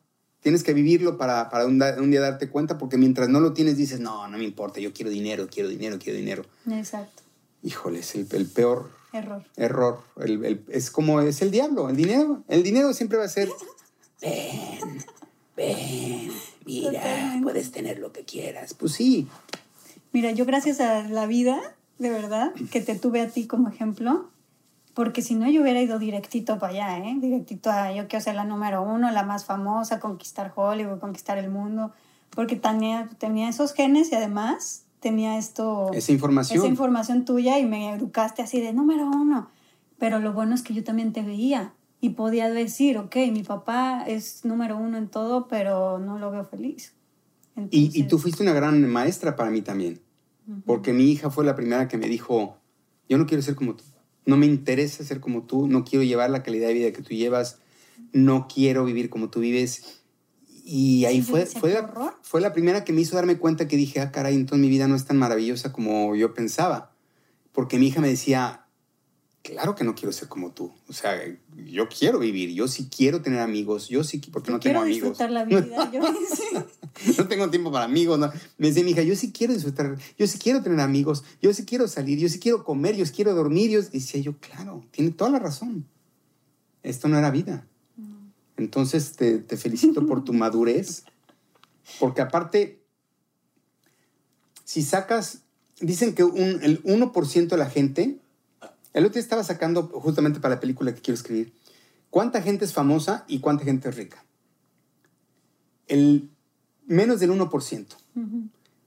tienes 0.41 0.63
que 0.63 0.75
vivirlo 0.75 1.17
para, 1.19 1.49
para 1.51 1.67
un, 1.67 1.79
da- 1.79 1.97
un 1.99 2.11
día 2.11 2.21
darte 2.21 2.49
cuenta, 2.49 2.79
porque 2.79 2.97
mientras 2.99 3.29
no 3.29 3.41
lo 3.41 3.53
tienes 3.53 3.77
dices, 3.77 4.01
no, 4.01 4.29
no 4.29 4.39
me 4.39 4.45
importa, 4.45 4.81
yo 4.81 4.93
quiero 4.93 5.11
dinero, 5.11 5.49
quiero 5.51 5.69
dinero, 5.69 5.99
quiero 5.99 6.19
dinero. 6.19 6.45
Exacto. 6.71 7.23
Híjole, 7.63 8.01
es 8.01 8.15
el, 8.15 8.27
el 8.31 8.47
peor 8.47 8.91
Error. 9.13 9.43
error. 9.57 10.01
El- 10.21 10.45
el- 10.45 10.65
es 10.69 10.91
como 10.91 11.21
es 11.21 11.41
el 11.43 11.51
diablo, 11.51 11.89
el 11.89 11.97
dinero. 11.97 12.45
El 12.49 12.63
dinero 12.63 12.93
siempre 12.93 13.19
va 13.19 13.25
a 13.25 13.29
ser, 13.29 13.49
ven, 14.21 15.05
ven, 15.57 16.31
mira, 16.65 16.91
Totalmente. 16.93 17.43
puedes 17.43 17.71
tener 17.73 17.99
lo 17.99 18.13
que 18.13 18.25
quieras. 18.25 18.75
Pues 18.75 18.93
sí, 18.93 19.27
Mira, 20.13 20.31
yo 20.33 20.47
gracias 20.47 20.81
a 20.81 21.03
la 21.09 21.27
vida, 21.27 21.61
de 21.99 22.09
verdad, 22.09 22.53
que 22.71 22.81
te 22.81 22.95
tuve 22.95 23.21
a 23.21 23.29
ti 23.29 23.47
como 23.47 23.69
ejemplo, 23.69 24.31
porque 24.99 25.23
si 25.23 25.37
no 25.37 25.49
yo 25.49 25.63
hubiera 25.63 25.81
ido 25.81 26.01
directito 26.01 26.59
para 26.59 26.73
allá, 26.73 27.09
¿eh? 27.09 27.17
Directito 27.21 27.71
a 27.71 27.93
yo 27.93 28.09
quiero 28.09 28.21
ser 28.21 28.35
la 28.35 28.45
número 28.45 28.83
uno, 28.83 29.13
la 29.13 29.23
más 29.23 29.45
famosa, 29.45 30.01
conquistar 30.01 30.53
Hollywood, 30.57 30.99
conquistar 30.99 31.39
el 31.39 31.49
mundo, 31.49 31.93
porque 32.31 32.57
tenía, 32.57 33.09
tenía 33.17 33.49
esos 33.49 33.75
genes 33.75 34.11
y 34.11 34.17
además 34.17 34.87
tenía 34.99 35.39
esto... 35.39 35.93
Esa 35.93 36.11
información. 36.11 36.59
Esa 36.59 36.67
información 36.67 37.25
tuya 37.25 37.61
y 37.61 37.65
me 37.65 37.95
educaste 37.95 38.43
así 38.43 38.61
de 38.61 38.73
número 38.73 39.07
uno. 39.07 39.49
Pero 40.01 40.19
lo 40.19 40.33
bueno 40.33 40.57
es 40.57 40.63
que 40.63 40.75
yo 40.75 40.83
también 40.83 41.13
te 41.13 41.23
veía 41.23 41.75
y 42.01 42.11
podía 42.11 42.51
decir, 42.51 42.99
ok, 42.99 43.15
mi 43.31 43.45
papá 43.45 44.03
es 44.05 44.45
número 44.45 44.77
uno 44.77 44.99
en 44.99 45.07
todo, 45.07 45.47
pero 45.47 46.01
no 46.01 46.19
lo 46.19 46.33
veo 46.33 46.45
feliz. 46.45 46.97
Y, 47.71 47.97
y, 47.97 48.03
tú 48.09 48.19
fuiste 48.19 48.43
una 48.43 48.53
gran 48.53 48.85
maestra 48.89 49.37
para 49.37 49.51
mí 49.51 49.63
también, 49.63 50.01
porque 50.67 50.93
mi 50.93 51.05
hija 51.05 51.31
fue 51.31 51.45
la 51.45 51.55
primera 51.55 51.87
que 51.87 51.99
me 51.99 52.09
dijo, 52.09 52.57
yo 53.09 53.17
no 53.17 53.27
quiero 53.27 53.45
ser 53.45 53.55
como 53.55 53.77
tú, 53.77 53.85
no 54.27 54.37
me 54.37 54.47
interesa 54.47 55.05
ser 55.05 55.21
como 55.21 55.45
tú, 55.45 55.69
no 55.69 55.85
quiero 55.85 56.05
llevar 56.05 56.31
la 56.31 56.43
calidad 56.43 56.69
de 56.69 56.75
vida 56.75 56.93
que 56.93 57.03
tú 57.03 57.15
llevas, 57.15 57.59
no 58.13 58.47
quiero 58.53 58.85
vivir 58.85 59.11
como 59.11 59.31
tú 59.31 59.41
vives. 59.41 60.03
Y 60.65 61.07
ahí 61.07 61.23
fue, 61.23 61.47
fue, 61.47 61.73
la, 61.73 62.19
fue 62.23 62.41
la 62.41 62.53
primera 62.53 62.85
que 62.85 62.93
me 62.93 63.01
hizo 63.01 63.17
darme 63.17 63.39
cuenta 63.39 63.69
que 63.69 63.77
dije, 63.77 64.01
ah, 64.01 64.13
caray, 64.13 64.35
entonces 64.35 64.61
mi 64.61 64.69
vida 64.69 64.87
no 64.87 64.97
es 64.97 65.07
tan 65.07 65.17
maravillosa 65.17 65.73
como 65.73 66.15
yo 66.15 66.35
pensaba. 66.35 66.95
Porque 67.53 67.79
mi 67.79 67.87
hija 67.87 68.03
me 68.03 68.09
decía, 68.09 68.68
claro 69.49 69.75
que 69.75 69.83
no 69.83 69.95
quiero 69.95 70.13
ser 70.13 70.29
como 70.29 70.53
tú. 70.53 70.71
O 70.89 70.93
sea, 70.93 71.19
yo 71.57 71.89
quiero 71.89 72.19
vivir, 72.19 72.51
yo 72.51 72.69
sí 72.69 72.89
quiero 72.95 73.23
tener 73.23 73.41
amigos, 73.41 73.89
yo 73.89 74.05
sí, 74.05 74.21
porque 74.31 74.51
no 74.51 74.61
tengo 74.61 74.81
amigos. 74.81 75.19
disfrutar 75.19 75.31
la 75.31 75.45
vida, 75.47 75.91
yo 75.91 76.01
no 77.19 77.29
tengo 77.29 77.49
tiempo 77.49 77.73
para 77.73 77.87
amigos. 77.87 78.19
No. 78.19 78.31
Me 78.59 78.69
decía 78.69 78.85
mi 78.85 78.91
hija, 78.91 79.03
yo 79.03 79.17
sí 79.17 79.33
quiero 79.33 79.55
disfrutar, 79.55 79.97
yo 80.19 80.27
sí 80.27 80.39
quiero 80.39 80.63
tener 80.63 80.81
amigos, 80.81 81.25
yo 81.41 81.55
sí 81.55 81.65
quiero 81.65 81.89
salir, 81.89 82.19
yo 82.19 82.29
sí 82.29 82.39
quiero 82.39 82.63
comer, 82.63 82.95
yo 82.95 83.07
sí 83.07 83.13
quiero 83.13 83.35
dormir. 83.35 83.71
Yo 83.71 83.83
decía 83.83 84.21
yo, 84.21 84.37
claro, 84.39 84.85
tiene 84.91 85.13
toda 85.13 85.31
la 85.31 85.39
razón. 85.39 85.87
Esto 86.83 87.09
no 87.09 87.19
era 87.19 87.31
vida. 87.31 87.67
Entonces 88.59 89.13
te, 89.13 89.39
te 89.39 89.57
felicito 89.57 90.07
por 90.07 90.25
tu 90.25 90.33
madurez, 90.35 91.05
porque 91.99 92.21
aparte, 92.21 92.83
si 94.65 94.83
sacas, 94.83 95.41
dicen 95.81 96.15
que 96.15 96.25
un, 96.25 96.63
el 96.63 96.83
1% 96.83 97.49
de 97.49 97.57
la 97.57 97.71
gente 97.71 98.19
el 98.99 99.05
otro 99.05 99.15
día 99.15 99.23
estaba 99.23 99.45
sacando, 99.45 99.85
justamente 99.85 100.41
para 100.41 100.57
la 100.57 100.61
película 100.61 100.93
que 100.93 101.01
quiero 101.01 101.15
escribir, 101.15 101.53
cuánta 102.11 102.43
gente 102.43 102.65
es 102.65 102.73
famosa 102.73 103.25
y 103.29 103.39
cuánta 103.39 103.65
gente 103.65 103.89
es 103.89 103.97
rica. 103.97 104.25
El 105.87 106.31
menos 106.87 107.21
del 107.21 107.31
1%. 107.31 107.87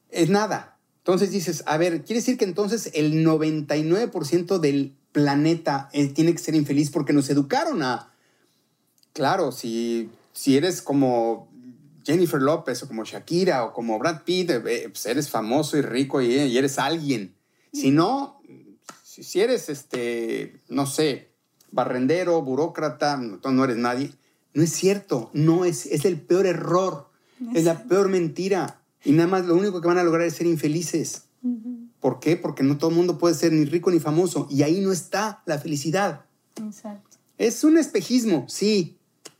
Es 0.10 0.30
nada. 0.30 0.78
Entonces 0.98 1.32
dices, 1.32 1.64
a 1.66 1.78
ver, 1.78 2.04
quiere 2.04 2.20
decir 2.20 2.38
que 2.38 2.44
entonces 2.44 2.92
el 2.94 3.26
99% 3.26 4.60
del 4.60 4.94
planeta 5.14 5.90
eh, 5.94 6.08
tiene 6.08 6.34
que 6.34 6.40
ser 6.40 6.56
infeliz 6.56 6.92
porque 6.92 7.14
nos 7.14 7.30
educaron 7.30 7.82
a... 7.82 8.14
Claro, 9.14 9.54
si, 9.54 10.10
si 10.34 10.58
eres 10.58 10.82
como 10.82 11.50
Jennifer 12.04 12.42
López 12.42 12.84
o 12.84 12.88
como 12.88 13.06
Shakira 13.06 13.64
o 13.64 13.74
como 13.74 13.98
Brad 13.98 14.24
Pitt, 14.24 14.50
eh, 14.50 14.90
pues 14.90 15.06
eres 15.06 15.30
famoso 15.30 15.78
y 15.78 15.82
rico 15.82 16.22
y, 16.22 16.34
y 16.34 16.58
eres 16.58 16.78
alguien. 16.80 17.34
Si 17.74 17.92
no, 17.92 18.42
si, 19.12 19.42
eres, 19.42 19.68
este, 19.68 20.62
no 20.70 20.86
sé, 20.86 21.32
barrendero, 21.72 22.42
burócrata, 22.42 23.18
no, 23.18 23.40
no 23.44 23.64
eres 23.66 23.76
nadie, 23.76 24.14
no 24.54 24.64
es 24.64 24.72
cierto, 24.72 25.30
no 25.34 25.66
es, 25.66 25.86
es 25.88 26.06
el 26.06 26.22
peor 26.22 26.46
error, 26.46 27.10
es, 27.54 27.66
la 27.66 27.84
peor 27.84 28.08
mentira. 28.08 28.82
Y 29.04 29.12
nada 29.12 29.28
más 29.28 29.46
lo 29.46 29.56
único 29.56 29.82
que 29.82 29.88
van 29.88 29.98
a 29.98 30.04
lograr 30.04 30.28
es 30.28 30.36
ser 30.36 30.48
infelices. 30.48 31.24
¿Por 32.00 32.20
qué? 32.20 32.38
Porque 32.38 32.64
no 32.64 32.78
todo 32.78 32.92
el 32.92 32.96
mundo 32.96 33.18
puede 33.18 33.36
ser 33.36 33.52
ni 33.52 33.66
rico 33.66 33.92
ni 33.92 34.00
famoso. 34.00 34.48
Y 34.50 34.64
ahí 34.64 34.80
no 34.80 34.92
está 34.92 35.42
la 35.46 35.58
felicidad. 35.58 36.26
Exacto. 36.64 37.18
Es 37.38 37.64
un 37.64 37.78
espejismo, 37.78 38.46
sí. 38.48 38.98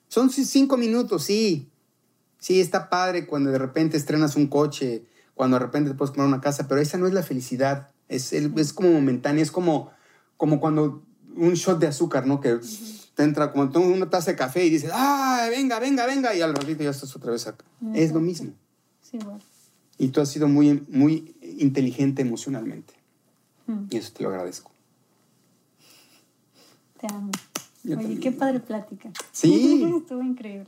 Son 0.08 0.32
cinco 0.32 0.78
minutos, 0.78 1.24
sí. 1.24 1.70
Sí, 2.40 2.60
está 2.60 2.90
padre 2.90 3.28
cuando 3.28 3.52
de 3.52 3.60
repente 3.60 3.98
estrenas 3.98 4.36
un 4.36 4.48
coche, 4.48 5.06
cuando 5.36 5.58
de 5.58 5.66
repente 5.66 5.92
te 5.92 5.96
puedes 5.96 6.10
comprar 6.10 6.28
una 6.28 6.42
casa, 6.42 6.68
pero 6.68 6.82
esa 6.82 6.98
no 6.98 7.08
es 7.08 7.14
la 7.14 7.24
felicidad. 7.24 7.92
Es, 8.12 8.34
es 8.34 8.74
como 8.74 8.92
momentáneo, 8.92 9.42
es 9.42 9.52
como, 9.52 9.90
como 10.36 10.60
cuando 10.60 11.02
un 11.34 11.54
shot 11.54 11.80
de 11.80 11.88
azúcar, 11.88 12.28
¿no? 12.28 12.42
Que 12.42 12.60
te 13.16 13.24
entra 13.24 13.54
como 13.54 13.64
una 13.88 14.10
taza 14.10 14.32
de 14.32 14.38
café 14.38 14.66
y 14.66 14.70
dices, 14.70 14.92
¡ah, 14.94 15.48
venga, 15.50 15.80
venga, 15.80 16.06
venga! 16.06 16.36
Y 16.36 16.42
al 16.42 16.54
ratito 16.54 16.84
ya 16.84 16.90
estás 16.90 17.16
otra 17.16 17.32
vez 17.32 17.48
acá. 17.48 17.64
Es 17.94 18.12
lo 18.12 18.20
mismo. 18.20 18.52
Sí, 19.02 19.18
bueno. 19.18 19.40
Y 19.98 20.10
tú 20.10 20.20
has 20.20 20.28
sido 20.28 20.50
muy, 20.50 20.84
muy 20.90 21.36
inteligente 21.58 22.22
emocionalmente. 22.22 22.94
Mm. 23.68 23.86
Y 23.90 23.98
eso 23.98 24.12
te 24.12 24.24
lo 24.24 24.30
agradezco. 24.30 24.72
Te 27.00 27.08
amo. 27.08 27.32
Oye, 27.86 28.20
qué 28.20 28.32
padre 28.34 28.60
plática. 28.60 29.10
Sí. 29.32 29.84
Estuvo 29.98 30.22
increíble. 30.22 30.68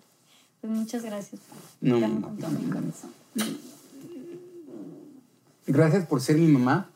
Pues 0.61 0.71
muchas 0.71 1.03
gracias. 1.03 1.41
No, 1.81 1.99
te 1.99 2.05
amo 2.05 2.21
con 2.21 2.37
todo 2.37 2.51
mi 2.51 2.69
corazón. 2.69 3.11
Gracias 5.67 6.05
por 6.05 6.21
ser 6.21 6.37
mi 6.37 6.47
mamá. 6.47 6.92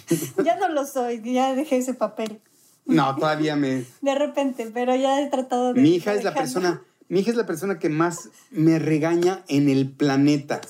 ya 0.44 0.56
no 0.56 0.68
lo 0.68 0.86
soy, 0.86 1.22
ya 1.22 1.54
dejé 1.54 1.78
ese 1.78 1.94
papel. 1.94 2.40
No, 2.84 3.14
todavía 3.16 3.56
me. 3.56 3.84
De 4.00 4.14
repente, 4.14 4.70
pero 4.72 4.94
ya 4.94 5.20
he 5.20 5.28
tratado 5.28 5.72
de. 5.72 5.80
Mi 5.80 5.94
hija 5.96 6.14
es 6.14 6.24
la 6.24 6.34
persona, 6.34 6.82
mi 7.08 7.20
hija 7.20 7.30
es 7.30 7.36
la 7.36 7.46
persona 7.46 7.78
que 7.78 7.88
más 7.88 8.30
me 8.50 8.78
regaña 8.78 9.44
en 9.48 9.68
el 9.68 9.90
planeta. 9.90 10.60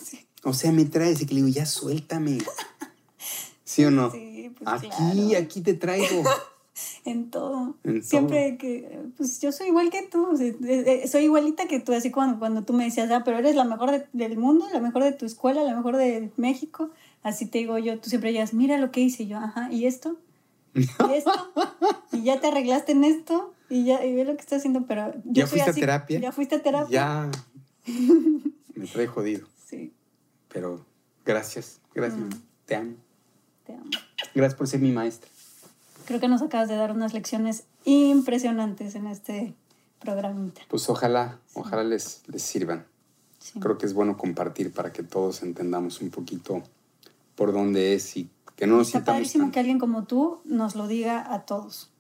O 0.45 0.55
sea, 0.55 0.73
me 0.73 0.85
trae 0.85 1.13
ese 1.13 1.27
que 1.27 1.35
le 1.35 1.43
digo, 1.43 1.55
ya 1.55 1.67
suéltame. 1.67 2.39
¿Sí 3.65 3.85
o 3.85 3.91
no? 3.91 4.11
Sí, 4.11 4.53
pues 4.59 4.69
aquí, 4.69 5.35
aquí 5.35 5.61
te 5.63 5.75
traigo. 5.75 6.25
en 7.05 7.31
todo. 7.31 7.77
Siempre 8.03 8.57
que, 8.59 9.01
pues 9.17 9.41
yo 9.41 9.53
soy 9.53 9.69
igual 9.69 9.91
que 9.91 10.03
tú, 10.03 10.29
soy 11.11 11.25
igualita 11.25 11.67
que 11.67 11.81
tú, 11.81 11.93
así 11.93 12.11
cuando, 12.11 12.39
cuando 12.39 12.63
tú 12.63 12.73
me 12.73 12.85
decías, 12.85 13.11
ah, 13.11 13.23
pero 13.25 13.39
eres 13.39 13.55
la 13.55 13.65
mejor 13.65 14.07
del 14.13 14.37
mundo, 14.37 14.67
la 14.73 14.81
mejor 14.81 15.05
de 15.05 15.13
tu 15.13 15.27
escuela, 15.27 15.63
la 15.63 15.77
mejor 15.77 15.97
de 15.97 16.31
México. 16.37 16.91
Así 17.23 17.47
te 17.47 17.59
digo 17.59 17.79
yo, 17.79 17.99
tú 18.01 18.11
siempre 18.11 18.31
digas, 18.31 18.53
mira 18.53 18.79
lo 18.79 18.91
que 18.91 19.01
hice 19.01 19.27
yo, 19.27 19.39
ajá, 19.39 19.71
¿y 19.71 19.87
esto? 19.87 20.19
¿Y 20.75 20.89
esto? 21.15 21.53
¿Y 22.13 22.23
ya 22.25 22.41
te 22.41 22.49
arreglaste 22.49 22.93
en 22.93 23.05
esto? 23.05 23.55
Y 23.69 23.85
ya, 23.85 24.05
y 24.05 24.15
ve 24.15 24.25
lo 24.25 24.35
que 24.35 24.41
estás 24.41 24.59
haciendo, 24.59 24.87
pero 24.87 25.13
yo 25.25 25.33
¿Ya 25.33 25.47
fuiste 25.47 25.71
a 25.71 25.75
terapia? 25.75 26.21
¿Ya 26.21 26.33
fuiste 26.33 26.57
a 26.57 26.63
terapia? 26.63 26.91
Ya. 26.91 27.31
Me 28.75 28.87
trae 28.87 29.07
jodido. 29.07 29.47
Sí. 29.67 29.93
Pero 30.49 30.85
gracias, 31.25 31.81
gracias. 31.95 32.21
Mm. 32.21 32.31
Te 32.67 32.75
amo. 32.75 32.95
Te 33.65 33.75
amo. 33.75 33.91
Gracias 34.35 34.55
por 34.55 34.67
ser 34.67 34.81
mi 34.81 34.93
maestra. 34.93 35.31
Creo 36.07 36.21
que 36.21 36.29
nos 36.29 36.43
acabas 36.43 36.69
de 36.69 36.77
dar 36.77 36.91
unas 36.91 37.15
lecciones 37.15 37.65
impresionantes 37.85 38.95
en 38.95 39.07
este 39.07 39.55
programita. 40.01 40.63
Pues 40.69 40.89
ojalá, 40.89 41.39
ojalá 41.55 41.85
les, 41.85 42.23
les 42.27 42.43
sirvan. 42.43 42.87
Creo 43.61 43.79
que 43.79 43.87
es 43.87 43.95
bueno 43.95 44.17
compartir 44.17 44.73
para 44.73 44.93
que 44.93 45.03
todos 45.03 45.43
entendamos 45.43 46.01
un 46.01 46.11
poquito 46.11 46.63
por 47.35 47.53
dónde 47.53 47.95
es 47.95 48.17
y 48.17 48.31
que 48.57 48.67
no 48.67 48.77
nos 48.77 48.89
Está 48.89 49.05
padrísimo 49.05 49.51
que 49.51 49.61
alguien 49.61 49.79
como 49.79 50.05
tú 50.05 50.41
nos 50.45 50.77
lo 50.77 50.87
diga 50.87 51.33
a 51.33 51.45
todos. 51.47 51.91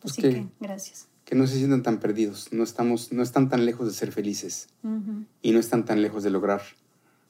Pues 0.00 0.12
Así 0.12 0.22
que, 0.22 0.46
gracias. 0.60 1.08
Que 1.24 1.34
no 1.34 1.46
se 1.46 1.56
sientan 1.56 1.82
tan 1.82 2.00
perdidos, 2.00 2.48
no, 2.52 2.64
estamos, 2.64 3.12
no 3.12 3.22
están 3.22 3.48
tan 3.48 3.64
lejos 3.64 3.86
de 3.86 3.94
ser 3.94 4.12
felices 4.12 4.68
y 5.40 5.52
no 5.52 5.60
están 5.60 5.84
tan 5.84 6.02
lejos 6.02 6.22
de 6.24 6.30
lograr 6.30 6.62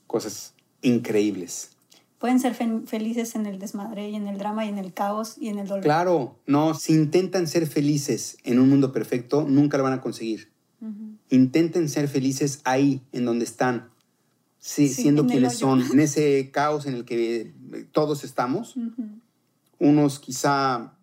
cosas 0.07 0.55
increíbles. 0.81 1.71
Pueden 2.19 2.39
ser 2.39 2.55
felices 2.55 3.35
en 3.35 3.47
el 3.47 3.59
desmadre 3.59 4.09
y 4.09 4.15
en 4.15 4.29
el 4.29 4.39
drama 4.39 4.65
y 4.65 4.69
en 4.69 4.79
el 4.79 4.93
caos 4.93 5.37
y 5.39 5.49
en 5.49 5.59
el 5.59 5.67
dolor. 5.67 5.83
Claro, 5.83 6.37
no, 6.47 6.75
si 6.75 6.93
intentan 6.93 7.47
ser 7.49 7.67
felices 7.67 8.39
en 8.45 8.61
un 8.61 8.69
mundo 8.69 8.93
perfecto, 8.93 9.45
nunca 9.45 9.77
lo 9.77 9.85
van 9.85 9.95
a 9.95 10.01
conseguir. 10.01 10.51
Intenten 11.31 11.89
ser 11.89 12.09
felices 12.09 12.61
ahí, 12.65 13.03
en 13.13 13.25
donde 13.25 13.45
están, 13.45 13.92
sí, 14.63 14.89
siendo 14.89 15.27
quienes 15.27 15.59
son, 15.59 15.83
en 15.83 16.01
ese 16.01 16.51
caos 16.53 16.87
en 16.87 16.95
el 16.95 17.05
que 17.05 17.53
todos 17.91 18.25
estamos. 18.25 18.77
Unos 19.79 20.21
quizá 20.21 20.95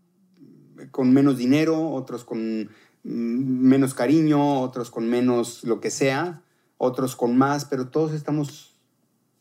con 0.92 1.14
menos 1.14 1.38
dinero, 1.38 1.92
otros 1.92 2.24
con 2.24 2.70
menos 3.04 3.94
cariño, 3.94 4.62
otros 4.62 4.90
con 4.90 5.10
menos 5.10 5.64
lo 5.66 5.82
que 5.82 5.92
sea, 5.92 6.42
otros 6.78 7.18
con 7.18 7.38
más, 7.38 7.66
pero 7.66 7.90
todos 7.90 8.14
estamos 8.14 8.76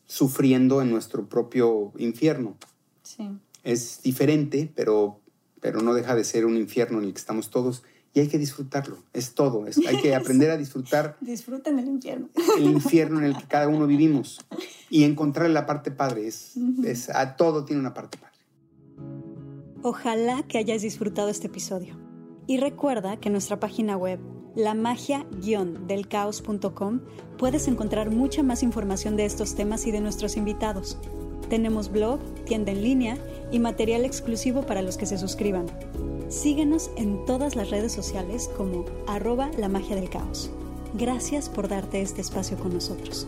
sufriendo 0.07 0.83
en 0.83 0.91
nuestro 0.91 1.29
propio 1.29 1.93
infierno. 1.97 2.57
Sí. 3.05 3.29
Es 3.63 4.03
diferente, 4.03 4.73
pero, 4.75 5.21
pero 5.61 5.81
no 5.81 5.95
deja 5.95 6.17
de 6.17 6.25
ser 6.25 6.45
un 6.45 6.57
infierno 6.57 6.99
en 6.99 7.05
el 7.05 7.13
que 7.13 7.21
estamos 7.21 7.51
todos 7.51 7.85
y 8.19 8.23
hay 8.23 8.27
que 8.27 8.39
disfrutarlo, 8.39 8.99
es 9.13 9.35
todo, 9.35 9.65
hay 9.65 9.97
que 10.03 10.17
aprender 10.17 10.51
a 10.51 10.57
disfrutar. 10.65 11.17
Disfruten 11.21 11.79
el 11.79 11.87
infierno. 11.87 12.29
El 12.57 12.65
infierno 12.65 13.21
en 13.21 13.27
el 13.27 13.37
que 13.37 13.45
cada 13.45 13.69
uno 13.69 13.87
vivimos 13.87 14.41
y 14.91 15.05
encontrar 15.05 15.49
la 15.51 15.67
parte 15.67 15.93
padre, 15.93 16.27
es, 16.27 16.55
es, 16.85 17.11
a 17.11 17.37
todo 17.37 17.65
tiene 17.65 17.79
una 17.79 17.95
parte 17.95 18.19
padre. 18.19 18.35
Ojalá 19.83 20.43
que 20.43 20.59
hayas 20.59 20.83
disfrutado 20.83 21.29
este 21.29 21.47
episodio. 21.47 21.97
Y 22.49 22.57
recuerda 22.57 23.19
que 23.19 23.29
en 23.29 23.35
nuestra 23.35 23.61
página 23.61 23.97
web, 23.97 24.19
lamagia-delcaos.com, 24.57 27.01
puedes 27.39 27.69
encontrar 27.69 28.11
mucha 28.11 28.43
más 28.43 28.65
información 28.65 29.15
de 29.15 29.27
estos 29.27 29.55
temas 29.55 29.87
y 29.87 29.93
de 29.93 30.01
nuestros 30.01 30.37
invitados. 30.37 30.99
Tenemos 31.49 31.91
blog, 31.91 32.21
tienda 32.45 32.73
en 32.73 32.83
línea 32.83 33.19
y 33.51 33.59
material 33.59 34.05
exclusivo 34.05 34.63
para 34.63 34.83
los 34.83 34.97
que 34.97 35.07
se 35.07 35.19
suscriban. 35.19 35.67
Síguenos 36.29 36.91
en 36.97 37.25
todas 37.25 37.57
las 37.57 37.71
redes 37.71 37.93
sociales 37.93 38.51
como 38.57 38.85
arroba 39.07 39.51
la 39.57 39.69
magia 39.69 39.97
del 39.97 40.11
caos. 40.11 40.51
Gracias 40.95 41.49
por 41.49 41.69
darte 41.69 42.01
este 42.01 42.21
espacio 42.21 42.59
con 42.59 42.75
nosotros. 42.75 43.27